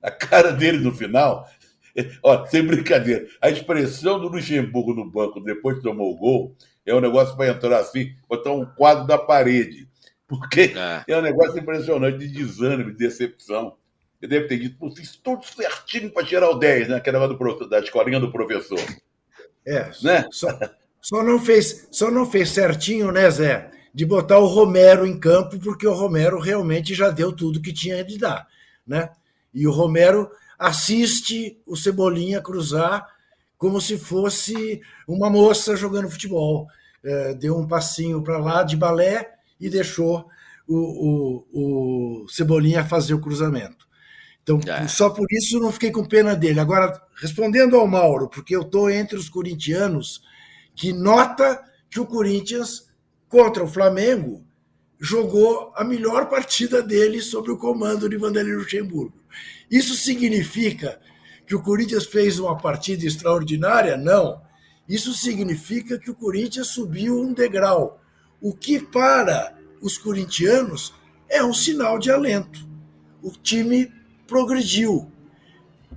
A 0.00 0.10
cara 0.10 0.52
dele 0.52 0.78
no 0.78 0.94
final, 0.94 1.46
Ó, 2.22 2.46
sem 2.46 2.62
brincadeira. 2.62 3.26
A 3.40 3.50
expressão 3.50 4.20
do 4.20 4.28
Luxemburgo 4.28 4.94
no 4.94 5.10
banco 5.10 5.40
depois 5.40 5.76
que 5.78 5.82
tomou 5.82 6.12
o 6.12 6.16
gol 6.16 6.56
é 6.84 6.94
um 6.94 7.00
negócio 7.00 7.36
para 7.36 7.50
entrar 7.50 7.78
assim, 7.78 8.14
botar 8.28 8.52
um 8.52 8.64
quadro 8.64 9.06
da 9.06 9.18
parede. 9.18 9.88
Porque 10.26 10.74
é, 10.76 11.12
é 11.12 11.18
um 11.18 11.22
negócio 11.22 11.58
impressionante 11.58 12.18
de 12.18 12.28
desânimo, 12.28 12.90
de 12.90 12.98
decepção. 12.98 13.76
Ele 14.20 14.30
deve 14.30 14.48
ter 14.48 14.58
dito, 14.58 14.90
fiz 14.94 15.16
tudo 15.16 15.44
certinho 15.44 16.10
para 16.10 16.26
tirar 16.26 16.50
o 16.50 16.58
10, 16.58 16.88
né? 16.88 16.96
Aquela 16.96 17.26
do, 17.26 17.68
da 17.68 17.80
escolinha 17.80 18.18
do 18.18 18.32
professor. 18.32 18.80
É, 19.66 19.90
né? 20.02 20.26
só, 20.30 20.48
só, 21.00 21.22
não 21.22 21.38
fez, 21.38 21.88
só 21.90 22.10
não 22.10 22.24
fez 22.24 22.50
certinho, 22.50 23.12
né, 23.12 23.30
Zé? 23.30 23.70
De 23.92 24.04
botar 24.04 24.38
o 24.38 24.46
Romero 24.46 25.06
em 25.06 25.18
campo, 25.18 25.58
porque 25.58 25.86
o 25.86 25.94
Romero 25.94 26.38
realmente 26.38 26.94
já 26.94 27.10
deu 27.10 27.32
tudo 27.32 27.60
que 27.60 27.72
tinha 27.72 28.04
de 28.04 28.18
dar, 28.18 28.46
né? 28.86 29.10
E 29.52 29.66
o 29.66 29.72
Romero 29.72 30.30
assiste 30.58 31.60
o 31.66 31.76
Cebolinha 31.76 32.40
cruzar 32.40 33.06
como 33.58 33.80
se 33.80 33.96
fosse 33.98 34.80
uma 35.08 35.30
moça 35.30 35.76
jogando 35.76 36.10
futebol. 36.10 36.66
É, 37.04 37.34
deu 37.34 37.56
um 37.56 37.66
passinho 37.66 38.22
para 38.22 38.38
lá 38.38 38.62
de 38.62 38.76
balé 38.76 39.34
e 39.58 39.70
deixou 39.70 40.28
o, 40.66 41.44
o, 41.52 42.22
o 42.24 42.28
Cebolinha 42.28 42.84
fazer 42.84 43.14
o 43.14 43.20
cruzamento. 43.20 43.85
Então, 44.46 44.60
é. 44.72 44.86
só 44.86 45.10
por 45.10 45.26
isso 45.32 45.58
não 45.58 45.72
fiquei 45.72 45.90
com 45.90 46.04
pena 46.04 46.36
dele. 46.36 46.60
Agora, 46.60 47.02
respondendo 47.16 47.76
ao 47.76 47.86
Mauro, 47.88 48.28
porque 48.28 48.54
eu 48.54 48.62
estou 48.62 48.88
entre 48.88 49.16
os 49.16 49.28
corintianos 49.28 50.22
que 50.72 50.92
nota 50.92 51.60
que 51.90 51.98
o 51.98 52.06
Corinthians, 52.06 52.86
contra 53.28 53.64
o 53.64 53.68
Flamengo, 53.68 54.46
jogou 55.00 55.72
a 55.74 55.82
melhor 55.82 56.28
partida 56.28 56.80
dele 56.80 57.20
sob 57.20 57.50
o 57.50 57.56
comando 57.56 58.08
de 58.08 58.16
Vanderlei 58.16 58.54
Luxemburgo. 58.54 59.20
Isso 59.68 59.96
significa 59.96 61.00
que 61.44 61.56
o 61.56 61.62
Corinthians 61.62 62.06
fez 62.06 62.38
uma 62.38 62.56
partida 62.56 63.04
extraordinária? 63.04 63.96
Não. 63.96 64.40
Isso 64.88 65.12
significa 65.12 65.98
que 65.98 66.10
o 66.10 66.14
Corinthians 66.14 66.68
subiu 66.68 67.20
um 67.20 67.32
degrau, 67.32 68.00
o 68.40 68.54
que 68.54 68.78
para 68.78 69.58
os 69.82 69.98
corintianos 69.98 70.94
é 71.28 71.42
um 71.42 71.52
sinal 71.52 71.98
de 71.98 72.12
alento. 72.12 72.64
O 73.20 73.32
time 73.32 73.95
progrediu. 74.26 75.10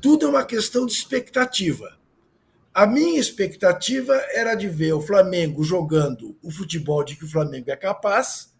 Tudo 0.01 0.25
é 0.25 0.29
uma 0.29 0.45
questão 0.45 0.85
de 0.85 0.93
expectativa. 0.93 1.97
A 2.73 2.85
minha 2.85 3.19
expectativa 3.19 4.15
era 4.33 4.55
de 4.55 4.69
ver 4.69 4.93
o 4.93 5.01
Flamengo 5.01 5.63
jogando 5.63 6.37
o 6.41 6.51
futebol 6.51 7.03
de 7.03 7.15
que 7.15 7.25
o 7.25 7.29
Flamengo 7.29 7.69
é 7.71 7.75
capaz 7.75 8.53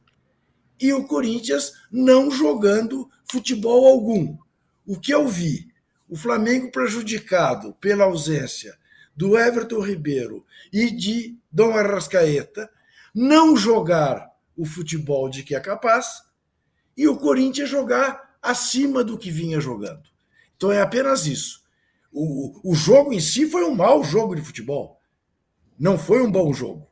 e 0.80 0.92
o 0.94 1.06
Corinthians 1.06 1.74
não 1.92 2.32
jogando 2.32 3.10
futebol 3.30 3.88
algum. 3.88 4.38
O 4.86 5.00
que 5.00 5.14
eu 5.14 5.28
vi? 5.28 5.68
O 6.08 6.16
Flamengo 6.16 6.72
prejudicado 6.72 7.74
pela 7.76 8.06
ausência 8.06 8.78
do 9.16 9.38
Everton 9.38 9.82
Ribeiro 9.82 10.46
e 10.72 10.90
de 10.90 11.38
Dom 11.52 11.78
Arrascaeta, 11.78 12.70
não 13.14 13.56
jogar 13.56 14.30
o 14.56 14.66
futebol 14.66 15.30
de 15.30 15.44
que 15.44 15.54
é 15.54 15.60
capaz, 15.60 16.24
e 16.96 17.08
o 17.08 17.18
Corinthians 17.18 17.70
jogar 17.70 18.29
acima 18.42 19.04
do 19.04 19.18
que 19.18 19.32
vinha 19.32 19.60
jogando. 19.60 20.04
Então 20.56 20.72
é 20.72 20.82
apenas 20.82 21.26
isso. 21.26 21.62
O, 22.12 22.72
o 22.72 22.76
jogo 22.76 23.14
em 23.14 23.20
si 23.20 23.50
foi 23.50 23.64
um 23.64 23.76
mau 23.76 24.04
jogo 24.04 24.36
de 24.36 24.42
futebol. 24.42 25.00
Não 25.78 25.98
foi 25.98 26.22
um 26.22 26.32
bom 26.32 26.54
jogo. 26.54 26.88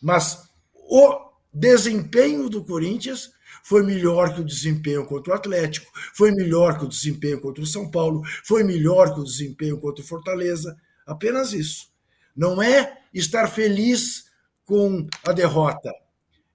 Mas 0.00 0.48
o 0.74 1.30
desempenho 1.52 2.48
do 2.48 2.64
Corinthians 2.64 3.32
foi 3.62 3.82
melhor 3.82 4.34
que 4.34 4.40
o 4.40 4.44
desempenho 4.44 5.06
contra 5.06 5.32
o 5.32 5.36
Atlético, 5.36 5.90
foi 6.14 6.30
melhor 6.32 6.78
que 6.78 6.84
o 6.84 6.88
desempenho 6.88 7.40
contra 7.40 7.62
o 7.62 7.66
São 7.66 7.90
Paulo, 7.90 8.22
foi 8.44 8.62
melhor 8.62 9.14
que 9.14 9.20
o 9.20 9.24
desempenho 9.24 9.78
contra 9.78 10.04
o 10.04 10.06
Fortaleza. 10.06 10.76
Apenas 11.06 11.52
isso. 11.52 11.88
Não 12.36 12.62
é 12.62 12.98
estar 13.12 13.48
feliz 13.48 14.24
com 14.64 15.06
a 15.26 15.32
derrota, 15.32 15.92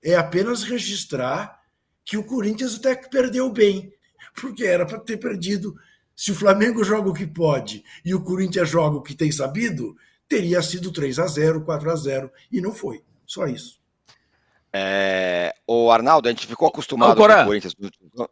é 0.03 0.15
apenas 0.15 0.63
registrar 0.63 1.59
que 2.03 2.17
o 2.17 2.23
Corinthians 2.23 2.75
até 2.75 2.95
que 2.95 3.09
perdeu 3.09 3.51
bem, 3.51 3.91
porque 4.39 4.63
era 4.65 4.86
para 4.86 4.99
ter 4.99 5.17
perdido. 5.17 5.76
Se 6.15 6.32
o 6.32 6.36
Flamengo 6.36 6.84
joga 6.84 7.09
o 7.09 7.13
que 7.13 7.26
pode 7.26 7.84
e 8.03 8.13
o 8.13 8.22
Corinthians 8.24 8.67
joga 8.70 8.97
o 8.97 9.01
que 9.01 9.15
tem 9.15 9.32
sabido, 9.32 9.95
teria 10.28 10.61
sido 10.61 10.91
3 10.91 11.17
a 11.20 11.28
0 11.28 11.61
4 11.63 11.91
a 11.91 11.95
0 11.95 12.32
e 12.51 12.59
não 12.61 12.74
foi. 12.74 13.01
Só 13.26 13.47
isso. 13.47 13.80
É... 14.74 15.53
O 15.67 15.91
Arnaldo, 15.91 16.28
a 16.28 16.32
gente 16.32 16.45
ficou 16.47 16.67
acostumado 16.67 17.11
Agora... 17.11 17.36
com 17.38 17.41
o 17.41 17.45
Corinthians. 17.45 17.76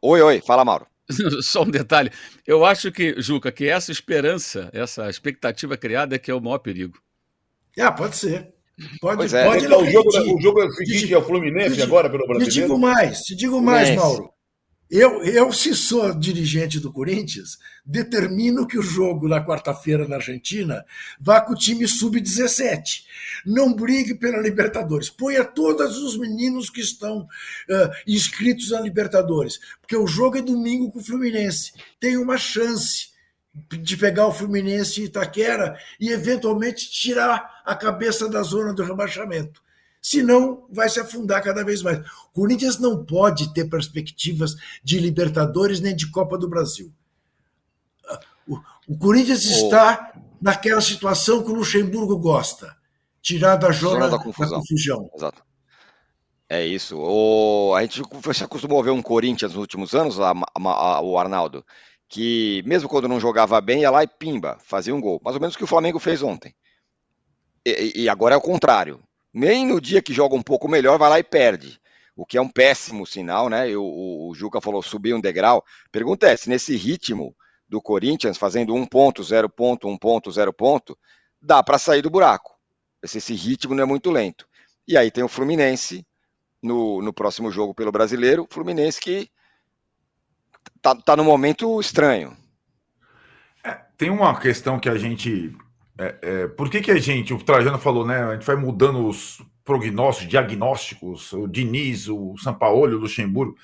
Oi, 0.02 0.22
oi, 0.22 0.42
fala, 0.46 0.66
Mauro. 0.66 0.86
Só 1.42 1.64
um 1.64 1.70
detalhe. 1.72 2.12
Eu 2.46 2.66
acho 2.66 2.92
que, 2.92 3.16
Juca, 3.22 3.52
que 3.52 3.68
essa 3.68 3.92
esperança, 3.92 4.70
essa 4.74 5.10
expectativa 5.10 5.78
criada 5.78 6.16
é 6.16 6.20
que 6.20 6.30
é 6.30 6.34
o 6.36 6.42
maior 6.42 6.60
perigo. 6.60 7.00
Ah, 7.80 7.92
pode 7.92 8.18
ser. 8.18 8.54
Pode, 9.02 9.18
Pois 9.18 9.34
é. 9.34 9.46
pode 9.46 9.66
Então, 9.66 9.82
o, 9.82 9.90
jogo, 9.90 10.10
o 10.10 10.42
jogo 10.42 10.62
é 10.62 10.66
o 10.66 10.72
seguinte, 10.72 11.08
Te- 11.08 11.14
é 11.14 11.18
o 11.18 11.24
Fluminense 11.24 11.76
te- 11.78 11.82
agora 11.82 12.10
pelo 12.10 12.24
Te 12.24 12.28
brasileiro. 12.28 12.52
digo 12.68 12.78
mais, 12.78 13.20
te 13.22 13.36
digo 13.36 13.62
mais, 13.62 13.90
Fluminense. 13.90 14.18
Mauro. 14.18 14.34
Eu, 14.90 15.22
eu, 15.24 15.52
se 15.52 15.76
sou 15.76 16.14
dirigente 16.14 16.80
do 16.80 16.92
Corinthians, 16.92 17.58
determino 17.86 18.66
que 18.66 18.80
o 18.80 18.82
jogo 18.82 19.28
na 19.28 19.46
quarta-feira 19.46 20.08
na 20.08 20.16
Argentina 20.16 20.86
vá 21.20 21.42
com 21.42 21.52
o 21.52 21.58
time 21.58 21.86
sub-17. 21.86 23.04
Não 23.46 23.74
brigue 23.74 24.16
pela 24.16 24.42
Libertadores. 24.42 25.10
Ponha 25.10 25.44
todos 25.44 25.98
os 25.98 26.18
meninos 26.18 26.70
que 26.70 26.80
estão 26.80 27.28
ah, 27.70 27.92
inscritos 28.08 28.72
na 28.72 28.80
Libertadores. 28.80 29.60
Porque 29.82 29.98
o 29.98 30.08
jogo 30.08 30.38
é 30.38 30.42
domingo 30.42 30.90
com 30.90 31.00
o 31.00 31.04
Fluminense. 31.04 31.74
Tem 32.00 32.16
uma 32.16 32.38
chance 32.38 33.10
de 33.82 33.98
pegar 33.98 34.28
o 34.28 34.34
Fluminense 34.34 35.02
em 35.02 35.06
Itaquera 35.06 35.78
e 36.00 36.12
eventualmente 36.12 36.90
tirar 36.90 37.62
a 37.66 37.76
cabeça 37.76 38.30
da 38.30 38.42
zona 38.42 38.74
do 38.74 38.84
rebaixamento. 38.84 39.62
Senão, 40.10 40.66
vai 40.72 40.88
se 40.88 41.02
afundar 41.02 41.44
cada 41.44 41.66
vez 41.66 41.82
mais. 41.84 42.00
O 42.00 42.30
Corinthians 42.32 42.80
não 42.80 43.04
pode 43.04 43.54
ter 43.54 43.66
perspectivas 43.70 44.56
de 44.82 45.00
Libertadores 45.00 45.82
nem 45.82 45.94
de 45.94 46.10
Copa 46.10 46.38
do 46.38 46.48
Brasil. 46.48 46.94
O, 48.48 48.58
o 48.88 48.98
Corinthians 48.98 49.44
O- 49.46 49.50
está 49.52 50.14
naquela 50.42 50.80
situação 50.80 51.44
que 51.44 51.52
o 51.52 51.56
Luxemburgo 51.56 52.18
gosta 52.18 52.74
tirar 53.22 53.58
da 53.58 53.70
zona, 53.72 54.08
da 54.08 54.16
da 54.16 54.24
confusão. 54.24 54.60
confusão. 54.62 55.10
Exato. 55.14 55.44
É 56.48 56.66
isso. 56.66 56.98
O... 56.98 57.76
A 57.76 57.82
gente 57.82 58.02
se 58.34 58.44
acostumou 58.46 58.80
a 58.80 58.84
ver 58.84 58.92
um 58.92 59.02
Corinthians 59.02 59.52
nos 59.52 59.60
últimos 59.60 59.94
anos, 59.94 60.22
a- 60.22 60.32
a- 60.32 60.62
a- 60.70 61.02
o 61.02 61.18
Arnaldo, 61.18 61.66
que 62.08 62.64
mesmo 62.66 62.88
quando 62.88 63.10
não 63.10 63.20
jogava 63.20 63.60
bem, 63.60 63.82
ia 63.82 63.92
lá 63.92 64.04
e 64.04 64.08
pimba, 64.08 64.58
fazia 64.64 64.96
um 64.96 65.02
gol. 65.02 65.20
Mais 65.22 65.36
ou 65.36 65.42
menos 65.42 65.56
o 65.56 65.58
que 65.58 65.66
o 65.66 65.68
Flamengo 65.68 66.00
fez 66.00 66.24
ontem. 66.24 66.56
E, 67.66 68.04
e 68.04 68.08
agora 68.08 68.36
é 68.36 68.38
o 68.38 68.42
contrário. 68.42 69.02
Nem 69.34 69.66
no 69.66 69.80
dia 69.80 70.02
que 70.02 70.14
joga 70.14 70.36
um 70.36 70.42
pouco 70.42 70.68
melhor, 70.68 70.98
vai 70.98 71.10
lá 71.10 71.20
e 71.20 71.24
perde. 71.24 71.80
O 72.16 72.26
que 72.26 72.38
é 72.38 72.42
um 72.42 72.50
péssimo 72.50 73.06
sinal, 73.06 73.50
né? 73.50 73.70
Eu- 73.70 73.84
o, 73.84 74.30
o 74.30 74.34
Juca 74.36 74.60
falou 74.60 74.82
subir 74.82 75.14
um 75.14 75.22
degrau. 75.22 75.64
Pergunta 75.92 76.28
é: 76.28 76.36
se 76.36 76.50
nesse 76.50 76.76
ritmo 76.76 77.36
do 77.70 77.82
Corinthians, 77.82 78.38
fazendo 78.38 78.74
um 78.74 78.86
ponto, 78.86 79.24
zero 79.24 79.50
ponto, 79.50 79.88
um 79.88 79.98
ponto, 79.98 80.32
zero 80.32 80.52
ponto, 80.54 80.98
dá 81.42 81.62
para 81.62 81.78
sair 81.78 82.02
do 82.02 82.10
buraco. 82.10 82.56
Se 83.06 83.20
esse 83.20 83.34
ritmo 83.36 83.76
não 83.76 83.84
é 83.84 83.86
muito 83.86 84.10
lento. 84.10 84.48
E 84.88 84.98
aí 84.98 85.12
tem 85.12 85.24
o 85.24 85.28
Fluminense 85.28 86.06
no, 86.64 87.02
no 87.02 87.14
próximo 87.14 87.52
jogo 87.52 87.74
pelo 87.76 87.92
brasileiro. 87.92 88.48
Fluminense 88.50 89.00
que 89.00 89.30
tá, 90.82 90.96
tá 90.96 91.16
num 91.16 91.24
momento 91.24 91.80
estranho. 91.80 92.36
Tem 93.98 94.10
uma 94.10 94.40
questão 94.40 94.80
que 94.80 94.90
a 94.90 94.98
gente. 94.98 95.56
É, 95.98 96.18
é, 96.22 96.48
por 96.48 96.70
que, 96.70 96.82
que 96.82 96.92
a 96.92 97.00
gente, 97.00 97.34
o 97.34 97.44
Trajano 97.44 97.80
falou, 97.80 98.06
né? 98.06 98.24
A 98.24 98.34
gente 98.34 98.46
vai 98.46 98.56
mudando 98.56 99.08
os 99.08 99.42
prognósticos, 99.66 100.30
diagnósticos, 100.30 101.34
o 101.34 101.48
Diniz, 101.48 102.08
o 102.08 102.36
Sampaoli, 102.38 102.94
o 102.94 103.00
Luxemburgo. 103.00 103.56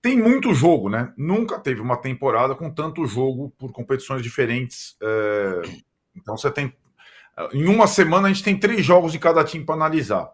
Tem 0.00 0.16
muito 0.16 0.54
jogo, 0.54 0.88
né? 0.88 1.12
Nunca 1.16 1.58
teve 1.58 1.80
uma 1.80 1.96
temporada 1.96 2.54
com 2.54 2.70
tanto 2.70 3.06
jogo 3.06 3.52
por 3.58 3.72
competições 3.72 4.22
diferentes. 4.22 4.96
é, 5.02 5.62
então 6.14 6.36
você 6.36 6.50
tem. 6.50 6.72
Em 7.52 7.66
uma 7.66 7.86
semana 7.86 8.28
a 8.28 8.32
gente 8.32 8.42
tem 8.42 8.58
três 8.58 8.84
jogos 8.84 9.12
de 9.12 9.18
cada 9.18 9.44
time 9.44 9.64
para 9.64 9.76
analisar. 9.76 10.30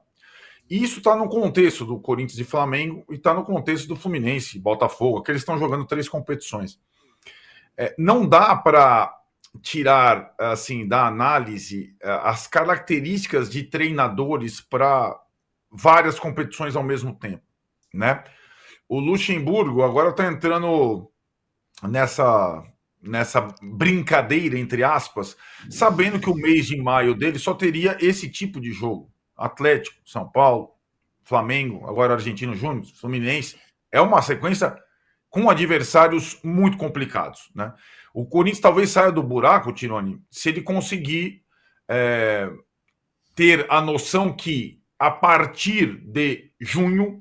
E 0.68 0.82
isso 0.82 0.98
está 0.98 1.14
no 1.14 1.28
contexto 1.28 1.84
do 1.84 2.00
Corinthians 2.00 2.38
e 2.38 2.44
Flamengo 2.44 3.04
e 3.10 3.14
está 3.14 3.34
no 3.34 3.44
contexto 3.44 3.86
do 3.86 3.96
Fluminense, 3.96 4.58
Botafogo, 4.58 5.22
que 5.22 5.30
eles 5.30 5.42
estão 5.42 5.58
jogando 5.58 5.84
três 5.84 6.08
competições. 6.08 6.80
É, 7.76 7.94
não 7.98 8.26
dá 8.26 8.56
para 8.56 9.14
tirar 9.62 10.34
assim 10.38 10.86
da 10.86 11.06
análise 11.06 11.96
eh, 12.00 12.20
as 12.22 12.46
características 12.46 13.50
de 13.50 13.62
treinadores 13.62 14.60
para 14.60 15.18
várias 15.70 16.18
competições 16.18 16.76
ao 16.76 16.82
mesmo 16.82 17.14
tempo, 17.14 17.42
né? 17.92 18.24
O 18.88 19.00
Luxemburgo 19.00 19.82
agora 19.82 20.10
está 20.10 20.26
entrando 20.26 21.10
nessa 21.82 22.62
nessa 23.02 23.48
brincadeira 23.62 24.58
entre 24.58 24.82
aspas, 24.82 25.36
sabendo 25.70 26.18
que 26.18 26.30
o 26.30 26.34
mês 26.34 26.66
de 26.66 26.80
maio 26.80 27.14
dele 27.14 27.38
só 27.38 27.52
teria 27.54 27.96
esse 28.00 28.30
tipo 28.30 28.60
de 28.60 28.72
jogo: 28.72 29.10
Atlético, 29.36 29.96
São 30.04 30.28
Paulo, 30.30 30.70
Flamengo, 31.22 31.86
agora 31.86 32.14
Argentino 32.14 32.54
Júnior, 32.54 32.86
Fluminense. 32.94 33.56
É 33.90 34.00
uma 34.00 34.20
sequência 34.22 34.76
com 35.34 35.50
adversários 35.50 36.38
muito 36.44 36.78
complicados, 36.78 37.50
né? 37.56 37.74
O 38.14 38.24
Corinthians 38.24 38.60
talvez 38.60 38.90
saia 38.90 39.10
do 39.10 39.20
buraco, 39.20 39.72
Tironi, 39.72 40.22
se 40.30 40.48
ele 40.48 40.62
conseguir 40.62 41.42
é, 41.88 42.48
ter 43.34 43.66
a 43.68 43.80
noção 43.80 44.32
que 44.32 44.80
a 44.96 45.10
partir 45.10 45.96
de 46.06 46.52
junho 46.60 47.20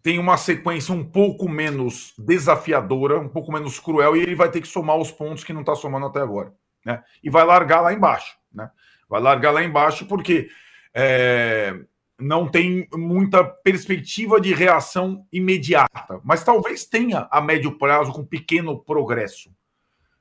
tem 0.00 0.20
uma 0.20 0.36
sequência 0.36 0.94
um 0.94 1.02
pouco 1.02 1.48
menos 1.48 2.14
desafiadora, 2.16 3.18
um 3.18 3.28
pouco 3.28 3.50
menos 3.50 3.80
cruel, 3.80 4.16
e 4.16 4.22
ele 4.22 4.36
vai 4.36 4.48
ter 4.48 4.60
que 4.60 4.68
somar 4.68 4.96
os 4.96 5.10
pontos 5.10 5.42
que 5.42 5.52
não 5.52 5.62
está 5.62 5.74
somando 5.74 6.06
até 6.06 6.20
agora. 6.20 6.54
Né? 6.86 7.02
E 7.20 7.28
vai 7.28 7.44
largar 7.44 7.80
lá 7.80 7.92
embaixo. 7.92 8.36
Né? 8.52 8.70
Vai 9.08 9.20
largar 9.20 9.50
lá 9.50 9.64
embaixo 9.64 10.06
porque 10.06 10.48
é, 10.94 11.80
não 12.18 12.48
tem 12.48 12.88
muita 12.94 13.44
perspectiva 13.44 14.40
de 14.40 14.54
reação 14.54 15.26
imediata, 15.32 16.20
mas 16.22 16.44
talvez 16.44 16.84
tenha 16.84 17.28
a 17.30 17.40
médio 17.40 17.76
prazo 17.76 18.12
com 18.12 18.24
pequeno 18.24 18.78
progresso. 18.78 19.50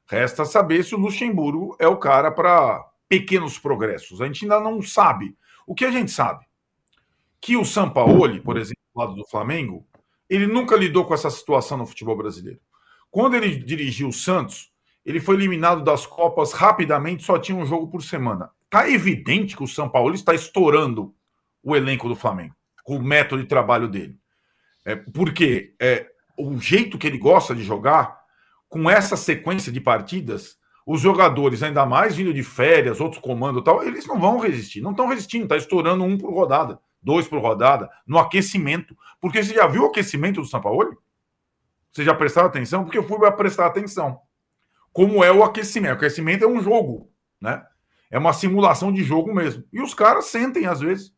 Resta 0.06 0.46
saber 0.46 0.84
se 0.84 0.96
o 0.96 1.00
Luxemburgo 1.00 1.76
é 1.80 1.88
o 1.88 1.98
cara 1.98 2.32
para 2.32 2.84
pequenos 3.08 3.58
progressos. 3.58 4.22
A 4.22 4.26
gente 4.26 4.46
ainda 4.46 4.60
não 4.60 4.82
sabe. 4.82 5.36
O 5.66 5.74
que 5.74 5.86
a 5.86 5.92
gente 5.92 6.12
sabe? 6.12 6.46
Que 7.40 7.56
o 7.56 7.64
Sampaoli, 7.64 8.42
por 8.42 8.58
exemplo, 8.58 8.82
do 8.94 9.00
lado 9.00 9.16
do 9.16 9.28
Flamengo, 9.28 9.86
ele 10.30 10.48
nunca 10.48 10.76
lidou 10.76 11.06
com 11.06 11.14
essa 11.14 11.30
situação 11.30 11.78
no 11.78 11.86
futebol 11.86 12.18
brasileiro. 12.18 12.60
Quando 13.10 13.36
ele 13.36 13.56
dirigiu 13.56 14.08
o 14.08 14.14
Santos, 14.14 14.72
ele 15.06 15.20
foi 15.20 15.36
eliminado 15.36 15.84
das 15.84 16.06
Copas 16.06 16.52
rapidamente, 16.54 17.24
só 17.24 17.38
tinha 17.38 17.58
um 17.58 17.66
jogo 17.66 17.88
por 17.88 18.02
semana. 18.02 18.50
Tá 18.70 18.90
evidente 18.90 19.56
que 19.56 19.64
o 19.64 19.68
São 19.68 19.88
Paulo 19.88 20.16
está 20.16 20.34
estourando 20.34 21.14
o 21.64 21.76
elenco 21.76 22.10
do 22.10 22.16
Flamengo, 22.16 22.56
com 22.84 22.98
o 22.98 23.04
método 23.04 23.42
de 23.42 23.48
trabalho 23.48 23.88
dele. 23.88 24.18
É, 24.86 24.96
porque 24.96 25.74
é, 25.80 26.08
o 26.38 26.58
jeito 26.60 26.98
que 26.98 27.08
ele 27.08 27.18
gosta 27.18 27.56
de 27.56 27.64
jogar, 27.64 28.22
com 28.68 28.90
essa 28.90 29.16
sequência 29.16 29.72
de 29.72 29.80
partidas, 29.80 30.58
os 30.86 31.00
jogadores, 31.00 31.64
ainda 31.64 31.86
mais 31.86 32.16
vindo 32.16 32.34
de 32.34 32.44
férias, 32.44 33.00
outros 33.00 33.22
comandos 33.22 33.64
tal, 33.64 33.84
eles 33.84 34.06
não 34.06 34.20
vão 34.20 34.38
resistir. 34.38 34.82
Não 34.82 34.92
estão 34.92 35.08
resistindo, 35.08 35.44
está 35.44 35.56
estourando 35.56 36.04
um 36.04 36.18
por 36.18 36.34
rodada, 36.34 36.80
dois 37.02 37.28
por 37.28 37.40
rodada, 37.40 37.90
no 38.06 38.20
aquecimento. 38.20 38.98
Porque 39.22 39.42
você 39.42 39.54
já 39.54 39.66
viu 39.68 39.84
o 39.84 39.88
aquecimento 39.88 40.42
do 40.42 40.48
São 40.48 40.60
Paulo? 40.60 40.98
Você 41.92 42.04
já 42.04 42.14
prestou 42.14 42.44
atenção? 42.44 42.84
Porque 42.84 42.98
eu 42.98 43.08
fui 43.08 43.32
prestar 43.32 43.68
atenção. 43.68 44.20
Como 44.92 45.24
é 45.24 45.32
o 45.32 45.44
aquecimento? 45.44 45.94
O 45.94 45.98
aquecimento 45.98 46.44
é 46.44 46.48
um 46.48 46.62
jogo, 46.62 47.10
né? 47.40 47.64
É 48.12 48.18
uma 48.18 48.34
simulação 48.34 48.92
de 48.92 49.04
jogo 49.04 49.34
mesmo. 49.34 49.64
E 49.72 49.82
os 49.82 49.94
caras 49.94 50.26
sentem 50.26 50.66
às 50.66 50.82
vezes. 50.82 51.14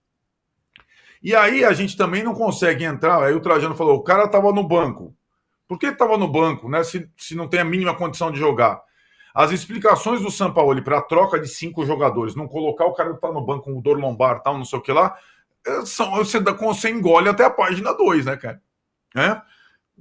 E 1.25 1.35
aí 1.35 1.65
a 1.65 1.73
gente 1.73 1.97
também 1.97 2.21
não 2.21 2.35
consegue 2.35 2.83
entrar. 2.83 3.23
Aí 3.23 3.33
o 3.33 3.39
Trajano 3.39 3.75
falou: 3.75 3.95
o 3.95 4.03
cara 4.03 4.25
estava 4.25 4.53
no 4.53 4.63
banco. 4.63 5.17
Por 5.67 5.79
que 5.79 5.87
estava 5.87 6.19
no 6.19 6.27
banco, 6.27 6.69
né? 6.69 6.83
Se, 6.83 7.09
se 7.17 7.33
não 7.33 7.47
tem 7.47 7.61
a 7.61 7.65
mínima 7.65 7.95
condição 7.95 8.31
de 8.31 8.37
jogar. 8.37 8.79
As 9.33 9.51
explicações 9.51 10.21
do 10.21 10.29
Sampaoli 10.29 10.83
para 10.83 10.99
a 10.99 11.01
troca 11.01 11.39
de 11.39 11.47
cinco 11.47 11.83
jogadores, 11.83 12.35
não 12.35 12.47
colocar 12.47 12.85
o 12.85 12.93
cara 12.93 13.09
que 13.09 13.15
está 13.15 13.31
no 13.31 13.43
banco 13.43 13.63
com 13.63 13.81
dor 13.81 13.99
lombar, 13.99 14.43
tal, 14.43 14.55
não 14.55 14.63
sei 14.63 14.77
o 14.77 14.81
que 14.83 14.91
lá, 14.91 15.17
são, 15.83 16.11
você, 16.11 16.39
você 16.39 16.91
engole 16.91 17.27
até 17.27 17.43
a 17.43 17.49
página 17.49 17.91
2, 17.91 18.27
né, 18.27 18.37
cara? 18.37 18.61
É? 19.15 19.41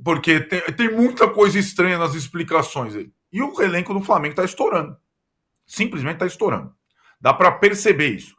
Porque 0.05 0.41
tem, 0.41 0.61
tem 0.77 0.95
muita 0.95 1.27
coisa 1.27 1.59
estranha 1.59 1.97
nas 1.97 2.15
explicações. 2.15 2.95
Aí. 2.95 3.11
E 3.33 3.43
o 3.43 3.63
elenco 3.63 3.95
do 3.95 4.03
Flamengo 4.03 4.33
está 4.33 4.45
estourando. 4.45 4.95
Simplesmente 5.67 6.17
está 6.17 6.27
estourando. 6.27 6.73
Dá 7.19 7.33
para 7.33 7.51
perceber 7.51 8.11
isso. 8.11 8.37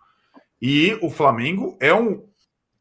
E 0.61 0.97
o 1.01 1.09
Flamengo 1.09 1.75
é 1.81 1.93
um 1.93 2.23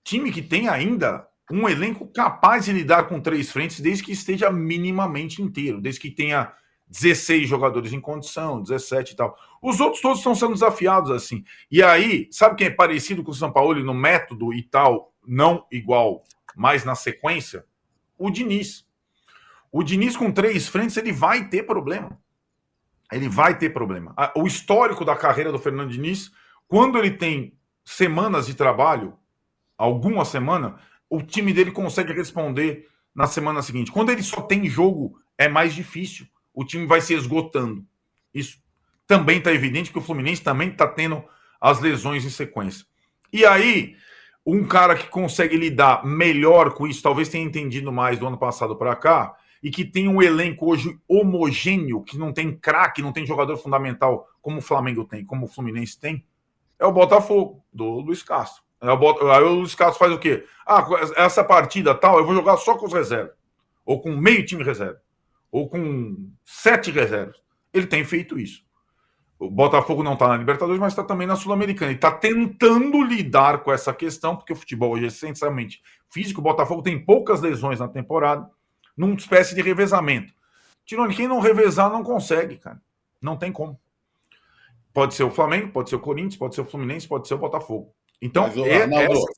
time 0.04 0.30
que 0.30 0.42
tem 0.42 0.68
ainda 0.68 1.26
um 1.50 1.68
elenco 1.68 2.06
capaz 2.06 2.66
de 2.66 2.72
lidar 2.72 3.04
com 3.04 3.20
três 3.20 3.50
frentes 3.50 3.80
desde 3.80 4.04
que 4.04 4.12
esteja 4.12 4.50
minimamente 4.50 5.42
inteiro, 5.42 5.80
desde 5.80 6.00
que 6.00 6.10
tenha 6.10 6.52
16 6.88 7.48
jogadores 7.48 7.92
em 7.92 8.00
condição, 8.00 8.62
17 8.62 9.12
e 9.12 9.16
tal. 9.16 9.36
Os 9.60 9.80
outros 9.80 10.00
todos 10.00 10.18
estão 10.18 10.34
sendo 10.34 10.52
desafiados 10.52 11.10
assim. 11.10 11.44
E 11.70 11.82
aí, 11.82 12.28
sabe 12.30 12.56
quem 12.56 12.66
é 12.68 12.70
parecido 12.70 13.22
com 13.22 13.30
o 13.30 13.34
São 13.34 13.52
Paulo 13.52 13.74
no 13.82 13.94
método 13.94 14.52
e 14.52 14.62
tal, 14.62 15.12
não 15.26 15.66
igual, 15.72 16.22
mas 16.54 16.84
na 16.84 16.94
sequência? 16.94 17.64
O 18.16 18.30
Diniz. 18.30 18.86
O 19.72 19.82
Diniz 19.82 20.16
com 20.16 20.30
três 20.30 20.68
frentes, 20.68 20.96
ele 20.96 21.12
vai 21.12 21.48
ter 21.48 21.64
problema. 21.64 22.18
Ele 23.10 23.28
vai 23.28 23.58
ter 23.58 23.70
problema. 23.70 24.14
O 24.36 24.46
histórico 24.46 25.04
da 25.04 25.16
carreira 25.16 25.50
do 25.50 25.58
Fernando 25.58 25.90
Diniz, 25.90 26.30
quando 26.68 26.96
ele 26.96 27.10
tem 27.10 27.58
semanas 27.84 28.46
de 28.46 28.54
trabalho, 28.54 29.18
alguma 29.84 30.24
semana, 30.24 30.76
o 31.08 31.22
time 31.22 31.52
dele 31.52 31.70
consegue 31.70 32.12
responder 32.12 32.88
na 33.14 33.26
semana 33.26 33.62
seguinte. 33.62 33.92
Quando 33.92 34.10
ele 34.10 34.22
só 34.22 34.40
tem 34.42 34.68
jogo, 34.68 35.18
é 35.38 35.48
mais 35.48 35.74
difícil. 35.74 36.26
O 36.52 36.64
time 36.64 36.86
vai 36.86 37.00
se 37.00 37.14
esgotando. 37.14 37.84
Isso 38.32 38.58
também 39.06 39.38
está 39.38 39.52
evidente 39.52 39.92
que 39.92 39.98
o 39.98 40.02
Fluminense 40.02 40.42
também 40.42 40.70
está 40.70 40.88
tendo 40.88 41.22
as 41.60 41.80
lesões 41.80 42.24
em 42.24 42.30
sequência. 42.30 42.86
E 43.32 43.44
aí, 43.44 43.96
um 44.44 44.64
cara 44.64 44.96
que 44.96 45.08
consegue 45.08 45.56
lidar 45.56 46.04
melhor 46.04 46.72
com 46.72 46.86
isso, 46.86 47.02
talvez 47.02 47.28
tenha 47.28 47.44
entendido 47.44 47.92
mais 47.92 48.18
do 48.18 48.26
ano 48.26 48.38
passado 48.38 48.76
para 48.76 48.96
cá, 48.96 49.36
e 49.62 49.70
que 49.70 49.84
tem 49.84 50.08
um 50.08 50.22
elenco 50.22 50.70
hoje 50.70 50.98
homogêneo, 51.08 52.02
que 52.02 52.18
não 52.18 52.32
tem 52.32 52.54
craque, 52.54 53.02
não 53.02 53.12
tem 53.12 53.24
jogador 53.24 53.56
fundamental 53.56 54.28
como 54.42 54.58
o 54.58 54.62
Flamengo 54.62 55.04
tem, 55.04 55.24
como 55.24 55.46
o 55.46 55.48
Fluminense 55.48 55.98
tem, 55.98 56.24
é 56.78 56.84
o 56.84 56.92
Botafogo, 56.92 57.64
do 57.72 58.00
Luiz 58.00 58.22
Castro. 58.22 58.63
Aí 58.84 59.42
o 59.42 59.54
Luiz 59.54 59.74
Castro 59.74 59.98
faz 59.98 60.12
o 60.12 60.18
quê? 60.18 60.46
Ah, 60.66 60.86
essa 61.16 61.42
partida 61.42 61.94
tal, 61.94 62.18
eu 62.18 62.26
vou 62.26 62.34
jogar 62.34 62.56
só 62.58 62.76
com 62.76 62.86
os 62.86 62.92
reservas. 62.92 63.34
Ou 63.84 64.00
com 64.00 64.14
meio 64.16 64.44
time 64.44 64.62
reserva. 64.62 65.00
Ou 65.50 65.68
com 65.68 66.30
sete 66.44 66.90
reservas. 66.90 67.36
Ele 67.72 67.86
tem 67.86 68.04
feito 68.04 68.38
isso. 68.38 68.62
O 69.38 69.50
Botafogo 69.50 70.02
não 70.02 70.14
está 70.14 70.28
na 70.28 70.36
Libertadores, 70.36 70.80
mas 70.80 70.92
está 70.92 71.02
também 71.02 71.26
na 71.26 71.36
Sul-Americana. 71.36 71.92
E 71.92 71.96
está 71.96 72.10
tentando 72.10 73.02
lidar 73.02 73.58
com 73.58 73.72
essa 73.72 73.92
questão, 73.92 74.36
porque 74.36 74.52
o 74.52 74.56
futebol 74.56 74.92
hoje 74.92 75.04
é 75.04 75.08
essencialmente 75.08 75.82
físico. 76.08 76.40
O 76.40 76.44
Botafogo 76.44 76.82
tem 76.82 77.04
poucas 77.04 77.40
lesões 77.40 77.80
na 77.80 77.88
temporada, 77.88 78.48
numa 78.96 79.14
espécie 79.14 79.54
de 79.54 79.60
revezamento. 79.60 80.32
Tirone, 80.86 81.14
quem 81.14 81.26
não 81.26 81.40
revezar 81.40 81.90
não 81.90 82.02
consegue, 82.02 82.56
cara. 82.56 82.80
Não 83.20 83.36
tem 83.36 83.50
como. 83.50 83.78
Pode 84.92 85.14
ser 85.14 85.24
o 85.24 85.30
Flamengo, 85.30 85.72
pode 85.72 85.90
ser 85.90 85.96
o 85.96 86.00
Corinthians, 86.00 86.36
pode 86.36 86.54
ser 86.54 86.60
o 86.60 86.64
Fluminense, 86.64 87.08
pode 87.08 87.26
ser 87.26 87.34
o 87.34 87.38
Botafogo. 87.38 87.92
Então, 88.20 88.44
Mas, 88.44 88.56
é, 88.56 88.82
Arnaldo, 88.82 89.12
essa... 89.12 89.32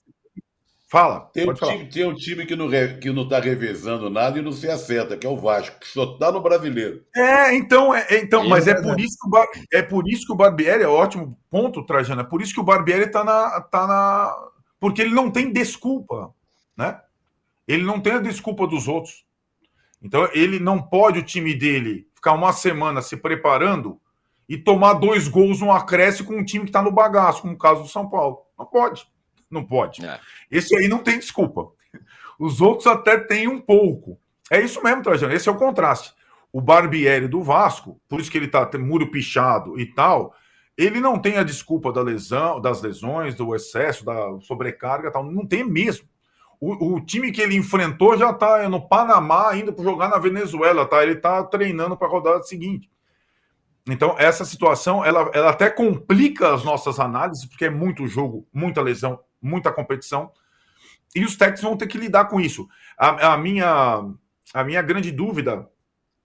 fala. 0.89 1.20
Tem 1.33 1.49
um, 1.49 1.55
time, 1.55 1.87
tem 1.87 2.05
um 2.07 2.14
time 2.14 2.47
que 2.47 2.57
não, 2.57 2.68
que 3.01 3.11
não 3.11 3.29
tá 3.29 3.41
revezando 3.41 4.09
nada 4.09 4.39
e 4.39 4.43
não 4.43 4.53
se 4.53 4.68
acerta, 4.68 5.16
que 5.16 5.27
é 5.27 5.31
o 5.31 5.37
Vasco, 5.37 5.81
que 5.81 5.89
só 5.89 6.16
tá 6.18 6.31
no 6.31 6.41
brasileiro. 6.41 7.05
É, 7.14 7.55
então, 7.55 7.95
é, 7.95 8.07
é 8.11 8.20
então, 8.20 8.49
mas 8.49 8.66
é, 8.66 8.72
é 8.72 8.83
por 8.83 8.99
isso 9.01 9.16
que 9.20 9.27
o 9.27 9.31
Bar... 9.31 9.47
é 9.72 9.83
por 9.83 10.09
isso 10.09 10.27
que 10.27 10.33
o 10.33 10.37
Barbieri 10.37 10.83
é 10.83 10.89
ótimo 10.89 11.39
ponto, 11.51 11.85
Trajano. 11.85 12.20
É 12.20 12.24
por 12.24 12.41
isso 12.41 12.55
que 12.55 12.61
o 12.61 12.64
Barbieri 12.64 13.11
tá 13.11 13.24
na, 13.24 13.61
tá 13.61 13.87
na. 13.87 14.35
Porque 14.79 15.03
ele 15.03 15.14
não 15.14 15.31
tem 15.31 15.53
desculpa, 15.53 16.33
né? 16.77 17.01
Ele 17.66 17.83
não 17.83 18.01
tem 18.01 18.14
a 18.14 18.20
desculpa 18.20 18.66
dos 18.66 18.87
outros. 18.87 19.24
Então, 20.03 20.29
ele 20.33 20.61
não 20.61 20.81
pode, 20.81 21.18
o 21.18 21.24
time 21.24 21.55
dele, 21.55 22.07
ficar 22.14 22.33
uma 22.33 22.53
semana 22.53 23.03
se 23.03 23.16
preparando 23.16 24.01
e 24.49 24.57
tomar 24.57 24.95
dois 24.95 25.27
gols 25.27 25.61
no 25.61 25.72
acréscimo 25.72 26.29
com 26.29 26.37
um 26.37 26.45
time 26.45 26.64
que 26.64 26.70
está 26.70 26.81
no 26.83 26.93
bagaço, 26.93 27.43
como 27.43 27.55
o 27.55 27.59
caso 27.59 27.83
do 27.83 27.89
São 27.89 28.09
Paulo. 28.09 28.45
Não 28.59 28.66
pode. 28.66 29.07
Não 29.50 29.64
pode. 29.64 30.04
É. 30.04 30.20
Esse 30.50 30.76
aí 30.76 30.88
não 30.88 30.98
tem 30.98 31.18
desculpa. 31.18 31.68
Os 32.38 32.61
outros 32.61 32.86
até 32.86 33.18
têm 33.18 33.48
um 33.48 33.61
pouco. 33.61 34.18
É 34.50 34.61
isso 34.61 34.82
mesmo, 34.82 35.02
Trajano. 35.02 35.32
Esse 35.32 35.48
é 35.48 35.52
o 35.52 35.57
contraste. 35.57 36.14
O 36.52 36.61
Barbieri 36.61 37.28
do 37.28 37.42
Vasco, 37.42 38.00
por 38.09 38.20
isso 38.20 38.30
que 38.30 38.38
ele 38.38 38.46
está 38.46 38.68
muro 38.78 39.11
pichado 39.11 39.78
e 39.78 39.86
tal, 39.86 40.34
ele 40.76 41.00
não 41.00 41.18
tem 41.18 41.36
a 41.36 41.42
desculpa 41.42 41.92
da 41.92 42.02
lesão, 42.02 42.61
das 42.61 42.82
lesões, 42.82 43.34
do 43.34 43.54
excesso, 43.54 44.04
da 44.04 44.38
sobrecarga 44.40 45.11
tal. 45.11 45.24
Não 45.24 45.46
tem 45.46 45.64
mesmo. 45.64 46.07
O, 46.61 46.94
o 46.94 47.00
time 47.00 47.32
que 47.32 47.40
ele 47.40 47.57
enfrentou 47.57 48.16
já 48.16 48.30
está 48.30 48.68
no 48.68 48.86
Panamá, 48.88 49.54
indo 49.57 49.72
para 49.72 49.84
jogar 49.84 50.09
na 50.09 50.18
Venezuela, 50.18 50.86
tá? 50.86 51.02
Ele 51.02 51.12
está 51.12 51.42
treinando 51.44 51.96
para 51.96 52.09
a 52.09 52.11
rodada 52.11 52.42
seguinte. 52.42 52.90
Então, 53.89 54.16
essa 54.18 54.45
situação, 54.45 55.05
ela, 55.05 55.30
ela 55.32 55.51
até 55.51 55.70
complica 55.70 56.53
as 56.53 56.64
nossas 56.64 56.99
análises, 56.99 57.45
porque 57.45 57.66
é 57.66 57.70
muito 57.70 58.07
jogo, 58.07 58.47
muita 58.53 58.82
lesão, 58.82 59.20
muita 59.41 59.72
competição, 59.72 60.32
e 61.14 61.24
os 61.24 61.37
técnicos 61.37 61.62
vão 61.62 61.76
ter 61.76 61.87
que 61.87 61.97
lidar 61.97 62.26
com 62.26 62.41
isso. 62.41 62.68
A, 62.99 63.34
a 63.34 63.39
minha, 63.39 64.05
a 64.53 64.64
minha 64.64 64.82
grande 64.82 65.12
dúvida 65.12 65.68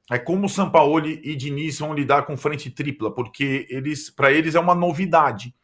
é 0.10 0.18
como 0.18 0.48
o 0.48 0.50
Sampaoli 0.50 1.22
e 1.24 1.36
Diniz 1.36 1.80
vão 1.80 1.94
lidar 1.94 2.24
com 2.24 2.36
frente 2.36 2.70
tripla, 2.70 3.14
porque 3.14 3.68
eles, 3.70 4.10
para 4.10 4.32
eles 4.32 4.56
é 4.56 4.60
uma 4.60 4.76
novidade. 4.76 5.56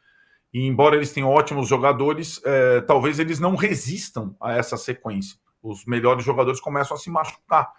E 0.54 0.66
embora 0.66 0.96
eles 0.96 1.12
tenham 1.12 1.30
ótimos 1.30 1.68
jogadores, 1.68 2.40
é, 2.46 2.82
talvez 2.82 3.20
eles 3.20 3.40
não 3.40 3.56
resistam 3.56 4.36
a 4.40 4.54
essa 4.54 4.78
sequência. 4.78 5.38
Os 5.62 5.86
melhores 5.86 6.24
jogadores 6.24 6.62
começam 6.62 6.96
a 6.96 7.00
se 7.00 7.10
machucar. 7.10 7.70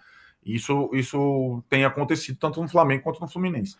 Isso, 0.45 0.89
isso 0.93 1.63
tem 1.67 1.85
acontecido 1.85 2.37
tanto 2.37 2.61
no 2.61 2.69
Flamengo 2.69 3.03
quanto 3.03 3.19
no 3.19 3.27
Fluminense. 3.27 3.75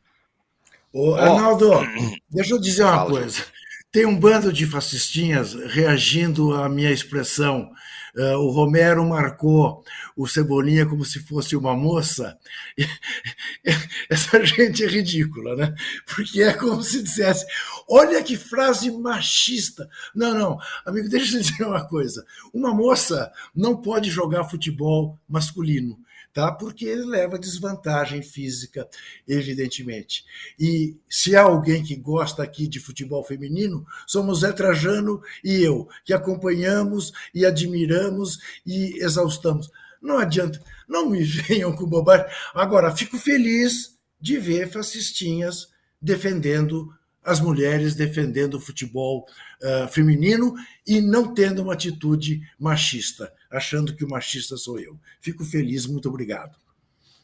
Ô, 0.92 1.14
Arnaldo, 1.14 1.70
deixa 2.30 2.54
eu 2.54 2.60
dizer 2.60 2.84
uma 2.84 2.96
Fala, 2.96 3.12
coisa. 3.12 3.46
Tem 3.92 4.06
um 4.06 4.20
bando 4.20 4.52
de 4.52 4.66
fascistinhas 4.66 5.54
reagindo 5.54 6.54
à 6.54 6.68
minha 6.68 6.92
expressão. 6.92 7.72
Uh, 8.16 8.38
o 8.38 8.50
Romero 8.50 9.08
marcou 9.08 9.84
o 10.16 10.28
Cebolinha 10.28 10.86
como 10.86 11.06
se 11.06 11.20
fosse 11.20 11.56
uma 11.56 11.76
moça. 11.76 12.38
Essa 14.10 14.44
gente 14.44 14.84
é 14.84 14.88
ridícula, 14.88 15.56
né? 15.56 15.76
Porque 16.08 16.42
é 16.42 16.54
como 16.54 16.82
se 16.82 17.04
dissesse: 17.04 17.46
olha 17.88 18.24
que 18.24 18.36
frase 18.36 18.90
machista. 18.90 19.88
Não, 20.14 20.34
não, 20.34 20.58
amigo, 20.86 21.08
deixa 21.08 21.38
eu 21.38 21.42
dizer 21.42 21.64
uma 21.64 21.88
coisa. 21.88 22.26
Uma 22.52 22.74
moça 22.74 23.32
não 23.56 23.80
pode 23.80 24.10
jogar 24.10 24.50
futebol 24.50 25.20
masculino 25.28 26.00
tá? 26.34 26.52
porque 26.52 26.86
ele 26.86 27.06
leva 27.06 27.40
desvantagem 27.40 28.22
física, 28.22 28.88
evidentemente. 29.28 30.24
E 30.60 30.98
se 31.10 31.36
há 31.36 31.42
alguém 31.42 31.84
que 31.84 31.96
gosta 31.96 32.44
aqui 32.44 32.68
de 32.68 32.80
futebol 32.80 33.24
feminino, 33.24 33.86
somos 34.08 34.40
Zé 34.40 34.52
Trajano 34.52 35.22
e 35.44 35.62
eu, 35.64 35.88
que 36.06 36.14
acompanhamos 36.14 37.12
e 37.34 37.46
admiramos 37.46 38.40
e 38.66 38.98
exaustamos. 39.04 39.70
Não 40.02 40.18
adianta, 40.18 40.62
não 40.88 41.10
me 41.10 41.24
venham 41.24 41.76
com 41.76 41.86
bobagem. 41.86 42.28
Agora, 42.54 42.96
fico 42.96 43.18
feliz 43.18 43.98
de 44.20 44.38
ver 44.38 44.70
fascistinhas 44.70 45.70
defendendo 46.02 46.94
as 47.24 47.40
mulheres 47.40 47.96
defendendo 47.96 48.56
o 48.56 48.60
futebol 48.60 49.26
uh, 49.62 49.88
feminino 49.90 50.56
e 50.88 51.02
não 51.02 51.34
tendo 51.34 51.62
uma 51.62 51.74
atitude 51.74 52.42
machista, 52.58 53.32
achando 53.50 53.96
que 53.96 54.04
o 54.04 54.10
machista 54.10 54.58
sou 54.58 54.80
eu. 54.80 54.98
Fico 55.20 55.44
feliz, 55.44 55.86
muito 55.86 56.10
obrigado. 56.10 56.56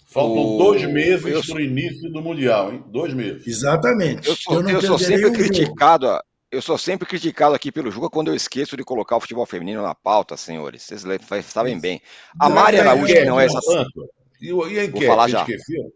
Faltam 0.05 0.57
dois 0.57 0.83
meses 0.89 1.45
para 1.45 1.57
o 1.57 1.59
início 1.59 2.09
do 2.09 2.21
Mundial, 2.21 2.71
hein? 2.71 2.83
Dois 2.87 3.13
meses. 3.13 3.45
Exatamente. 3.45 4.27
Eu 4.27 4.35
sou, 4.35 4.61
eu 4.61 4.69
eu 4.69 4.81
sou 4.81 4.97
sempre 4.97 5.31
criticado. 5.31 6.07
Eu 6.51 6.61
sou 6.61 6.77
sempre 6.77 7.05
criticado 7.05 7.53
aqui 7.53 7.69
pelo 7.69 7.91
Juca 7.91 8.09
quando 8.09 8.29
eu 8.29 8.35
esqueço 8.35 8.77
de 8.77 8.83
colocar 8.83 9.17
o 9.17 9.19
futebol 9.19 9.45
feminino 9.45 9.81
na 9.81 9.93
pauta, 9.93 10.37
senhores. 10.37 10.83
Vocês 10.83 11.03
sabem 11.47 11.77
bem. 11.77 12.01
A 12.39 12.47
Mari 12.47 12.79
Araújo, 12.79 13.13
que 13.13 13.25
não 13.25 13.39
é 13.39 13.45
essa. 13.45 13.59
E, 14.39 14.47
e 14.47 14.79
a 14.79 14.85
enquete? 14.85 14.91
Vou 14.91 15.01
falar 15.01 15.27
já. 15.27 15.41
Esqueceu? 15.41 15.91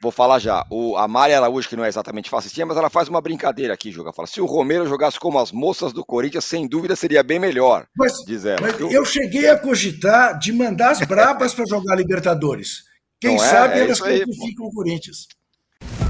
Vou 0.00 0.12
falar 0.12 0.38
já. 0.38 0.64
O, 0.70 0.96
a 0.96 1.08
Mari 1.08 1.34
Araújo, 1.34 1.68
que 1.68 1.74
não 1.74 1.84
é 1.84 1.88
exatamente 1.88 2.30
fascistinha, 2.30 2.64
mas 2.64 2.76
ela 2.76 2.88
faz 2.88 3.08
uma 3.08 3.20
brincadeira 3.20 3.74
aqui, 3.74 3.90
Juga. 3.90 4.12
Fala: 4.12 4.28
se 4.28 4.40
o 4.40 4.46
Romero 4.46 4.86
jogasse 4.86 5.18
como 5.18 5.38
as 5.38 5.50
moças 5.50 5.92
do 5.92 6.04
Corinthians, 6.04 6.44
sem 6.44 6.68
dúvida 6.68 6.94
seria 6.94 7.22
bem 7.22 7.40
melhor. 7.40 7.86
Mas, 7.96 8.12
diz 8.24 8.44
ela. 8.44 8.60
mas 8.60 8.78
eu... 8.78 8.90
eu... 8.90 9.04
cheguei 9.04 9.48
a 9.48 9.58
cogitar 9.58 10.38
de 10.38 10.52
mandar 10.52 10.92
as 10.92 11.00
brabas 11.00 11.52
para 11.52 11.64
jogar 11.66 11.96
Libertadores. 11.96 12.84
Quem 13.20 13.36
não 13.36 13.44
é? 13.44 13.48
sabe 13.48 13.78
é, 13.80 13.82
elas 13.82 13.98
classificam 14.00 14.66
o 14.66 14.72
Corinthians. 14.72 15.26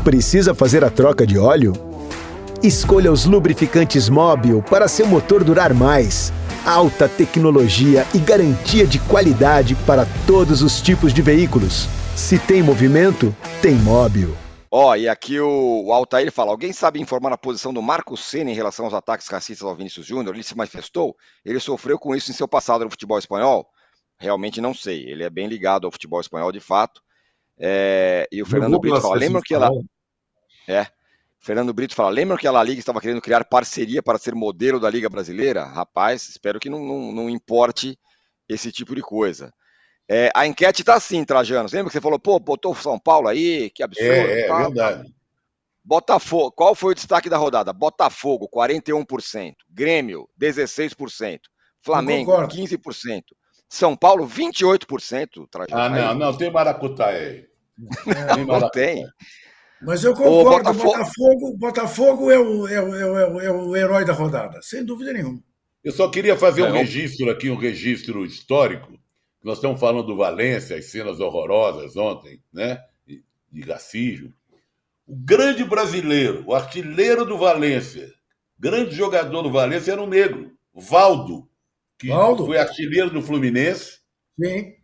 Precisa 0.05 0.55
fazer 0.55 0.85
a 0.85 0.91
troca 0.91 1.27
de 1.27 1.39
óleo? 1.39 1.73
Escolha 2.63 3.11
os 3.11 3.25
lubrificantes 3.25 4.09
Móbil 4.09 4.63
para 4.63 4.89
seu 4.89 5.07
motor 5.07 5.43
durar 5.43 5.73
mais. 5.73 6.33
Alta 6.67 7.09
tecnologia 7.09 8.07
e 8.15 8.19
garantia 8.19 8.87
de 8.87 8.99
qualidade 8.99 9.75
para 9.87 10.07
todos 10.27 10.61
os 10.61 10.83
tipos 10.83 11.15
de 11.15 11.23
veículos. 11.23 11.89
Se 12.19 12.37
tem 12.37 12.63
movimento, 12.63 13.35
tem 13.63 13.77
móvel. 13.77 14.37
Ó, 14.71 14.91
oh, 14.91 14.97
e 14.97 15.09
aqui 15.09 15.39
o, 15.39 15.85
o 15.87 15.93
Altair 15.93 16.33
fala: 16.33 16.51
alguém 16.51 16.73
sabe 16.73 17.01
informar 17.01 17.33
a 17.33 17.39
posição 17.39 17.73
do 17.73 17.81
Marco 17.81 18.17
Senna 18.17 18.51
em 18.51 18.55
relação 18.55 18.85
aos 18.85 18.93
ataques 18.93 19.29
racistas 19.29 19.67
ao 19.67 19.77
Vinícius 19.77 20.05
Júnior? 20.05 20.35
Ele 20.35 20.43
se 20.43 20.57
manifestou? 20.57 21.17
Ele 21.45 21.61
sofreu 21.61 21.99
com 21.99 22.15
isso 22.15 22.31
em 22.31 22.35
seu 22.35 22.49
passado 22.49 22.85
no 22.85 22.91
futebol 22.91 23.19
espanhol? 23.19 23.67
realmente 24.19 24.61
não 24.61 24.75
sei. 24.75 25.09
Ele 25.09 25.23
é 25.23 25.31
bem 25.31 25.47
ligado 25.47 25.87
ao 25.87 25.93
futebol 25.93 26.21
espanhol 26.21 26.51
de 26.51 26.61
fato. 26.61 27.01
É, 27.57 28.29
e 28.31 28.43
o 28.43 28.47
Fernando 28.47 28.79
Brito 28.79 29.01
fala: 29.01 29.15
lembram 29.15 29.41
que 29.41 29.55
ela. 29.55 29.71
É. 30.67 30.87
Fernando 31.39 31.73
Brito 31.73 31.95
fala: 31.95 32.11
lembram 32.11 32.37
que 32.37 32.47
a 32.47 32.53
La 32.53 32.63
Liga 32.63 32.81
estava 32.81 33.01
querendo 33.01 33.23
criar 33.23 33.45
parceria 33.45 34.03
para 34.03 34.19
ser 34.19 34.35
modelo 34.35 34.81
da 34.81 34.91
Liga 34.91 35.09
Brasileira? 35.09 35.65
Rapaz, 35.65 36.29
espero 36.29 36.59
que 36.59 36.69
não, 36.69 36.85
não, 36.85 37.13
não 37.13 37.31
importe 37.31 37.97
esse 38.49 38.73
tipo 38.73 38.95
de 38.95 39.03
coisa. 39.03 39.55
É, 40.09 40.31
a 40.35 40.47
enquete 40.47 40.81
está 40.83 40.95
assim, 40.95 41.23
Trajano. 41.25 41.69
Lembra 41.71 41.89
que 41.89 41.93
você 41.93 42.01
falou, 42.01 42.19
pô, 42.19 42.39
botou 42.39 42.75
São 42.75 42.99
Paulo 42.99 43.29
aí, 43.29 43.71
que 43.71 43.83
absurdo. 43.83 44.11
É, 44.11 44.41
é 44.41 44.47
tá, 44.47 44.59
verdade. 44.59 45.15
Botafogo, 45.85 46.53
qual 46.53 46.75
foi 46.75 46.93
o 46.93 46.95
destaque 46.95 47.29
da 47.29 47.37
rodada? 47.37 47.73
Botafogo, 47.73 48.49
41%. 48.49 49.55
Grêmio, 49.71 50.29
16%. 50.41 51.41
Flamengo, 51.83 52.33
15%. 52.33 53.23
São 53.69 53.97
Paulo, 53.97 54.27
28%. 54.27 55.49
Trajano. 55.51 55.81
Ah, 55.81 55.89
não, 55.89 56.15
não, 56.15 56.37
tem 56.37 56.51
maracutaia 56.51 57.29
aí. 57.29 57.49
Não, 58.45 58.59
não 58.59 58.71
tem. 58.71 59.07
Mas 59.81 60.03
eu 60.03 60.13
concordo, 60.13 60.71
o 60.71 60.75
Botafogo, 60.75 61.57
Botafogo, 61.57 61.57
Botafogo 61.57 62.31
é, 62.33 62.37
o, 62.37 62.67
é, 62.67 62.83
o, 62.83 62.95
é, 62.97 63.27
o, 63.29 63.41
é 63.41 63.51
o 63.53 63.77
herói 63.77 64.05
da 64.05 64.13
rodada, 64.13 64.61
sem 64.63 64.85
dúvida 64.85 65.13
nenhuma. 65.13 65.41
Eu 65.85 65.93
só 65.93 66.11
queria 66.11 66.37
fazer 66.37 66.65
um 66.65 66.73
registro 66.73 67.31
aqui, 67.31 67.49
um 67.49 67.57
registro 67.57 68.25
histórico. 68.25 68.99
Nós 69.43 69.59
estamos 69.59 69.81
falando 69.81 70.07
do 70.07 70.17
Valência, 70.17 70.77
as 70.77 70.87
cenas 70.87 71.21
horrorosas 71.21 71.97
ontem, 71.97 72.43
né? 72.53 72.83
De 73.51 73.63
racismo. 73.63 74.33
O 75.07 75.17
grande 75.17 75.65
brasileiro, 75.65 76.45
o 76.47 76.55
artilheiro 76.55 77.25
do 77.25 77.39
Valência, 77.39 78.13
grande 78.59 78.95
jogador 78.95 79.43
do 79.43 79.51
Valência 79.51 79.93
era 79.93 80.03
um 80.03 80.07
negro, 80.07 80.53
Valdo, 80.75 81.49
que 81.99 82.09
Valdo? 82.09 82.47
foi 82.47 82.59
artilheiro 82.59 83.11
do 83.11 83.23
Fluminense. 83.23 83.99
Sim. 84.41 84.75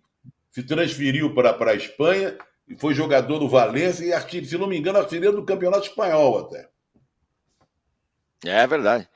Se 0.50 0.62
transferiu 0.62 1.34
para, 1.34 1.52
para 1.52 1.72
a 1.72 1.76
Espanha 1.76 2.36
e 2.66 2.76
foi 2.76 2.94
jogador 2.94 3.38
do 3.38 3.48
Valência 3.48 4.04
e, 4.04 4.12
artilheiro, 4.12 4.48
se 4.48 4.58
não 4.58 4.66
me 4.66 4.78
engano, 4.78 4.98
artilheiro 4.98 5.36
do 5.36 5.44
Campeonato 5.44 5.88
Espanhol 5.88 6.38
até. 6.38 6.68
É 8.44 8.66
verdade. 8.66 9.08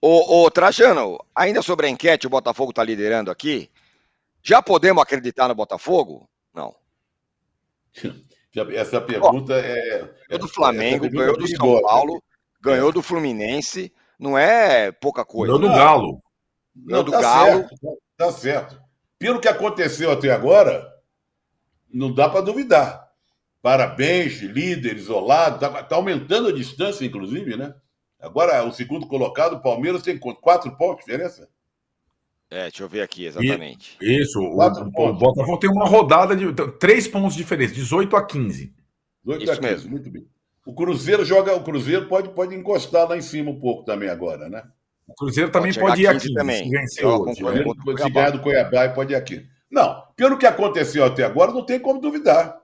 Ô, 0.00 0.42
ô, 0.44 0.50
Trajano, 0.50 1.18
ainda 1.34 1.62
sobre 1.62 1.86
a 1.86 1.90
enquete, 1.90 2.26
o 2.26 2.30
Botafogo 2.30 2.70
está 2.70 2.84
liderando 2.84 3.30
aqui. 3.30 3.70
Já 4.48 4.62
podemos 4.62 5.02
acreditar 5.02 5.46
no 5.46 5.54
Botafogo? 5.54 6.26
Não. 6.54 6.74
Essa 8.74 8.98
pergunta 8.98 9.52
é. 9.52 10.10
Ganhou 10.26 10.38
do 10.38 10.48
Flamengo, 10.48 11.10
ganhou 11.10 11.36
do 11.36 11.46
São 11.46 11.82
Paulo, 11.82 12.22
ganhou 12.58 12.90
do 12.90 13.02
Fluminense. 13.02 13.92
Não 14.18 14.38
é 14.38 14.90
pouca 14.90 15.22
coisa. 15.22 15.52
Ganhou 15.52 15.68
do 15.68 15.76
Galo. 15.76 16.22
Ganhou 16.74 17.04
do 17.04 17.12
tá 17.12 17.20
Galo. 17.20 17.58
Certo, 17.58 17.98
tá 18.16 18.32
certo. 18.32 18.82
Pelo 19.18 19.38
que 19.38 19.48
aconteceu 19.48 20.10
até 20.10 20.30
agora, 20.30 20.94
não 21.92 22.10
dá 22.10 22.26
para 22.26 22.40
duvidar. 22.40 23.06
Parabéns, 23.60 24.40
líder, 24.40 24.96
isolado. 24.96 25.56
Está 25.56 25.82
tá 25.82 25.96
aumentando 25.96 26.48
a 26.48 26.52
distância, 26.52 27.04
inclusive, 27.04 27.54
né? 27.54 27.74
Agora, 28.18 28.64
o 28.64 28.72
segundo 28.72 29.06
colocado, 29.06 29.56
o 29.56 29.62
Palmeiras, 29.62 30.02
tem 30.02 30.18
quatro 30.18 30.74
pontos 30.78 31.04
de 31.04 31.12
diferença. 31.12 31.50
É, 32.50 32.62
deixa 32.62 32.82
eu 32.82 32.88
ver 32.88 33.02
aqui 33.02 33.26
exatamente. 33.26 33.96
Isso, 34.00 34.40
o, 34.40 34.54
o, 34.54 35.12
Botafogo 35.12 35.58
tem 35.58 35.70
uma 35.70 35.86
rodada 35.86 36.34
de 36.34 36.46
três 36.78 37.06
pontos 37.06 37.36
diferentes, 37.36 37.74
18 37.74 38.16
a 38.16 38.24
15. 38.24 38.72
18 39.24 39.42
Isso 39.42 39.52
a 39.52 39.56
15, 39.56 39.70
mesmo. 39.70 39.90
muito 39.90 40.10
bem. 40.10 40.26
O 40.64 40.74
Cruzeiro 40.74 41.24
joga, 41.24 41.54
o 41.54 41.62
Cruzeiro 41.62 42.06
pode, 42.08 42.30
pode 42.30 42.54
encostar 42.54 43.08
lá 43.08 43.16
em 43.16 43.22
cima 43.22 43.50
um 43.50 43.60
pouco 43.60 43.84
também 43.84 44.08
agora, 44.08 44.48
né? 44.48 44.62
O 45.06 45.14
Cruzeiro 45.14 45.50
também 45.50 45.72
pode, 45.72 45.86
pode 45.86 46.02
ir 46.02 46.06
aqui 46.06 46.32
também. 46.32 46.64
Se 46.88 47.00
ganhar 47.00 48.30
do 48.30 48.40
Cuiabá 48.40 48.84
e 48.86 48.94
pode 48.94 49.12
ir 49.12 49.16
aqui. 49.16 49.46
Não, 49.70 50.02
pelo 50.16 50.38
que 50.38 50.46
aconteceu 50.46 51.04
até 51.04 51.24
agora, 51.24 51.52
não 51.52 51.64
tem 51.64 51.78
como 51.78 52.00
duvidar. 52.00 52.58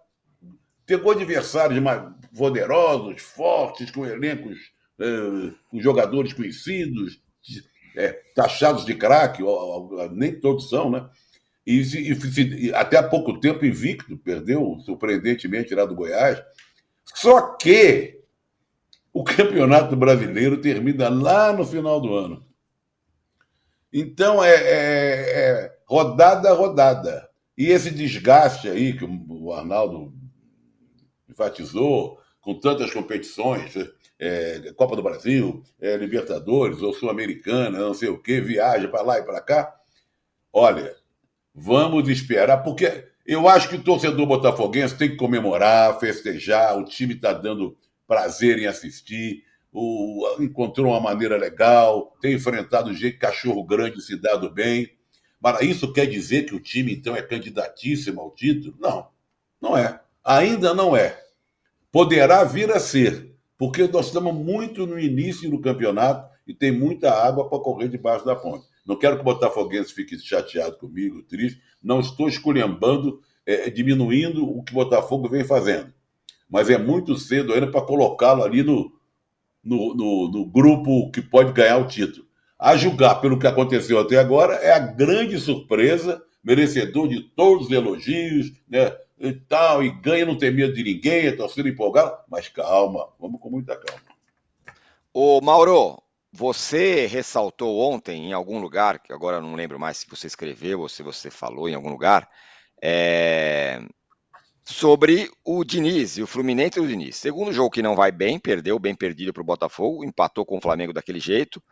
Pegou 0.86 1.12
adversários 1.12 1.80
mais 1.80 2.02
poderosos, 2.36 3.22
fortes, 3.22 3.90
com 3.90 4.04
elencos, 4.04 4.58
eh, 5.00 5.52
com 5.70 5.80
jogadores 5.80 6.32
conhecidos, 6.32 7.20
é, 7.96 8.12
taxados 8.34 8.84
de 8.84 8.94
craque, 8.94 9.42
nem 10.12 10.38
todos 10.38 10.68
são, 10.68 10.90
né? 10.90 11.08
E, 11.66 11.80
e, 11.80 12.66
e, 12.66 12.74
até 12.74 12.98
há 12.98 13.02
pouco 13.02 13.40
tempo 13.40 13.64
invicto, 13.64 14.18
perdeu 14.18 14.78
surpreendentemente 14.84 15.74
lá 15.74 15.84
do 15.84 15.94
Goiás. 15.94 16.42
Só 17.14 17.56
que 17.56 18.20
o 19.12 19.24
Campeonato 19.24 19.96
Brasileiro 19.96 20.60
termina 20.60 21.08
lá 21.08 21.52
no 21.52 21.64
final 21.64 22.00
do 22.00 22.14
ano. 22.14 22.44
Então 23.92 24.42
é, 24.44 24.54
é, 24.54 25.40
é 25.40 25.78
rodada 25.86 26.52
rodada. 26.52 27.30
E 27.56 27.66
esse 27.68 27.90
desgaste 27.90 28.68
aí 28.68 28.92
que 28.98 29.04
o 29.04 29.52
Arnaldo 29.52 30.12
enfatizou, 31.28 32.18
com 32.40 32.58
tantas 32.58 32.92
competições, 32.92 33.72
é, 34.24 34.72
Copa 34.72 34.96
do 34.96 35.02
Brasil, 35.02 35.62
é, 35.78 35.96
Libertadores 35.96 36.80
ou 36.80 36.94
Sul-Americana, 36.94 37.78
não 37.78 37.92
sei 37.92 38.08
o 38.08 38.18
quê, 38.18 38.40
viaja 38.40 38.88
para 38.88 39.02
lá 39.02 39.18
e 39.18 39.22
para 39.22 39.40
cá. 39.40 39.74
Olha, 40.50 40.96
vamos 41.54 42.08
esperar, 42.08 42.58
porque 42.58 43.08
eu 43.26 43.46
acho 43.48 43.68
que 43.68 43.76
o 43.76 43.82
torcedor 43.82 44.26
botafoguense 44.26 44.96
tem 44.96 45.10
que 45.10 45.16
comemorar, 45.16 46.00
festejar, 46.00 46.78
o 46.78 46.84
time 46.84 47.14
está 47.14 47.32
dando 47.34 47.76
prazer 48.06 48.58
em 48.58 48.66
assistir, 48.66 49.44
o, 49.70 50.36
encontrou 50.40 50.92
uma 50.92 51.00
maneira 51.00 51.36
legal, 51.36 52.16
tem 52.20 52.34
enfrentado 52.34 52.90
o 52.90 52.94
jeito 52.94 53.18
cachorro 53.18 53.62
grande 53.64 54.00
se 54.00 54.16
dado 54.16 54.50
bem. 54.50 54.88
Mas 55.38 55.60
isso 55.60 55.92
quer 55.92 56.06
dizer 56.06 56.46
que 56.46 56.54
o 56.54 56.60
time, 56.60 56.94
então, 56.94 57.14
é 57.14 57.20
candidatíssimo 57.20 58.20
ao 58.20 58.30
título? 58.30 58.74
Não, 58.80 59.08
não 59.60 59.76
é. 59.76 60.00
Ainda 60.24 60.72
não 60.72 60.96
é. 60.96 61.20
Poderá 61.92 62.42
vir 62.44 62.70
a 62.70 62.80
ser, 62.80 63.33
porque 63.58 63.86
nós 63.88 64.06
estamos 64.06 64.34
muito 64.34 64.86
no 64.86 64.98
início 64.98 65.50
do 65.50 65.60
campeonato 65.60 66.28
e 66.46 66.54
tem 66.54 66.72
muita 66.72 67.10
água 67.10 67.48
para 67.48 67.58
correr 67.58 67.88
debaixo 67.88 68.24
da 68.24 68.36
ponte. 68.36 68.66
Não 68.86 68.96
quero 68.96 69.16
que 69.16 69.22
o 69.22 69.24
Botafoguense 69.24 69.94
fique 69.94 70.18
chateado 70.18 70.76
comigo, 70.76 71.22
triste. 71.22 71.60
Não 71.82 72.00
estou 72.00 72.28
esculhambando, 72.28 73.20
é, 73.46 73.70
diminuindo 73.70 74.44
o 74.44 74.62
que 74.62 74.72
o 74.72 74.74
Botafogo 74.74 75.28
vem 75.28 75.44
fazendo. 75.44 75.92
Mas 76.48 76.68
é 76.68 76.76
muito 76.76 77.16
cedo 77.16 77.52
ainda 77.52 77.70
para 77.70 77.80
colocá-lo 77.80 78.42
ali 78.42 78.62
no, 78.62 78.92
no, 79.62 79.94
no, 79.94 80.30
no 80.30 80.46
grupo 80.46 81.10
que 81.10 81.22
pode 81.22 81.52
ganhar 81.52 81.78
o 81.78 81.86
título. 81.86 82.26
A 82.58 82.76
julgar 82.76 83.16
pelo 83.20 83.38
que 83.38 83.46
aconteceu 83.46 83.98
até 83.98 84.18
agora, 84.18 84.54
é 84.56 84.72
a 84.72 84.78
grande 84.78 85.38
surpresa, 85.38 86.22
merecedor 86.42 87.08
de 87.08 87.20
todos 87.20 87.66
os 87.66 87.72
elogios, 87.72 88.52
né? 88.68 88.92
E 89.18 89.32
tal, 89.32 89.82
e 89.82 89.90
ganha, 89.90 90.26
não 90.26 90.36
tem 90.36 90.50
medo 90.50 90.74
de 90.74 90.82
ninguém, 90.82 91.28
a 91.28 91.36
torcida 91.36 91.68
empolgada, 91.68 92.18
mas 92.28 92.48
calma, 92.48 93.08
vamos 93.18 93.40
com 93.40 93.50
muita 93.50 93.76
calma. 93.76 94.02
Ô 95.12 95.40
Mauro, 95.40 96.02
você 96.32 97.06
ressaltou 97.06 97.78
ontem 97.78 98.30
em 98.30 98.32
algum 98.32 98.58
lugar, 98.58 98.98
que 98.98 99.12
agora 99.12 99.40
não 99.40 99.54
lembro 99.54 99.78
mais 99.78 99.98
se 99.98 100.06
você 100.08 100.26
escreveu 100.26 100.80
ou 100.80 100.88
se 100.88 101.02
você 101.02 101.30
falou 101.30 101.68
em 101.68 101.74
algum 101.74 101.90
lugar, 101.90 102.28
é... 102.82 103.80
sobre 104.64 105.30
o 105.44 105.62
Diniz 105.64 106.18
e 106.18 106.22
o 106.22 106.26
Fluminense 106.26 106.78
e 106.78 106.82
o 106.82 106.88
Diniz. 106.88 107.16
Segundo 107.16 107.52
jogo 107.52 107.70
que 107.70 107.82
não 107.82 107.94
vai 107.94 108.10
bem, 108.10 108.40
perdeu 108.40 108.78
bem 108.80 108.96
perdido 108.96 109.32
para 109.32 109.42
o 109.42 109.46
Botafogo, 109.46 110.04
empatou 110.04 110.44
com 110.44 110.58
o 110.58 110.60
Flamengo 110.60 110.92
daquele 110.92 111.20
jeito. 111.20 111.62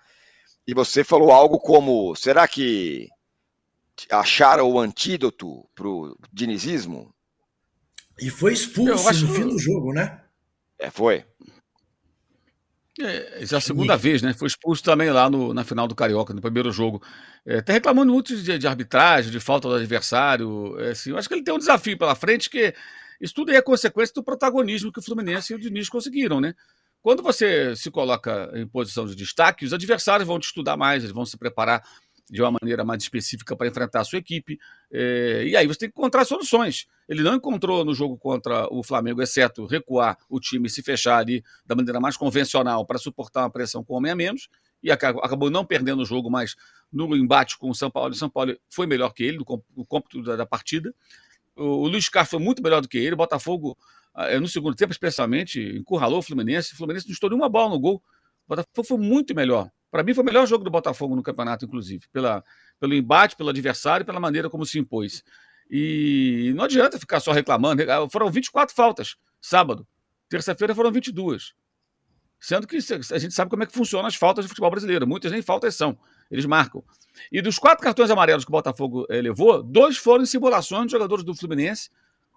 E 0.64 0.72
você 0.72 1.02
falou 1.02 1.32
algo 1.32 1.58
como: 1.58 2.14
será 2.14 2.46
que 2.46 3.08
acharam 4.08 4.70
o 4.70 4.78
antídoto 4.78 5.68
para 5.74 5.88
o 5.88 6.16
dinizismo? 6.32 7.12
E 8.22 8.30
foi 8.30 8.52
expulso 8.52 9.08
acho... 9.08 9.26
no 9.26 9.34
fim 9.34 9.48
do 9.48 9.58
jogo, 9.58 9.92
né? 9.92 10.20
É, 10.78 10.88
foi. 10.90 11.24
É, 13.00 13.42
essa 13.42 13.56
é 13.56 13.58
a 13.58 13.60
segunda 13.60 13.96
vez, 13.96 14.22
né? 14.22 14.32
Foi 14.32 14.46
expulso 14.46 14.80
também 14.80 15.10
lá 15.10 15.28
no, 15.28 15.52
na 15.52 15.64
final 15.64 15.88
do 15.88 15.94
Carioca, 15.94 16.32
no 16.32 16.40
primeiro 16.40 16.70
jogo. 16.70 17.02
É, 17.44 17.60
tá 17.60 17.72
reclamando 17.72 18.12
muito 18.12 18.36
de, 18.40 18.58
de, 18.58 18.66
arbitragem, 18.68 19.32
de 19.32 19.40
falta 19.40 19.68
do 19.68 19.74
adversário. 19.74 20.78
É, 20.78 20.90
assim, 20.90 21.10
eu 21.10 21.18
acho 21.18 21.28
que 21.28 21.34
ele 21.34 21.42
tem 21.42 21.52
um 21.52 21.58
desafio 21.58 21.98
pela 21.98 22.14
frente, 22.14 22.48
que 22.48 22.72
isso 23.20 23.34
tudo 23.34 23.50
é 23.52 23.60
consequência 23.60 24.14
do 24.14 24.22
protagonismo 24.22 24.92
que 24.92 25.00
o 25.00 25.02
Fluminense 25.02 25.52
e 25.52 25.56
o 25.56 25.58
Diniz 25.58 25.88
conseguiram, 25.88 26.40
né? 26.40 26.54
Quando 27.00 27.24
você 27.24 27.74
se 27.74 27.90
coloca 27.90 28.52
em 28.54 28.68
posição 28.68 29.04
de 29.04 29.16
destaque, 29.16 29.64
os 29.64 29.72
adversários 29.72 30.28
vão 30.28 30.38
te 30.38 30.44
estudar 30.44 30.76
mais, 30.76 31.02
eles 31.02 31.12
vão 31.12 31.26
se 31.26 31.36
preparar 31.36 31.82
de 32.30 32.40
uma 32.40 32.50
maneira 32.50 32.84
mais 32.84 33.02
específica 33.02 33.54
para 33.56 33.68
enfrentar 33.68 34.00
a 34.00 34.04
sua 34.04 34.18
equipe. 34.18 34.58
É, 34.90 35.44
e 35.46 35.56
aí 35.56 35.66
você 35.66 35.80
tem 35.80 35.90
que 35.90 35.98
encontrar 35.98 36.24
soluções. 36.24 36.86
Ele 37.08 37.22
não 37.22 37.34
encontrou 37.34 37.84
no 37.84 37.94
jogo 37.94 38.16
contra 38.16 38.66
o 38.72 38.82
Flamengo, 38.82 39.20
exceto 39.20 39.66
recuar 39.66 40.16
o 40.28 40.40
time 40.40 40.66
e 40.66 40.70
se 40.70 40.82
fechar 40.82 41.18
ali 41.18 41.44
da 41.66 41.74
maneira 41.74 42.00
mais 42.00 42.16
convencional 42.16 42.86
para 42.86 42.98
suportar 42.98 43.42
uma 43.42 43.50
pressão 43.50 43.84
com 43.84 43.94
homem 43.94 44.12
a 44.12 44.14
menos, 44.14 44.48
e 44.82 44.90
acabou 44.90 45.48
não 45.48 45.64
perdendo 45.64 46.02
o 46.02 46.04
jogo, 46.04 46.28
mas 46.28 46.56
no 46.92 47.14
embate 47.16 47.56
com 47.56 47.70
o 47.70 47.74
São 47.74 47.90
Paulo, 47.90 48.10
o 48.10 48.16
São 48.16 48.28
Paulo 48.28 48.56
foi 48.68 48.86
melhor 48.86 49.10
que 49.10 49.22
ele 49.22 49.38
no 49.38 49.86
cômputo 49.86 50.22
da, 50.22 50.34
da 50.34 50.46
partida. 50.46 50.92
O, 51.54 51.64
o 51.64 51.88
Luiz 51.88 52.08
Carlos 52.08 52.30
foi 52.30 52.40
muito 52.40 52.62
melhor 52.62 52.80
do 52.80 52.88
que 52.88 52.98
ele, 52.98 53.14
o 53.14 53.16
Botafogo, 53.16 53.76
ah, 54.12 54.40
no 54.40 54.48
segundo 54.48 54.74
tempo 54.74 54.90
especialmente, 54.90 55.60
encurralou 55.60 56.18
o 56.18 56.22
Fluminense, 56.22 56.72
o 56.72 56.76
Fluminense 56.76 57.06
não 57.06 57.12
estourou 57.12 57.38
uma 57.38 57.48
bola 57.48 57.70
no 57.70 57.78
gol, 57.78 58.02
o 58.46 58.48
Botafogo 58.48 58.88
foi 58.88 58.98
muito 58.98 59.34
melhor 59.34 59.70
Para 59.92 60.02
mim 60.02 60.14
foi 60.14 60.22
o 60.22 60.26
melhor 60.26 60.46
jogo 60.46 60.64
do 60.64 60.70
Botafogo 60.70 61.14
no 61.14 61.22
campeonato, 61.22 61.66
inclusive, 61.66 62.06
pela, 62.10 62.42
pelo 62.80 62.94
embate, 62.94 63.36
pelo 63.36 63.50
adversário 63.50 64.02
e 64.02 64.06
pela 64.06 64.18
maneira 64.18 64.48
como 64.48 64.66
se 64.66 64.78
impôs. 64.78 65.22
E 65.70 66.52
não 66.56 66.64
adianta 66.64 66.98
ficar 66.98 67.20
só 67.20 67.30
reclamando. 67.30 67.82
Foram 68.10 68.30
24 68.30 68.74
faltas 68.74 69.16
sábado. 69.40 69.86
Terça-feira 70.28 70.74
foram 70.74 70.90
22. 70.90 71.54
Sendo 72.40 72.66
que 72.66 72.76
a 72.76 73.18
gente 73.18 73.34
sabe 73.34 73.50
como 73.50 73.62
é 73.62 73.66
que 73.66 73.72
funcionam 73.72 74.06
as 74.06 74.14
faltas 74.14 74.44
do 74.44 74.48
futebol 74.48 74.70
brasileiro. 74.70 75.06
Muitas 75.06 75.30
nem 75.30 75.42
faltas 75.42 75.74
são. 75.74 75.98
Eles 76.30 76.46
marcam. 76.46 76.82
E 77.30 77.42
dos 77.42 77.58
quatro 77.58 77.84
cartões 77.84 78.10
amarelos 78.10 78.44
que 78.44 78.50
o 78.50 78.52
Botafogo 78.52 79.06
eh, 79.10 79.20
levou, 79.20 79.62
dois 79.62 79.98
foram 79.98 80.22
em 80.22 80.26
simulações 80.26 80.86
de 80.86 80.92
jogadores 80.92 81.22
do 81.22 81.34
Fluminense, 81.34 81.90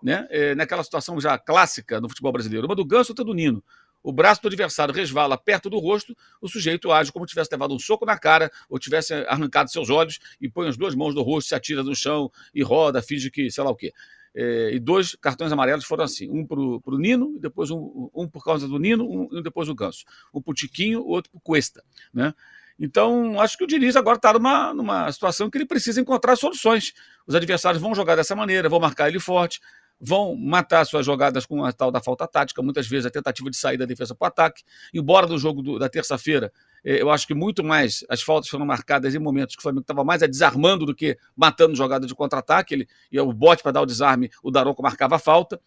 né? 0.04 0.28
Eh, 0.30 0.54
naquela 0.54 0.84
situação 0.84 1.20
já 1.20 1.38
clássica 1.38 2.02
no 2.02 2.10
futebol 2.10 2.32
brasileiro. 2.34 2.68
Uma 2.68 2.76
do 2.76 2.86
Ganso, 2.86 3.14
outra 3.14 3.24
do 3.24 3.34
Nino. 3.34 3.64
O 4.06 4.14
braço 4.14 4.40
do 4.40 4.48
adversário 4.48 4.94
resvala 4.94 5.36
perto 5.36 5.68
do 5.68 5.80
rosto, 5.80 6.16
o 6.40 6.48
sujeito 6.48 6.92
age 6.92 7.12
como 7.12 7.26
se 7.26 7.32
tivesse 7.32 7.50
levado 7.52 7.74
um 7.74 7.80
soco 7.80 8.06
na 8.06 8.16
cara 8.16 8.52
ou 8.70 8.78
tivesse 8.78 9.16
arrancado 9.28 9.72
seus 9.72 9.90
olhos 9.90 10.20
e 10.40 10.48
põe 10.48 10.68
as 10.68 10.78
duas 10.78 10.94
mãos 10.94 11.16
no 11.16 11.24
rosto, 11.24 11.48
se 11.48 11.56
atira 11.56 11.82
no 11.82 11.96
chão 11.96 12.32
e 12.54 12.62
roda, 12.62 13.02
finge 13.02 13.32
que 13.32 13.50
sei 13.50 13.64
lá 13.64 13.72
o 13.72 13.76
quê. 13.76 13.92
É, 14.36 14.76
e 14.76 14.80
dois 14.80 15.16
cartões 15.16 15.52
amarelos 15.52 15.86
foram 15.86 16.04
assim: 16.04 16.30
um 16.30 16.46
para 16.46 16.60
o 16.60 16.98
Nino, 17.00 17.40
depois 17.40 17.72
um, 17.72 18.12
um, 18.14 18.28
por 18.28 18.44
causa 18.44 18.68
do 18.68 18.78
Nino, 18.78 19.10
um, 19.10 19.40
e 19.40 19.42
depois 19.42 19.68
o 19.70 19.74
Ganso. 19.74 20.06
Um 20.32 20.40
para 20.40 20.52
o 20.52 20.54
Tiquinho, 20.54 21.04
outro 21.04 21.32
para 21.32 21.40
o 21.40 21.42
Cuesta. 21.42 21.84
Né? 22.14 22.32
Então, 22.78 23.42
acho 23.42 23.58
que 23.58 23.64
o 23.64 23.68
Diniz 23.68 23.96
agora 23.96 24.18
está 24.18 24.34
numa, 24.34 24.72
numa 24.72 25.12
situação 25.12 25.50
que 25.50 25.58
ele 25.58 25.66
precisa 25.66 26.00
encontrar 26.00 26.36
soluções. 26.36 26.94
Os 27.26 27.34
adversários 27.34 27.82
vão 27.82 27.96
jogar 27.96 28.16
dessa 28.16 28.36
maneira, 28.36 28.70
vão 28.70 28.80
marcar 28.80 29.08
ele 29.08 29.20
forte, 29.20 29.62
vão 30.00 30.36
matar 30.36 30.86
suas 30.86 31.06
jogadas 31.06 31.46
com 31.46 31.64
a 31.64 31.72
tal 31.72 31.92
da 31.92 32.02
falta 32.02 32.28
tática, 32.28 32.62
muitas 32.62 32.88
vezes 32.88 33.06
a 33.06 33.10
tentativa 33.10 33.50
de 33.50 33.58
sair 33.58 33.78
da 33.78 33.86
defesa 33.86 34.14
para 34.14 34.26
o 34.26 34.28
ataque. 34.28 34.64
Embora 34.94 35.26
do 35.26 35.38
jogo 35.38 35.62
do, 35.62 35.80
da 35.80 35.90
terça-feira, 35.90 36.52
eh, 36.84 37.02
eu 37.02 37.10
acho 37.10 37.26
que 37.26 37.34
muito 37.34 37.64
mais 37.64 38.04
as 38.10 38.22
faltas 38.22 38.50
foram 38.50 38.66
marcadas 38.66 39.16
em 39.16 39.20
momentos 39.20 39.56
que 39.56 39.60
o 39.60 39.64
Flamengo 39.64 39.82
estava 39.82 40.04
mais 40.04 40.22
desarmando 40.22 40.86
do 40.86 40.94
que 40.94 41.18
matando 41.36 41.76
jogada 41.76 42.06
de 42.06 42.14
contra-ataque. 42.14 42.74
Ele 42.74 42.88
ia 43.12 43.24
o 43.24 43.34
bote 43.34 43.64
para 43.64 43.72
dar 43.72 43.82
o 43.82 43.86
desarme, 43.86 44.30
o 44.44 44.52
Daronco 44.52 44.84
marcava 44.84 45.16
a 45.16 45.20
falta. 45.20 45.60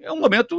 É 0.00 0.12
um 0.12 0.20
momento 0.20 0.58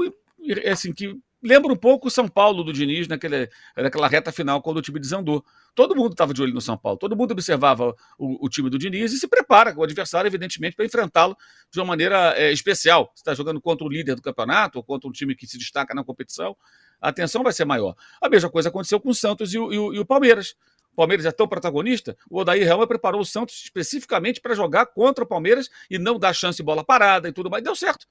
assim 0.72 0.94
que 0.94 1.18
lembra 1.42 1.72
um 1.72 1.76
pouco 1.76 2.08
o 2.08 2.12
São 2.12 2.28
Paulo 2.28 2.64
do 2.64 2.74
Diniz 2.74 3.08
naquele, 3.08 3.50
naquela 3.76 4.08
reta 4.08 4.32
final 4.32 4.62
quando 4.62 4.78
o 4.78 4.82
time 4.82 5.00
desandou. 5.00 5.44
Todo 5.74 5.96
mundo 5.96 6.12
estava 6.12 6.34
de 6.34 6.42
olho 6.42 6.54
no 6.54 6.62
São 6.62 6.78
Paulo, 6.78 6.98
todo 6.98 7.16
mundo 7.16 7.32
observava 7.32 7.94
o, 8.18 8.46
o, 8.46 8.50
time 8.50 8.70
do 8.70 8.78
Diniz 8.78 9.12
e 9.12 9.18
se 9.18 9.28
prepara 9.28 9.74
com 9.74 9.82
o 9.82 9.84
adversário, 9.84 10.28
evidentemente, 10.28 10.76
para 10.76 10.86
enfrentá-lo 10.86 11.36
de 11.70 11.80
uma 11.80 11.86
maneira 11.86 12.34
é, 12.38 12.52
especial. 12.52 13.12
Você 13.14 13.22
está 13.22 13.34
jogando 13.34 13.60
contra 13.60 13.86
o 13.86 13.90
líder 13.90 14.16
do 14.16 14.22
campeonato 14.22 14.78
ou 14.78 14.84
contra 14.84 15.08
um 15.10 15.12
time 15.12 15.36
que 15.36 15.46
se 15.46 15.58
destaca 15.58 15.94
na 15.94 16.04
competição, 16.04 16.56
a 17.02 17.10
atenção 17.10 17.44
vai 17.44 17.52
ser 17.52 17.66
maior. 17.66 17.96
A 18.22 18.30
mesma 18.30 18.50
coisa 18.50 18.70
aconteceu 18.70 19.00
com 19.00 19.10
o 19.10 19.16
Santos 19.16 19.54
e 19.54 19.60
o, 19.60 19.74
e 19.74 19.78
o, 19.78 19.94
e 19.94 20.00
o 20.00 20.06
Palmeiras. 20.06 20.56
O 20.94 20.96
Palmeiras 20.96 21.26
é 21.26 21.32
tão 21.32 21.46
protagonista, 21.46 22.16
o 22.30 22.40
Odair 22.40 22.66
Helma 22.66 22.88
preparou 22.88 23.20
o 23.20 23.26
Santos 23.26 23.64
especificamente 23.66 24.40
para 24.40 24.56
jogar 24.56 24.86
contra 24.86 25.26
o 25.26 25.28
Palmeiras 25.28 25.70
e 25.90 26.00
não 26.00 26.18
dar 26.18 26.32
chance 26.32 26.56
de 26.56 26.64
bola 26.64 26.86
parada 26.86 27.28
e 27.28 27.34
tudo 27.34 27.50
mais. 27.50 27.62
Deu 27.62 27.76
certo. 27.76 28.08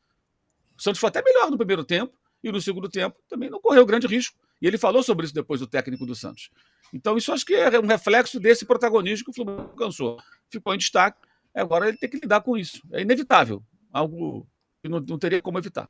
O 0.76 0.82
Santos 0.82 1.00
foi 1.00 1.08
até 1.08 1.22
melhor 1.22 1.50
no 1.50 1.56
primeiro 1.56 1.82
tempo, 1.82 2.12
e 2.44 2.52
no 2.52 2.60
segundo 2.60 2.90
tempo 2.90 3.16
também 3.26 3.48
não 3.48 3.58
correu 3.58 3.86
grande 3.86 4.06
risco. 4.06 4.38
E 4.60 4.66
ele 4.66 4.76
falou 4.76 5.02
sobre 5.02 5.24
isso 5.24 5.34
depois 5.34 5.60
do 5.60 5.66
técnico 5.66 6.04
do 6.04 6.14
Santos. 6.14 6.50
Então, 6.92 7.16
isso 7.16 7.32
acho 7.32 7.44
que 7.44 7.54
é 7.54 7.80
um 7.80 7.86
reflexo 7.86 8.38
desse 8.38 8.66
protagonismo 8.66 9.24
que 9.24 9.30
o 9.30 9.34
Flamengo 9.34 9.62
alcançou. 9.62 10.18
Ficou 10.50 10.74
em 10.74 10.78
destaque, 10.78 11.18
agora 11.54 11.88
ele 11.88 11.96
tem 11.96 12.08
que 12.08 12.18
lidar 12.18 12.42
com 12.42 12.56
isso. 12.56 12.82
É 12.92 13.00
inevitável, 13.00 13.62
algo 13.90 14.46
que 14.82 14.88
não, 14.88 15.00
não 15.00 15.18
teria 15.18 15.40
como 15.40 15.58
evitar. 15.58 15.88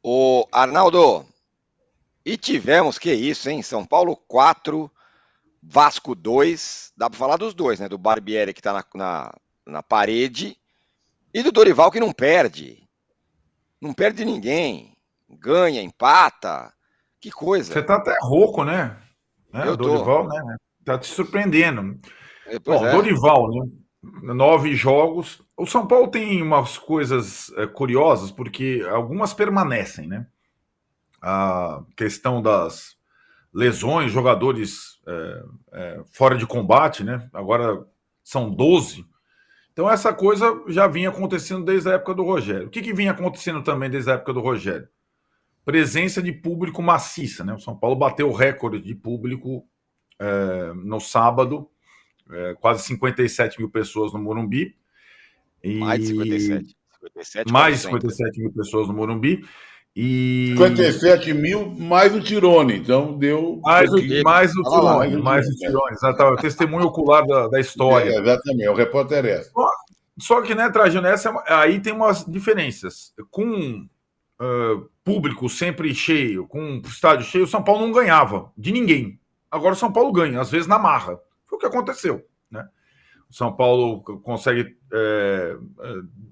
O 0.00 0.46
Arnaldo, 0.52 1.26
e 2.24 2.36
tivemos, 2.36 2.98
que 2.98 3.12
isso, 3.12 3.50
hein? 3.50 3.62
São 3.62 3.84
Paulo 3.84 4.16
4, 4.16 4.90
Vasco 5.60 6.14
2. 6.14 6.92
Dá 6.96 7.10
para 7.10 7.18
falar 7.18 7.36
dos 7.36 7.52
dois, 7.52 7.80
né? 7.80 7.88
Do 7.88 7.98
Barbieri 7.98 8.54
que 8.54 8.60
está 8.60 8.72
na, 8.72 8.84
na, 8.94 9.34
na 9.66 9.82
parede 9.82 10.56
e 11.34 11.42
do 11.42 11.52
Dorival 11.52 11.90
que 11.90 12.00
não 12.00 12.12
perde. 12.12 12.87
Não 13.80 13.92
perde 13.92 14.24
ninguém. 14.24 14.96
Ganha, 15.28 15.82
empata. 15.82 16.72
Que 17.20 17.30
coisa. 17.30 17.72
Você 17.72 17.82
tá 17.82 17.96
até 17.96 18.16
rouco, 18.20 18.64
né? 18.64 18.96
né? 19.52 19.66
Eu 19.66 19.76
Dorival, 19.76 20.28
tô. 20.28 20.34
né? 20.34 20.56
Tá 20.84 20.98
te 20.98 21.06
surpreendendo. 21.06 21.98
É, 22.46 22.58
Bom, 22.58 22.86
é. 22.86 22.92
Dorival, 22.92 23.50
né? 23.50 23.66
Nove 24.34 24.74
jogos. 24.74 25.42
O 25.56 25.66
São 25.66 25.86
Paulo 25.86 26.08
tem 26.08 26.40
umas 26.40 26.78
coisas 26.78 27.52
é, 27.56 27.66
curiosas, 27.66 28.30
porque 28.30 28.86
algumas 28.90 29.34
permanecem, 29.34 30.06
né? 30.06 30.26
A 31.20 31.82
questão 31.96 32.40
das 32.40 32.96
lesões, 33.52 34.12
jogadores 34.12 35.00
é, 35.72 36.02
fora 36.12 36.36
de 36.36 36.46
combate, 36.46 37.02
né? 37.02 37.28
Agora 37.32 37.84
são 38.22 38.50
12 38.50 39.04
então, 39.78 39.88
essa 39.88 40.12
coisa 40.12 40.60
já 40.66 40.88
vinha 40.88 41.08
acontecendo 41.08 41.64
desde 41.64 41.88
a 41.88 41.92
época 41.92 42.12
do 42.12 42.24
Rogério. 42.24 42.66
O 42.66 42.68
que, 42.68 42.82
que 42.82 42.92
vinha 42.92 43.12
acontecendo 43.12 43.62
também 43.62 43.88
desde 43.88 44.10
a 44.10 44.14
época 44.14 44.32
do 44.32 44.40
Rogério? 44.40 44.88
Presença 45.64 46.20
de 46.20 46.32
público 46.32 46.82
maciça. 46.82 47.44
Né? 47.44 47.54
O 47.54 47.60
São 47.60 47.76
Paulo 47.76 47.94
bateu 47.94 48.28
o 48.28 48.34
recorde 48.34 48.80
de 48.80 48.92
público 48.92 49.64
é, 50.18 50.72
no 50.74 50.98
sábado, 50.98 51.70
é, 52.28 52.54
quase 52.54 52.82
57 52.82 53.60
mil 53.60 53.70
pessoas 53.70 54.12
no 54.12 54.18
Morumbi. 54.18 54.74
E... 55.62 55.76
Mais 55.76 56.00
de 56.00 56.06
57. 56.08 56.76
57 56.94 57.52
mais 57.52 57.76
de 57.76 57.82
57 57.82 58.40
mil 58.40 58.52
pessoas 58.52 58.88
no 58.88 58.94
Morumbi. 58.94 59.48
E... 60.00 60.54
57 60.56 61.34
mil 61.34 61.74
mais 61.74 62.14
o 62.14 62.20
Tirone, 62.20 62.76
então 62.76 63.18
deu. 63.18 63.60
Mais, 63.64 63.92
o, 63.92 63.96
mais 64.22 64.52
o 64.54 64.62
Tirone, 64.62 65.16
ah, 65.16 65.18
mais 65.18 65.44
o 65.48 65.56
Tirone, 65.56 65.90
exatamente. 65.90 66.42
Testemunho 66.42 66.86
ocular 66.86 67.26
da, 67.26 67.48
da 67.48 67.58
história. 67.58 68.08
É, 68.08 68.20
exatamente, 68.20 68.68
o 68.68 68.74
repórter 68.74 69.26
é 69.26 69.30
essa. 69.40 69.50
Só, 69.50 69.70
só 70.20 70.42
que, 70.42 70.54
né, 70.54 70.70
Trajano, 70.70 71.08
essa, 71.08 71.34
aí 71.48 71.80
tem 71.80 71.92
umas 71.92 72.24
diferenças. 72.24 73.12
Com 73.28 73.88
uh, 74.40 74.88
público 75.02 75.48
sempre 75.48 75.92
cheio, 75.92 76.46
com 76.46 76.80
estádio 76.84 77.26
cheio, 77.26 77.42
o 77.42 77.48
São 77.48 77.64
Paulo 77.64 77.84
não 77.84 77.92
ganhava 77.92 78.52
de 78.56 78.70
ninguém. 78.70 79.18
Agora 79.50 79.74
o 79.74 79.76
São 79.76 79.92
Paulo 79.92 80.12
ganha, 80.12 80.40
às 80.40 80.48
vezes 80.48 80.68
na 80.68 80.78
marra. 80.78 81.18
Foi 81.44 81.56
o 81.56 81.60
que 81.60 81.66
aconteceu. 81.66 82.24
Né? 82.48 82.64
O 83.28 83.34
São 83.34 83.52
Paulo 83.52 84.00
consegue 84.22 84.76
é, 84.92 85.56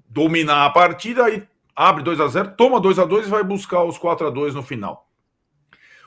dominar 0.07 0.67
a 0.67 0.69
partida 0.69 1.29
e 1.29 1.45
abre 1.77 2.01
2 2.01 2.19
a 2.19 2.27
0 2.27 2.55
toma 2.57 2.79
2 2.79 2.97
a 2.97 3.05
2 3.05 3.27
e 3.27 3.29
vai 3.29 3.43
buscar 3.43 3.83
os 3.83 3.99
4 3.99 4.27
a 4.27 4.29
2 4.31 4.55
no 4.55 4.63
final. 4.63 5.07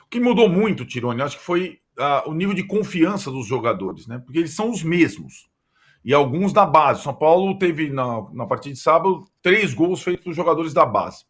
O 0.05 0.09
que 0.09 0.19
mudou 0.19 0.49
muito, 0.49 0.85
Tironi, 0.85 1.21
acho 1.21 1.37
que 1.37 1.43
foi 1.43 1.79
uh, 1.97 2.29
o 2.29 2.33
nível 2.33 2.53
de 2.53 2.63
confiança 2.63 3.31
dos 3.31 3.47
jogadores, 3.47 4.05
né? 4.05 4.19
Porque 4.19 4.39
eles 4.39 4.53
são 4.53 4.69
os 4.69 4.83
mesmos. 4.83 5.49
E 6.03 6.13
alguns 6.13 6.51
da 6.51 6.65
base. 6.65 7.03
São 7.03 7.13
Paulo 7.13 7.57
teve 7.57 7.89
na, 7.89 8.29
na 8.33 8.45
partida 8.45 8.73
de 8.73 8.81
sábado 8.81 9.25
três 9.41 9.73
gols 9.73 10.03
feitos 10.03 10.25
por 10.25 10.33
jogadores 10.33 10.73
da 10.73 10.85
base. 10.85 11.23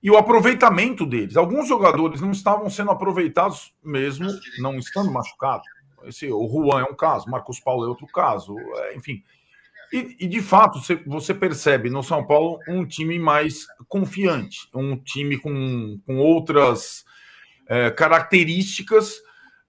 E 0.00 0.10
o 0.10 0.16
aproveitamento 0.16 1.04
deles. 1.04 1.36
Alguns 1.36 1.66
jogadores 1.66 2.20
não 2.20 2.30
estavam 2.30 2.70
sendo 2.70 2.92
aproveitados 2.92 3.74
mesmo 3.82 4.28
não 4.60 4.78
estando 4.78 5.10
machucados. 5.10 5.66
Esse, 6.04 6.30
o 6.30 6.46
Juan 6.46 6.82
é 6.82 6.84
um 6.84 6.94
caso, 6.94 7.28
Marcos 7.28 7.58
Paulo 7.58 7.84
é 7.84 7.88
outro 7.88 8.06
caso, 8.06 8.54
é, 8.58 8.96
enfim. 8.96 9.24
E, 9.92 10.16
e, 10.20 10.26
de 10.26 10.40
fato, 10.40 10.80
você, 11.06 11.34
percebe 11.34 11.88
no 11.88 12.02
São 12.02 12.26
Paulo 12.26 12.58
um 12.68 12.84
time 12.84 13.18
mais 13.18 13.66
confiante, 13.88 14.68
um 14.74 14.96
time 14.96 15.38
com, 15.38 16.00
com 16.04 16.16
outras 16.18 17.04
é, 17.68 17.90
características 17.90 19.16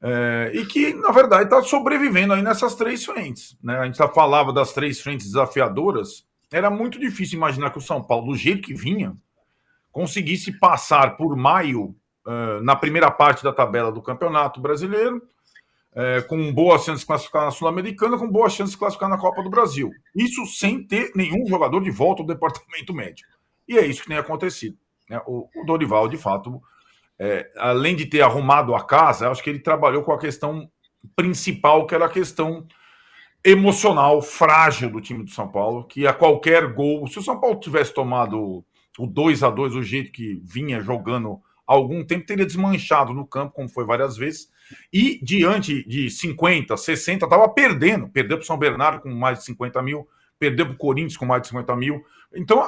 é, 0.02 0.52
e 0.54 0.66
que, 0.66 0.94
na 0.94 1.12
verdade, 1.12 1.46
está 1.46 1.62
sobrevivendo 1.62 2.34
aí 2.34 2.42
nessas 2.42 2.76
três 2.76 3.06
frentes. 3.06 3.58
Né? 3.64 3.78
A 3.78 3.86
gente 3.86 3.98
já 3.98 4.08
falava 4.08 4.52
das 4.52 4.74
três 4.74 5.02
frentes 5.02 5.28
desafiadoras. 5.28 6.26
Era 6.52 6.70
muito 6.70 7.00
difícil 7.00 7.38
imaginar 7.38 7.72
que 7.72 7.78
o 7.78 7.82
São 7.82 8.04
Paulo, 8.04 8.32
do 8.32 8.38
jeito 8.38 8.62
que 8.62 8.74
vinha, 8.74 9.16
conseguisse 9.92 10.52
passar 10.60 11.18
por 11.18 11.36
maio 11.36 11.96
uh, 12.26 12.62
na 12.64 12.76
primeira 12.76 13.10
parte 13.12 13.44
da 13.44 13.52
tabela 13.52 13.92
do 13.92 14.02
Campeonato 14.02 14.62
Brasileiro 14.62 15.22
é, 15.98 16.22
com 16.22 16.54
boa 16.54 16.78
chance 16.78 17.00
de 17.00 17.08
classificar 17.08 17.46
na 17.46 17.52
Sul-Americana, 17.52 18.20
com 18.20 18.30
boa 18.30 18.48
chance 18.50 18.72
de 18.72 18.78
classificar 18.78 19.10
na 19.10 19.18
Copa 19.18 19.42
do 19.42 19.50
Brasil. 19.50 19.90
Isso 20.16 20.46
sem 20.46 20.84
ter 20.84 21.12
nenhum 21.16 21.44
jogador 21.48 21.82
de 21.82 21.90
volta 21.90 22.22
ao 22.22 22.28
departamento 22.28 22.94
médico. 22.94 23.28
E 23.68 23.76
é 23.80 23.84
isso 23.84 24.04
que 24.04 24.08
tem 24.08 24.18
acontecido. 24.18 24.78
Né? 25.10 25.20
O, 25.26 25.50
o, 25.56 25.66
Dorival, 25.66 26.08
de 26.08 26.16
fato, 26.16 26.62
é, 27.18 27.52
além 27.58 27.96
de 27.96 28.06
ter 28.06 28.22
arrumado 28.22 28.76
a 28.76 28.86
casa, 28.86 29.28
acho 29.32 29.42
que 29.42 29.50
ele 29.50 29.58
trabalhou 29.58 30.04
com 30.04 30.12
a 30.12 30.20
questão 30.20 30.70
principal, 31.16 31.88
que 31.88 31.96
era 31.96 32.06
a 32.06 32.10
questão 32.10 32.68
emocional 33.44 34.22
frágil 34.22 34.92
do 34.92 35.02
time 35.02 35.24
do 35.24 35.32
São 35.32 35.48
Paulo, 35.48 35.86
que 35.86 36.06
a 36.06 36.14
qualquer 36.14 36.74
gol, 36.74 37.08
se 37.08 37.18
o 37.18 37.24
São 37.24 37.40
Paulo 37.40 37.60
tivesse 37.60 37.92
tomado 37.92 38.64
o 39.00 39.08
2 39.08 39.42
a 39.42 39.50
2 39.50 39.74
do 39.74 39.82
jeito 39.82 40.12
que 40.12 40.40
vinha 40.44 40.80
jogando 40.80 41.42
há 41.68 41.74
algum 41.74 42.06
tempo, 42.06 42.28
teria 42.28 42.46
desmanchado 42.46 43.16
no 43.16 43.26
campo, 43.26 43.56
como 43.56 43.68
foi 43.68 43.84
várias 43.84 44.16
vezes 44.16 44.56
e 44.92 45.20
diante 45.24 45.88
de 45.88 46.10
50, 46.10 46.76
60, 46.76 47.26
estava 47.26 47.48
perdendo. 47.50 48.08
Perdeu 48.10 48.38
para 48.38 48.44
o 48.44 48.48
São 48.48 48.58
Bernardo 48.58 49.02
com 49.02 49.10
mais 49.10 49.40
de 49.40 49.46
50 49.46 49.82
mil, 49.82 50.08
perdeu 50.40 50.66
para 50.66 50.76
o 50.76 50.78
Corinthians 50.78 51.18
com 51.18 51.26
mais 51.26 51.42
de 51.42 51.50
50 51.50 51.76
mil. 51.76 52.04
Então, 52.34 52.68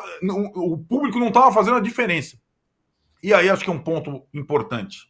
o 0.56 0.78
público 0.78 1.20
não 1.20 1.28
estava 1.28 1.52
fazendo 1.52 1.78
a 1.78 1.82
diferença. 1.82 2.38
E 3.22 3.34
aí 3.34 3.50
acho 3.50 3.64
que 3.64 3.70
é 3.70 3.74
um 3.74 3.80
ponto 3.80 4.24
importante 4.34 5.10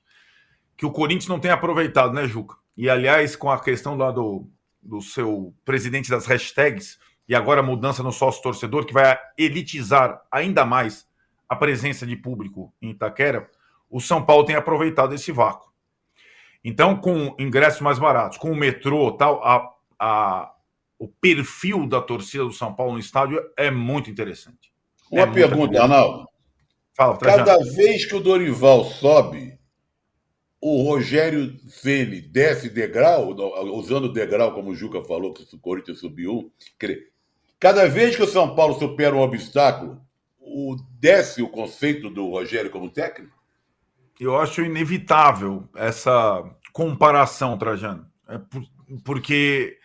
que 0.76 0.86
o 0.86 0.92
Corinthians 0.92 1.28
não 1.28 1.40
tem 1.40 1.52
aproveitado, 1.52 2.14
né, 2.14 2.26
Juca? 2.26 2.56
e 2.80 2.90
aliás, 2.90 3.36
com 3.36 3.52
a 3.52 3.60
questão 3.60 3.98
lá 3.98 4.10
do, 4.10 4.48
do 4.82 5.02
seu 5.02 5.54
presidente 5.66 6.10
das 6.10 6.26
hashtags, 6.26 6.98
e 7.28 7.36
agora 7.36 7.60
a 7.60 7.64
mudança 7.64 8.02
no 8.02 8.14
sócio 8.14 8.42
torcedor, 8.42 8.86
que 8.86 8.94
vai 8.94 9.20
elitizar 9.38 10.22
ainda 10.32 10.66
mais 10.66 11.06
a 11.50 11.58
presença 11.58 12.08
de 12.08 12.16
público 12.16 12.74
em 12.82 12.92
Itaquera, 12.92 13.52
o 13.90 14.00
São 14.00 14.24
Paulo 14.24 14.46
tem 14.46 14.56
aproveitado 14.56 15.14
esse 15.14 15.30
vácuo. 15.30 15.69
Então, 16.64 16.96
com 16.96 17.36
ingressos 17.40 17.82
mais 17.82 17.98
baratos, 18.00 18.38
com 18.38 18.52
o 18.52 18.56
metrô 18.56 19.12
tal, 19.14 19.42
a, 19.44 19.74
a, 19.98 20.54
o 20.98 21.08
perfil 21.08 21.88
da 21.88 22.02
torcida 22.02 22.44
do 22.44 22.52
São 22.52 22.74
Paulo 22.74 22.94
no 22.94 23.00
estádio 23.00 23.42
é 23.58 23.72
muito 23.72 24.10
interessante. 24.10 24.72
Uma 25.12 25.24
é 25.24 25.32
pergunta, 25.32 25.82
Arnaldo. 25.82 26.28
Fala, 26.94 27.18
Cada 27.18 27.58
vez 27.58 28.06
que 28.06 28.16
o 28.16 28.20
Dorival 28.20 28.84
sobe, 28.84 29.58
o 30.62 30.84
Rogério 30.84 31.58
Ceni 31.70 32.20
desce 32.20 32.70
degrau, 32.70 33.34
usando 33.74 34.12
degrau, 34.12 34.54
como 34.54 34.72
o 34.72 34.76
Juca 34.76 35.02
falou, 35.02 35.34
que 35.34 35.44
o 35.56 35.60
Corinthians 35.60 36.00
subiu. 36.00 36.52
Cada 37.58 37.88
vez 37.88 38.18
que 38.18 38.24
o 38.24 38.28
São 38.28 38.54
Paulo 38.54 38.78
supera 38.78 39.16
um 39.16 39.22
obstáculo, 39.22 40.02
o, 40.38 40.76
desce 41.00 41.42
o 41.42 41.50
conceito 41.50 42.10
do 42.10 42.30
Rogério 42.30 42.70
como 42.70 42.90
técnico? 42.90 43.39
Eu 44.20 44.38
acho 44.38 44.62
inevitável 44.62 45.70
essa 45.76 46.44
comparação, 46.74 47.58
Trajano. 47.58 48.06
É 48.28 48.38
por, 48.38 48.64
porque 49.04 49.78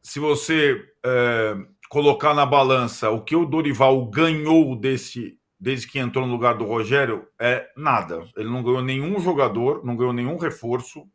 se 0.00 0.20
você 0.20 0.80
é, 1.04 1.56
colocar 1.88 2.32
na 2.32 2.46
balança 2.46 3.10
o 3.10 3.24
que 3.24 3.34
o 3.34 3.44
Dorival 3.44 4.06
ganhou 4.06 4.76
desse 4.76 5.38
desde 5.58 5.88
que 5.88 5.98
entrou 5.98 6.26
no 6.26 6.32
lugar 6.32 6.54
do 6.54 6.66
Rogério 6.66 7.26
é 7.40 7.66
nada. 7.76 8.24
Ele 8.36 8.48
não 8.48 8.62
ganhou 8.62 8.82
nenhum 8.82 9.18
jogador, 9.18 9.84
não 9.84 9.96
ganhou 9.96 10.12
nenhum 10.12 10.36
reforço. 10.36 11.08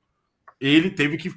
Ele 0.59 0.89
teve 0.89 1.15
que 1.15 1.31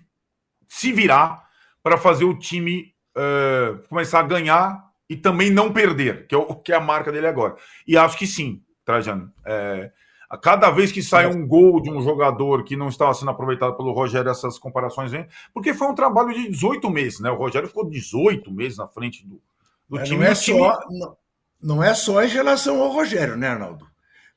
se 0.66 0.90
virar 0.90 1.44
para 1.82 1.98
fazer 1.98 2.24
o 2.24 2.38
time 2.38 2.94
uh, 3.14 3.86
começar 3.88 4.20
a 4.20 4.24
ganhar 4.24 4.82
e 5.08 5.16
também 5.16 5.50
não 5.50 5.72
perder, 5.72 6.26
que 6.26 6.34
é, 6.34 6.38
o, 6.38 6.54
que 6.54 6.72
é 6.72 6.76
a 6.76 6.80
marca 6.80 7.12
dele 7.12 7.26
agora. 7.26 7.56
E 7.86 7.96
acho 7.96 8.16
que 8.16 8.26
sim, 8.26 8.62
Trajano. 8.84 9.30
É, 9.44 9.92
a 10.34 10.38
cada 10.38 10.68
vez 10.68 10.90
que 10.90 11.00
sai 11.00 11.26
um 11.26 11.46
gol 11.46 11.80
de 11.80 11.88
um 11.88 12.02
jogador 12.02 12.64
que 12.64 12.76
não 12.76 12.88
estava 12.88 13.14
sendo 13.14 13.30
aproveitado 13.30 13.76
pelo 13.76 13.92
Rogério, 13.92 14.28
essas 14.28 14.58
comparações 14.58 15.12
vêm, 15.12 15.28
porque 15.52 15.72
foi 15.72 15.86
um 15.86 15.94
trabalho 15.94 16.34
de 16.34 16.50
18 16.50 16.90
meses, 16.90 17.20
né? 17.20 17.30
O 17.30 17.36
Rogério 17.36 17.68
ficou 17.68 17.88
18 17.88 18.50
meses 18.50 18.78
na 18.78 18.88
frente 18.88 19.24
do, 19.24 19.36
do 19.88 19.96
Mas 19.96 20.08
time. 20.08 20.24
Não 20.24 20.26
é, 20.26 20.34
só, 20.34 20.80
não, 20.90 21.16
não 21.62 21.82
é 21.82 21.94
só 21.94 22.22
em 22.24 22.28
relação 22.28 22.82
ao 22.82 22.90
Rogério, 22.90 23.36
né, 23.36 23.46
Arnaldo? 23.46 23.86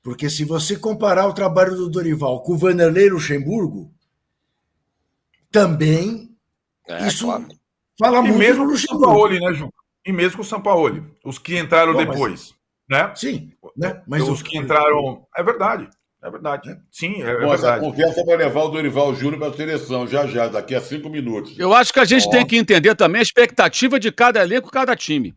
Porque 0.04 0.30
se 0.30 0.46
você 0.46 0.78
comparar 0.78 1.26
o 1.26 1.34
trabalho 1.34 1.76
do 1.76 1.90
Dorival 1.90 2.44
com 2.44 2.54
o 2.54 2.58
Vanderlei 2.58 3.10
Luxemburgo, 3.10 3.92
também 5.52 6.30
é, 6.88 7.08
isso 7.08 7.26
claro. 7.26 7.48
fala 7.98 8.20
e 8.20 8.22
muito 8.22 8.38
mesmo 8.38 8.66
no 8.66 8.70
Luxemburgo. 8.70 9.30
né, 9.30 9.54
Ju? 9.54 9.74
E 10.06 10.12
mesmo 10.12 10.38
com 10.38 10.44
o 10.44 10.46
Sampaoli, 10.46 11.04
os 11.26 11.40
que 11.40 11.58
entraram 11.58 11.94
Bom, 11.94 12.06
depois, 12.06 12.32
mas... 12.52 12.56
né? 12.90 13.12
Sim, 13.16 13.52
né? 13.76 14.02
Mas 14.08 14.28
os 14.28 14.42
que 14.42 14.58
entraram, 14.58 15.26
é 15.36 15.44
verdade. 15.44 15.90
É 16.24 16.32
verdade. 16.32 16.76
Sim, 16.92 17.22
é, 17.22 17.38
Bom, 17.40 17.54
é 17.54 17.58
verdade. 17.58 17.66
Essa 17.66 17.80
conversa 17.80 18.26
vai 18.26 18.38
levar 18.38 18.64
o 18.64 18.70
Dorival 18.70 19.14
Júnior 19.14 19.40
para 19.40 19.50
a 19.50 19.54
seleção, 19.54 20.08
já 20.08 20.26
já, 20.26 20.48
daqui 20.48 20.74
a 20.74 20.82
cinco 20.82 21.10
minutos. 21.10 21.58
Eu 21.60 21.74
acho 21.74 21.94
que 21.94 22.00
a 22.00 22.06
gente 22.06 22.30
tem 22.30 22.46
que 22.46 22.58
entender 22.58 22.96
também 22.96 23.20
a 23.20 23.24
expectativa 23.24 24.00
de 24.00 24.12
cada 24.12 24.42
elenco, 24.42 24.72
cada 24.72 24.96
time. 24.96 25.36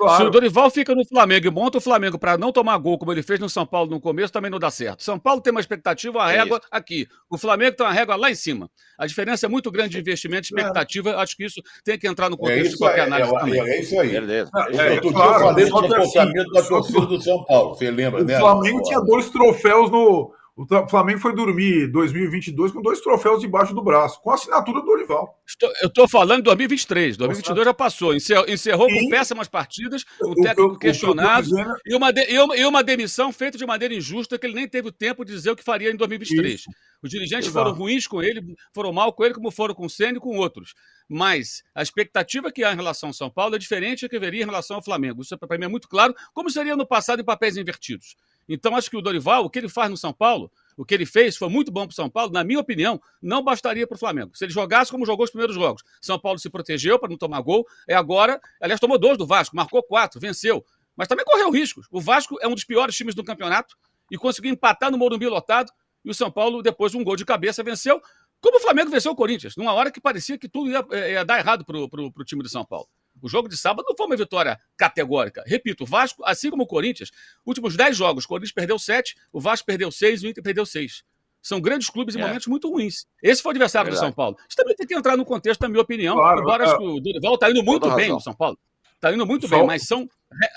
Claro. 0.00 0.16
Se 0.16 0.28
o 0.28 0.30
Dorival 0.30 0.70
fica 0.70 0.94
no 0.94 1.04
Flamengo 1.04 1.46
e 1.46 1.50
monta 1.50 1.76
o 1.76 1.80
Flamengo 1.80 2.18
para 2.18 2.38
não 2.38 2.50
tomar 2.50 2.78
gol, 2.78 2.98
como 2.98 3.12
ele 3.12 3.22
fez 3.22 3.38
no 3.38 3.50
São 3.50 3.66
Paulo 3.66 3.90
no 3.90 4.00
começo, 4.00 4.32
também 4.32 4.50
não 4.50 4.58
dá 4.58 4.70
certo. 4.70 5.02
São 5.02 5.18
Paulo 5.18 5.42
tem 5.42 5.50
uma 5.50 5.60
expectativa, 5.60 6.18
uma 6.18 6.32
é 6.32 6.38
régua 6.38 6.56
isso. 6.56 6.68
aqui. 6.70 7.06
O 7.28 7.36
Flamengo 7.36 7.76
tem 7.76 7.86
uma 7.86 7.92
régua 7.92 8.16
lá 8.16 8.30
em 8.30 8.34
cima. 8.34 8.70
A 8.98 9.06
diferença 9.06 9.44
é 9.44 9.48
muito 9.48 9.70
grande 9.70 9.90
de 9.90 10.00
investimento, 10.00 10.46
expectativa. 10.46 11.16
Acho 11.16 11.36
que 11.36 11.44
isso 11.44 11.60
tem 11.84 11.98
que 11.98 12.08
entrar 12.08 12.30
no 12.30 12.38
contexto 12.38 12.60
é 12.60 12.62
isso, 12.62 12.72
de 12.72 12.78
qualquer 12.78 13.00
é, 13.00 13.02
análise. 13.02 13.30
É, 13.30 13.38
também. 13.40 13.60
é, 13.60 13.80
isso 13.80 14.00
aí. 14.00 14.08
Beleza. 14.08 14.50
É, 14.54 14.92
Outro 14.92 15.12
claro, 15.12 15.30
dia 15.30 15.36
eu 15.36 15.40
falei 15.40 15.66
sobre 15.66 15.86
o 15.86 15.94
comportamento 15.96 16.50
da 16.50 16.62
torcida 16.62 17.06
do 17.06 17.20
São 17.20 17.44
Paulo. 17.44 17.74
Você 17.74 17.90
lembra, 17.90 18.22
o 18.22 18.24
né? 18.24 18.36
O 18.36 18.40
Flamengo 18.40 18.82
tinha 18.82 19.00
dois 19.00 19.28
troféus 19.28 19.90
no 19.90 20.32
o 20.60 20.88
Flamengo 20.88 21.18
foi 21.18 21.34
dormir 21.34 21.86
2022 21.86 22.72
com 22.72 22.82
dois 22.82 23.00
troféus 23.00 23.40
debaixo 23.40 23.74
do 23.74 23.82
braço, 23.82 24.20
com 24.20 24.30
a 24.30 24.34
assinatura 24.34 24.80
do 24.80 24.86
Dorival. 24.86 25.40
Estou, 25.46 25.72
eu 25.80 25.88
estou 25.88 26.06
falando 26.06 26.38
de 26.38 26.44
2023. 26.44 27.16
2022 27.16 27.64
já 27.64 27.72
passou. 27.72 28.14
Encerrou, 28.14 28.44
encerrou 28.46 28.88
com 28.88 29.08
péssimas 29.08 29.48
partidas, 29.48 30.04
um 30.22 30.34
técnico 30.34 30.78
questionado 30.78 31.48
e, 31.86 31.94
uma 31.94 32.12
de, 32.12 32.30
e, 32.30 32.38
uma, 32.38 32.56
e, 32.56 32.64
uma, 32.66 32.84
demissão 32.84 33.32
feita 33.32 33.56
de 33.56 33.64
maneira 33.64 33.94
injusta 33.94 34.38
que 34.38 34.46
ele 34.46 34.54
nem 34.54 34.68
teve 34.68 34.92
tempo 34.92 35.24
de 35.24 35.32
dizer 35.32 35.50
o 35.50 35.56
que 35.56 35.64
faria 35.64 35.90
em 35.90 35.96
2023. 35.96 36.60
Isso. 36.60 36.70
Os 37.02 37.08
dirigentes 37.08 37.48
Exato. 37.48 37.64
foram 37.64 37.78
ruins 37.78 38.06
com 38.06 38.22
ele, 38.22 38.54
foram 38.74 38.92
mal 38.92 39.14
com 39.14 39.24
ele, 39.24 39.32
como 39.32 39.50
foram 39.50 39.74
com 39.74 39.86
o 39.86 39.90
Senna 39.90 40.18
e 40.18 40.20
com 40.20 40.36
outros. 40.36 40.74
Mas 41.08 41.62
a 41.74 41.82
expectativa 41.82 42.52
que 42.52 42.62
há 42.62 42.72
em 42.72 42.76
relação 42.76 43.08
ao 43.08 43.14
São 43.14 43.30
Paulo 43.30 43.54
é 43.54 43.58
diferente 43.58 44.04
do 44.04 44.10
que 44.10 44.16
haveria 44.16 44.42
em 44.42 44.46
relação 44.46 44.76
ao 44.76 44.84
Flamengo. 44.84 45.22
Isso 45.22 45.36
para 45.38 45.56
mim 45.56 45.64
é 45.64 45.68
muito 45.68 45.88
claro, 45.88 46.14
como 46.34 46.50
seria 46.50 46.76
no 46.76 46.86
passado 46.86 47.20
em 47.20 47.24
papéis 47.24 47.56
invertidos. 47.56 48.14
Então, 48.48 48.74
acho 48.74 48.90
que 48.90 48.96
o 48.96 49.00
Dorival, 49.00 49.44
o 49.44 49.50
que 49.50 49.58
ele 49.58 49.68
faz 49.68 49.90
no 49.90 49.96
São 49.96 50.12
Paulo, 50.12 50.50
o 50.76 50.84
que 50.84 50.94
ele 50.94 51.06
fez 51.06 51.36
foi 51.36 51.48
muito 51.48 51.70
bom 51.70 51.86
para 51.86 51.92
o 51.92 51.94
São 51.94 52.08
Paulo, 52.08 52.32
na 52.32 52.42
minha 52.42 52.58
opinião, 52.58 53.00
não 53.22 53.42
bastaria 53.42 53.86
para 53.86 53.96
o 53.96 53.98
Flamengo. 53.98 54.30
Se 54.34 54.44
ele 54.44 54.52
jogasse 54.52 54.90
como 54.90 55.04
jogou 55.04 55.24
os 55.24 55.30
primeiros 55.30 55.54
jogos, 55.54 55.82
São 56.00 56.18
Paulo 56.18 56.38
se 56.38 56.48
protegeu 56.48 56.98
para 56.98 57.08
não 57.08 57.16
tomar 57.16 57.40
gol, 57.42 57.66
é 57.86 57.94
agora, 57.94 58.40
aliás, 58.60 58.80
tomou 58.80 58.98
dois 58.98 59.18
do 59.18 59.26
Vasco, 59.26 59.54
marcou 59.54 59.82
quatro, 59.82 60.18
venceu, 60.18 60.64
mas 60.96 61.06
também 61.06 61.24
correu 61.24 61.50
riscos. 61.50 61.86
O 61.90 62.00
Vasco 62.00 62.38
é 62.40 62.48
um 62.48 62.54
dos 62.54 62.64
piores 62.64 62.96
times 62.96 63.14
do 63.14 63.22
campeonato 63.22 63.76
e 64.10 64.16
conseguiu 64.16 64.52
empatar 64.52 64.90
no 64.90 64.98
Morumbi 64.98 65.26
lotado 65.26 65.70
e 66.04 66.10
o 66.10 66.14
São 66.14 66.30
Paulo, 66.30 66.62
depois 66.62 66.92
de 66.92 66.98
um 66.98 67.04
gol 67.04 67.16
de 67.16 67.24
cabeça, 67.24 67.62
venceu, 67.62 68.00
como 68.40 68.56
o 68.56 68.60
Flamengo 68.60 68.90
venceu 68.90 69.12
o 69.12 69.14
Corinthians, 69.16 69.54
numa 69.56 69.72
hora 69.74 69.90
que 69.90 70.00
parecia 70.00 70.38
que 70.38 70.48
tudo 70.48 70.70
ia, 70.70 70.84
ia 71.10 71.24
dar 71.24 71.38
errado 71.38 71.64
para 71.64 71.78
o 71.78 72.24
time 72.24 72.42
do 72.42 72.48
São 72.48 72.64
Paulo. 72.64 72.88
O 73.22 73.28
jogo 73.28 73.48
de 73.48 73.56
sábado 73.56 73.84
não 73.88 73.96
foi 73.96 74.06
uma 74.06 74.16
vitória 74.16 74.58
categórica. 74.76 75.42
Repito, 75.46 75.84
o 75.84 75.86
Vasco, 75.86 76.22
assim 76.24 76.50
como 76.50 76.62
o 76.62 76.66
Corinthians, 76.66 77.10
últimos 77.44 77.76
10 77.76 77.96
jogos, 77.96 78.24
o 78.24 78.28
Corinthians 78.28 78.52
perdeu 78.52 78.78
7, 78.78 79.16
o 79.32 79.40
Vasco 79.40 79.66
perdeu 79.66 79.90
6 79.90 80.22
e 80.22 80.26
o 80.26 80.30
Inter 80.30 80.42
perdeu 80.42 80.66
6. 80.66 81.04
São 81.42 81.60
grandes 81.60 81.88
clubes 81.88 82.14
em 82.14 82.20
é. 82.20 82.26
momentos 82.26 82.46
muito 82.46 82.70
ruins. 82.70 83.06
Esse 83.22 83.42
foi 83.42 83.50
o 83.50 83.52
adversário 83.52 83.88
é 83.88 83.92
do 83.92 83.98
São 83.98 84.12
Paulo. 84.12 84.36
Isso 84.46 84.56
também 84.56 84.74
tem 84.74 84.86
que 84.86 84.94
entrar 84.94 85.16
no 85.16 85.24
contexto, 85.24 85.60
na 85.62 85.68
minha 85.68 85.80
opinião. 85.80 86.16
Claro, 86.16 86.40
embora 86.40 86.64
é. 86.64 86.76
o 86.76 87.00
Dorival 87.00 87.34
está 87.34 87.50
indo 87.50 87.62
muito 87.62 87.90
bem 87.94 88.10
no 88.10 88.20
São 88.20 88.34
Paulo. 88.34 88.58
Está 88.94 89.12
indo 89.12 89.26
muito 89.26 89.48
Só... 89.48 89.56
bem, 89.56 89.66
mas 89.66 89.82
são 89.84 90.06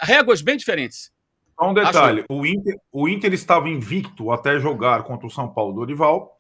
réguas 0.02 0.42
bem 0.42 0.58
diferentes. 0.58 1.12
Só 1.58 1.70
um 1.70 1.74
detalhe: 1.74 2.26
o 2.30 2.46
Inter, 2.46 2.76
o 2.92 3.08
Inter 3.08 3.34
estava 3.34 3.70
invicto 3.70 4.32
até 4.32 4.60
jogar 4.60 5.04
contra 5.04 5.26
o 5.26 5.30
São 5.30 5.48
Paulo 5.48 5.74
Dorival. 5.74 6.36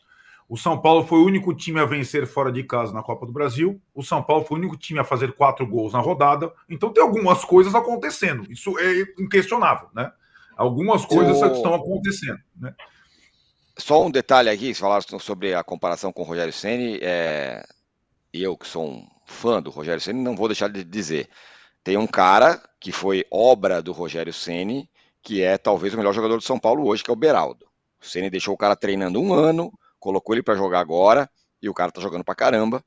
O 0.47 0.57
São 0.57 0.79
Paulo 0.79 1.05
foi 1.05 1.19
o 1.19 1.25
único 1.25 1.53
time 1.53 1.79
a 1.79 1.85
vencer 1.85 2.27
fora 2.27 2.51
de 2.51 2.63
casa 2.63 2.93
na 2.93 3.01
Copa 3.01 3.25
do 3.25 3.31
Brasil. 3.31 3.81
O 3.93 4.03
São 4.03 4.21
Paulo 4.21 4.45
foi 4.45 4.57
o 4.57 4.59
único 4.59 4.77
time 4.77 4.99
a 4.99 5.03
fazer 5.03 5.33
quatro 5.33 5.65
gols 5.65 5.93
na 5.93 5.99
rodada. 5.99 6.51
Então 6.69 6.91
tem 6.91 7.03
algumas 7.03 7.43
coisas 7.43 7.73
acontecendo. 7.73 8.51
Isso 8.51 8.77
é 8.77 9.01
inquestionável, 9.19 9.89
né? 9.93 10.11
Algumas 10.55 11.05
coisas 11.05 11.41
o... 11.41 11.45
estão 11.47 11.73
acontecendo, 11.73 12.39
né? 12.55 12.73
Só 13.77 14.05
um 14.05 14.11
detalhe 14.11 14.49
aqui, 14.49 14.73
falaram 14.73 15.19
sobre 15.19 15.55
a 15.55 15.63
comparação 15.63 16.13
com 16.13 16.21
o 16.21 16.25
Rogério 16.25 16.53
Ceni, 16.53 16.99
é... 17.01 17.65
eu 18.31 18.55
que 18.55 18.67
sou 18.67 18.85
um 18.85 19.07
fã 19.25 19.61
do 19.61 19.71
Rogério 19.71 19.99
Ceni, 19.99 20.21
não 20.21 20.35
vou 20.35 20.47
deixar 20.47 20.69
de 20.69 20.83
dizer. 20.83 21.27
Tem 21.83 21.97
um 21.97 22.05
cara 22.05 22.61
que 22.79 22.91
foi 22.91 23.25
obra 23.31 23.81
do 23.81 23.91
Rogério 23.91 24.31
Ceni, 24.31 24.87
que 25.23 25.41
é 25.41 25.57
talvez 25.57 25.93
o 25.93 25.97
melhor 25.97 26.13
jogador 26.13 26.37
do 26.37 26.43
São 26.43 26.59
Paulo 26.59 26.85
hoje, 26.85 27.03
que 27.03 27.09
é 27.09 27.13
o 27.13 27.17
Beraldo. 27.17 27.65
O 28.01 28.05
Ceni 28.05 28.29
deixou 28.29 28.53
o 28.53 28.57
cara 28.57 28.75
treinando 28.75 29.19
um 29.19 29.33
ano, 29.33 29.71
colocou 30.03 30.35
ele 30.35 30.43
para 30.43 30.55
jogar 30.55 30.81
agora 30.81 31.29
e 31.61 31.69
o 31.69 31.73
cara 31.73 31.89
tá 31.89 32.01
jogando 32.01 32.25
para 32.25 32.35
caramba. 32.35 32.83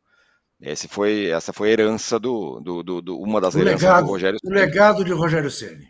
Esse 0.60 0.86
foi, 0.86 1.26
essa 1.26 1.50
foi 1.50 1.70
a 1.70 1.72
herança 1.72 2.18
do, 2.18 2.60
do, 2.60 2.82
do, 2.82 3.02
do 3.02 3.18
uma 3.18 3.40
das 3.40 3.54
o 3.54 3.58
heranças 3.58 3.82
legado, 3.82 4.04
do 4.04 4.10
Rogério 4.10 4.38
Ceni. 4.38 4.52
O 4.52 4.58
legado 4.58 5.04
de 5.04 5.12
Rogério 5.12 5.50
Ceni. 5.50 5.88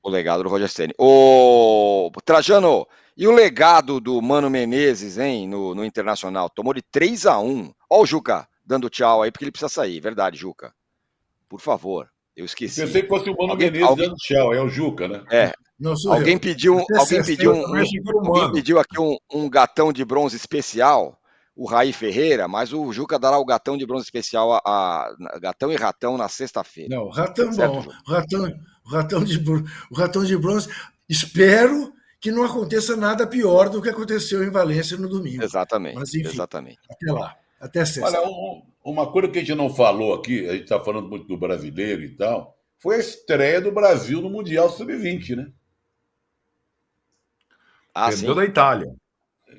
O 0.00 0.08
legado 0.08 0.42
do 0.44 0.48
Rogério 0.48 0.72
Ceni. 0.72 0.94
O 0.96 2.10
Trajano, 2.24 2.86
e 3.16 3.26
o 3.26 3.32
legado 3.32 4.00
do 4.00 4.22
Mano 4.22 4.48
Menezes, 4.48 5.18
hein, 5.18 5.48
no, 5.48 5.74
no 5.74 5.84
Internacional? 5.84 6.48
Tomou 6.48 6.72
de 6.72 6.82
3 6.82 7.26
a 7.26 7.40
1 7.40 7.72
Ó 7.90 8.02
o 8.02 8.06
Juca 8.06 8.48
dando 8.64 8.88
tchau 8.88 9.22
aí, 9.22 9.32
porque 9.32 9.44
ele 9.44 9.50
precisa 9.50 9.68
sair. 9.68 9.98
Verdade, 9.98 10.38
Juca. 10.38 10.72
Por 11.48 11.60
favor. 11.60 12.08
Eu 12.36 12.44
esqueci. 12.44 12.80
Pensei 12.80 13.02
que 13.02 13.08
fosse 13.08 13.28
o 13.28 13.36
Mano 13.36 13.52
alguém, 13.52 13.70
Menezes 13.70 13.88
alguém... 13.88 14.06
dando 14.06 14.16
tchau, 14.18 14.54
é 14.54 14.60
o 14.60 14.68
Juca, 14.68 15.08
né? 15.08 15.24
É, 15.30 15.52
alguém 16.08 16.34
eu. 16.34 16.40
pediu, 16.40 16.84
alguém 16.96 17.22
pediu, 17.22 17.52
um, 17.52 17.76
alguém 18.26 18.52
pediu 18.52 18.78
aqui 18.78 19.00
um, 19.00 19.16
um, 19.32 19.48
gatão 19.48 19.92
de 19.92 20.04
bronze 20.04 20.36
especial, 20.36 21.20
o 21.54 21.66
Raí 21.66 21.92
Ferreira, 21.92 22.48
mas 22.48 22.72
o 22.72 22.92
Juca 22.92 23.18
dará 23.18 23.38
o 23.38 23.44
gatão 23.44 23.76
de 23.76 23.86
bronze 23.86 24.04
especial 24.04 24.54
a, 24.54 24.60
a 24.64 25.38
gatão 25.40 25.72
e 25.72 25.76
ratão 25.76 26.16
na 26.16 26.28
sexta-feira. 26.28 26.94
Não, 26.94 27.08
ratão 27.08 27.52
certo, 27.52 27.72
bom, 27.72 27.92
o 28.06 28.10
ratão, 28.10 28.60
ratão 28.86 29.24
de 29.24 29.38
o 29.90 29.94
ratão 29.94 30.24
de 30.24 30.36
bronze. 30.36 30.68
Espero 31.08 31.92
que 32.20 32.30
não 32.30 32.42
aconteça 32.44 32.96
nada 32.96 33.26
pior 33.26 33.68
do 33.68 33.80
que 33.80 33.88
aconteceu 33.88 34.42
em 34.42 34.50
Valência 34.50 34.96
no 34.96 35.08
domingo. 35.08 35.42
Exatamente. 35.42 35.94
Mas 35.94 36.12
enfim, 36.14 36.28
exatamente. 36.28 36.80
até 36.90 37.12
lá, 37.12 37.36
até 37.60 37.84
sexta. 37.84 38.20
Olha, 38.20 38.64
uma 38.84 39.10
coisa 39.10 39.28
que 39.28 39.38
a 39.38 39.42
gente 39.42 39.56
não 39.56 39.72
falou 39.72 40.14
aqui, 40.14 40.48
a 40.48 40.52
gente 40.52 40.64
está 40.64 40.80
falando 40.80 41.08
muito 41.08 41.26
do 41.26 41.36
brasileiro 41.36 42.02
e 42.02 42.16
tal, 42.16 42.56
foi 42.78 42.96
a 42.96 43.00
estreia 43.00 43.60
do 43.60 43.72
Brasil 43.72 44.20
no 44.20 44.30
Mundial 44.30 44.70
Sub-20, 44.70 45.36
né? 45.36 45.52
Ah, 48.04 48.08
perdeu 48.10 48.30
sim. 48.30 48.34
da 48.36 48.44
Itália. 48.44 48.94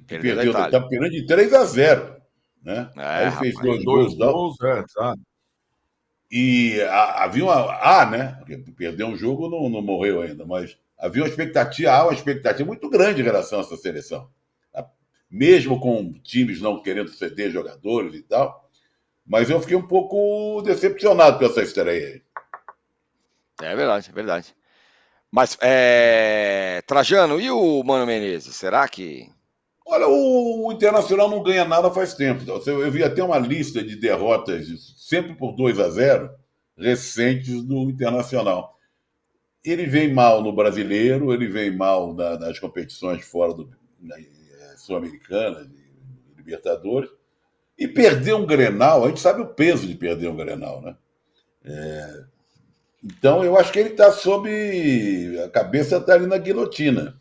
Perdeu, 0.07 0.35
perdeu 0.35 0.35
da 0.53 0.59
Itália. 0.59 0.71
Tá 0.81 0.87
perdendo 0.87 1.11
de 1.11 1.25
3 1.25 1.53
a 1.53 1.63
0. 1.65 2.15
Né? 2.63 2.91
É, 2.97 3.01
Aí 3.25 3.31
fez 3.31 3.55
rapaz, 3.55 3.83
dois, 3.83 3.83
Dois 3.83 4.15
gols. 4.15 4.61
é, 4.61 4.83
sabe? 4.89 5.21
E 6.31 6.79
a- 6.81 7.23
havia 7.23 7.43
uma. 7.43 7.53
Ah, 7.81 8.05
né? 8.05 8.35
Porque 8.39 8.57
perdeu 8.77 9.07
um 9.07 9.17
jogo, 9.17 9.49
não, 9.49 9.67
não 9.69 9.81
morreu 9.81 10.21
ainda, 10.21 10.45
mas 10.45 10.77
havia 10.97 11.23
uma 11.23 11.29
expectativa, 11.29 11.91
há 11.91 12.03
uma 12.03 12.13
expectativa 12.13 12.67
muito 12.67 12.89
grande 12.89 13.21
em 13.21 13.23
relação 13.23 13.59
a 13.59 13.61
essa 13.63 13.77
seleção. 13.77 14.29
Tá? 14.71 14.87
Mesmo 15.29 15.79
com 15.79 16.13
times 16.21 16.61
não 16.61 16.81
querendo 16.83 17.09
ceder 17.09 17.49
jogadores 17.49 18.13
e 18.15 18.21
tal. 18.21 18.69
Mas 19.25 19.49
eu 19.49 19.59
fiquei 19.61 19.75
um 19.77 19.87
pouco 19.87 20.61
decepcionado 20.63 21.39
com 21.39 21.45
essa 21.45 21.61
estreia 21.61 22.07
aí. 22.07 22.23
É 23.61 23.75
verdade, 23.75 24.09
é 24.09 24.13
verdade. 24.13 24.55
Mas, 25.31 25.57
é... 25.61 26.81
Trajano, 26.87 27.39
e 27.39 27.49
o 27.51 27.83
Mano 27.83 28.05
Menezes? 28.05 28.55
Será 28.55 28.87
que. 28.87 29.29
Olha, 29.85 30.07
o, 30.07 30.71
Internacional 30.71 31.29
não 31.29 31.43
ganha 31.43 31.65
nada 31.65 31.89
faz 31.91 32.13
tempo. 32.13 32.43
Eu, 32.47 32.81
eu 32.81 32.91
vi 32.91 33.03
até 33.03 33.23
uma 33.23 33.37
lista 33.39 33.83
de 33.83 33.95
derrotas, 33.95 34.67
sempre 34.97 35.35
por 35.35 35.53
2 35.53 35.79
a 35.79 35.89
0 35.89 36.29
recentes 36.77 37.63
do 37.63 37.89
Internacional. 37.89 38.77
Ele 39.63 39.85
vem 39.85 40.13
mal 40.13 40.41
no 40.41 40.53
brasileiro, 40.53 41.33
ele 41.33 41.47
vem 41.47 41.75
mal 41.75 42.13
na- 42.13 42.37
nas 42.37 42.57
competições 42.59 43.25
fora 43.25 43.53
do 43.53 43.69
eh, 44.09 44.73
sul-americana, 44.77 45.69
Libertadores, 46.37 47.09
e 47.77 47.87
perder 47.87 48.33
um 48.33 48.45
Grenal, 48.45 49.03
a 49.03 49.07
gente 49.09 49.19
sabe 49.19 49.41
o 49.41 49.47
peso 49.47 49.85
de 49.87 49.95
perder 49.95 50.29
um 50.29 50.35
Grenal, 50.35 50.81
né? 50.81 50.95
É, 51.65 52.23
então 53.03 53.43
eu 53.43 53.57
acho 53.57 53.71
que 53.71 53.79
ele 53.79 53.89
está 53.89 54.11
sob. 54.11 54.49
A 55.45 55.49
cabeça 55.49 55.97
está 55.97 56.13
ali 56.13 56.25
na 56.25 56.37
guilhotina. 56.37 57.19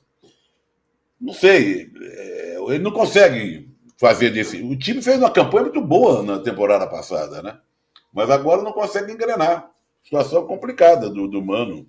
Não 1.20 1.32
sei, 1.32 1.90
é, 2.00 2.56
ele 2.68 2.78
não 2.78 2.92
consegue 2.92 3.68
fazer 3.96 4.30
desse. 4.30 4.62
O 4.62 4.76
time 4.76 5.02
fez 5.02 5.18
uma 5.18 5.30
campanha 5.30 5.64
muito 5.64 5.80
boa 5.80 6.22
na 6.22 6.38
temporada 6.38 6.86
passada, 6.86 7.42
né? 7.42 7.58
Mas 8.12 8.30
agora 8.30 8.62
não 8.62 8.72
consegue 8.72 9.12
engrenar. 9.12 9.70
Situação 10.02 10.46
complicada 10.46 11.10
do, 11.10 11.28
do 11.28 11.44
Mano. 11.44 11.86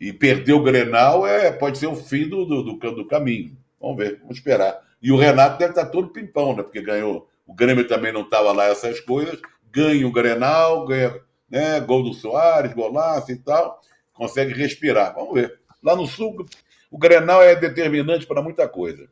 E 0.00 0.12
perder 0.12 0.52
o 0.52 0.62
Grenal 0.62 1.26
é, 1.26 1.52
pode 1.52 1.78
ser 1.78 1.86
o 1.86 1.94
fim 1.94 2.28
do, 2.28 2.44
do, 2.44 2.62
do, 2.62 2.92
do 2.92 3.06
caminho. 3.06 3.56
Vamos 3.80 3.96
ver, 3.96 4.18
vamos 4.20 4.36
esperar. 4.36 4.80
E 5.00 5.12
o 5.12 5.16
Renato 5.16 5.58
deve 5.58 5.72
estar 5.72 5.86
todo 5.86 6.12
pimpão, 6.12 6.56
né? 6.56 6.62
Porque 6.62 6.80
ganhou. 6.80 7.28
O 7.46 7.54
Grêmio 7.54 7.86
também 7.86 8.12
não 8.12 8.22
estava 8.22 8.52
lá 8.52 8.66
essas 8.66 9.00
coisas. 9.00 9.40
Ganha 9.70 10.06
o 10.06 10.12
Grenal, 10.12 10.86
ganha 10.86 11.20
né, 11.52 11.78
gol 11.80 12.02
do 12.02 12.14
Soares, 12.14 12.72
golaço 12.72 13.30
e 13.30 13.36
tal. 13.36 13.78
Consegue 14.14 14.54
respirar. 14.54 15.14
Vamos 15.14 15.34
ver. 15.34 15.60
Lá 15.82 15.94
no 15.94 16.06
Sul, 16.06 16.46
o 16.90 16.96
Grenal 16.96 17.42
é 17.42 17.54
determinante 17.54 18.26
para 18.26 18.40
muita 18.40 18.66
coisa. 18.66 19.06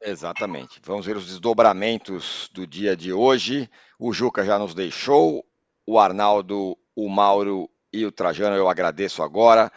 Exatamente. 0.00 0.80
Vamos 0.84 1.06
ver 1.06 1.16
os 1.16 1.26
desdobramentos 1.26 2.50
do 2.52 2.66
dia 2.66 2.94
de 2.94 3.12
hoje. 3.12 3.70
O 3.98 4.12
Juca 4.12 4.44
já 4.44 4.58
nos 4.58 4.74
deixou. 4.74 5.44
O 5.86 5.98
Arnaldo, 5.98 6.76
o 6.94 7.08
Mauro 7.08 7.70
e 7.90 8.04
o 8.04 8.12
Trajano 8.12 8.54
eu 8.54 8.68
agradeço 8.68 9.22
agora. 9.22 9.72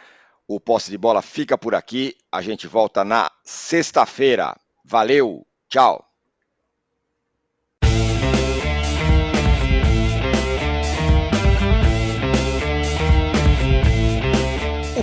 O 0.46 0.60
posse 0.60 0.90
de 0.90 0.98
bola 0.98 1.22
fica 1.22 1.56
por 1.56 1.74
aqui. 1.74 2.14
A 2.30 2.42
gente 2.42 2.66
volta 2.66 3.02
na 3.02 3.30
sexta-feira. 3.42 4.54
Valeu, 4.84 5.46
tchau. 5.68 6.11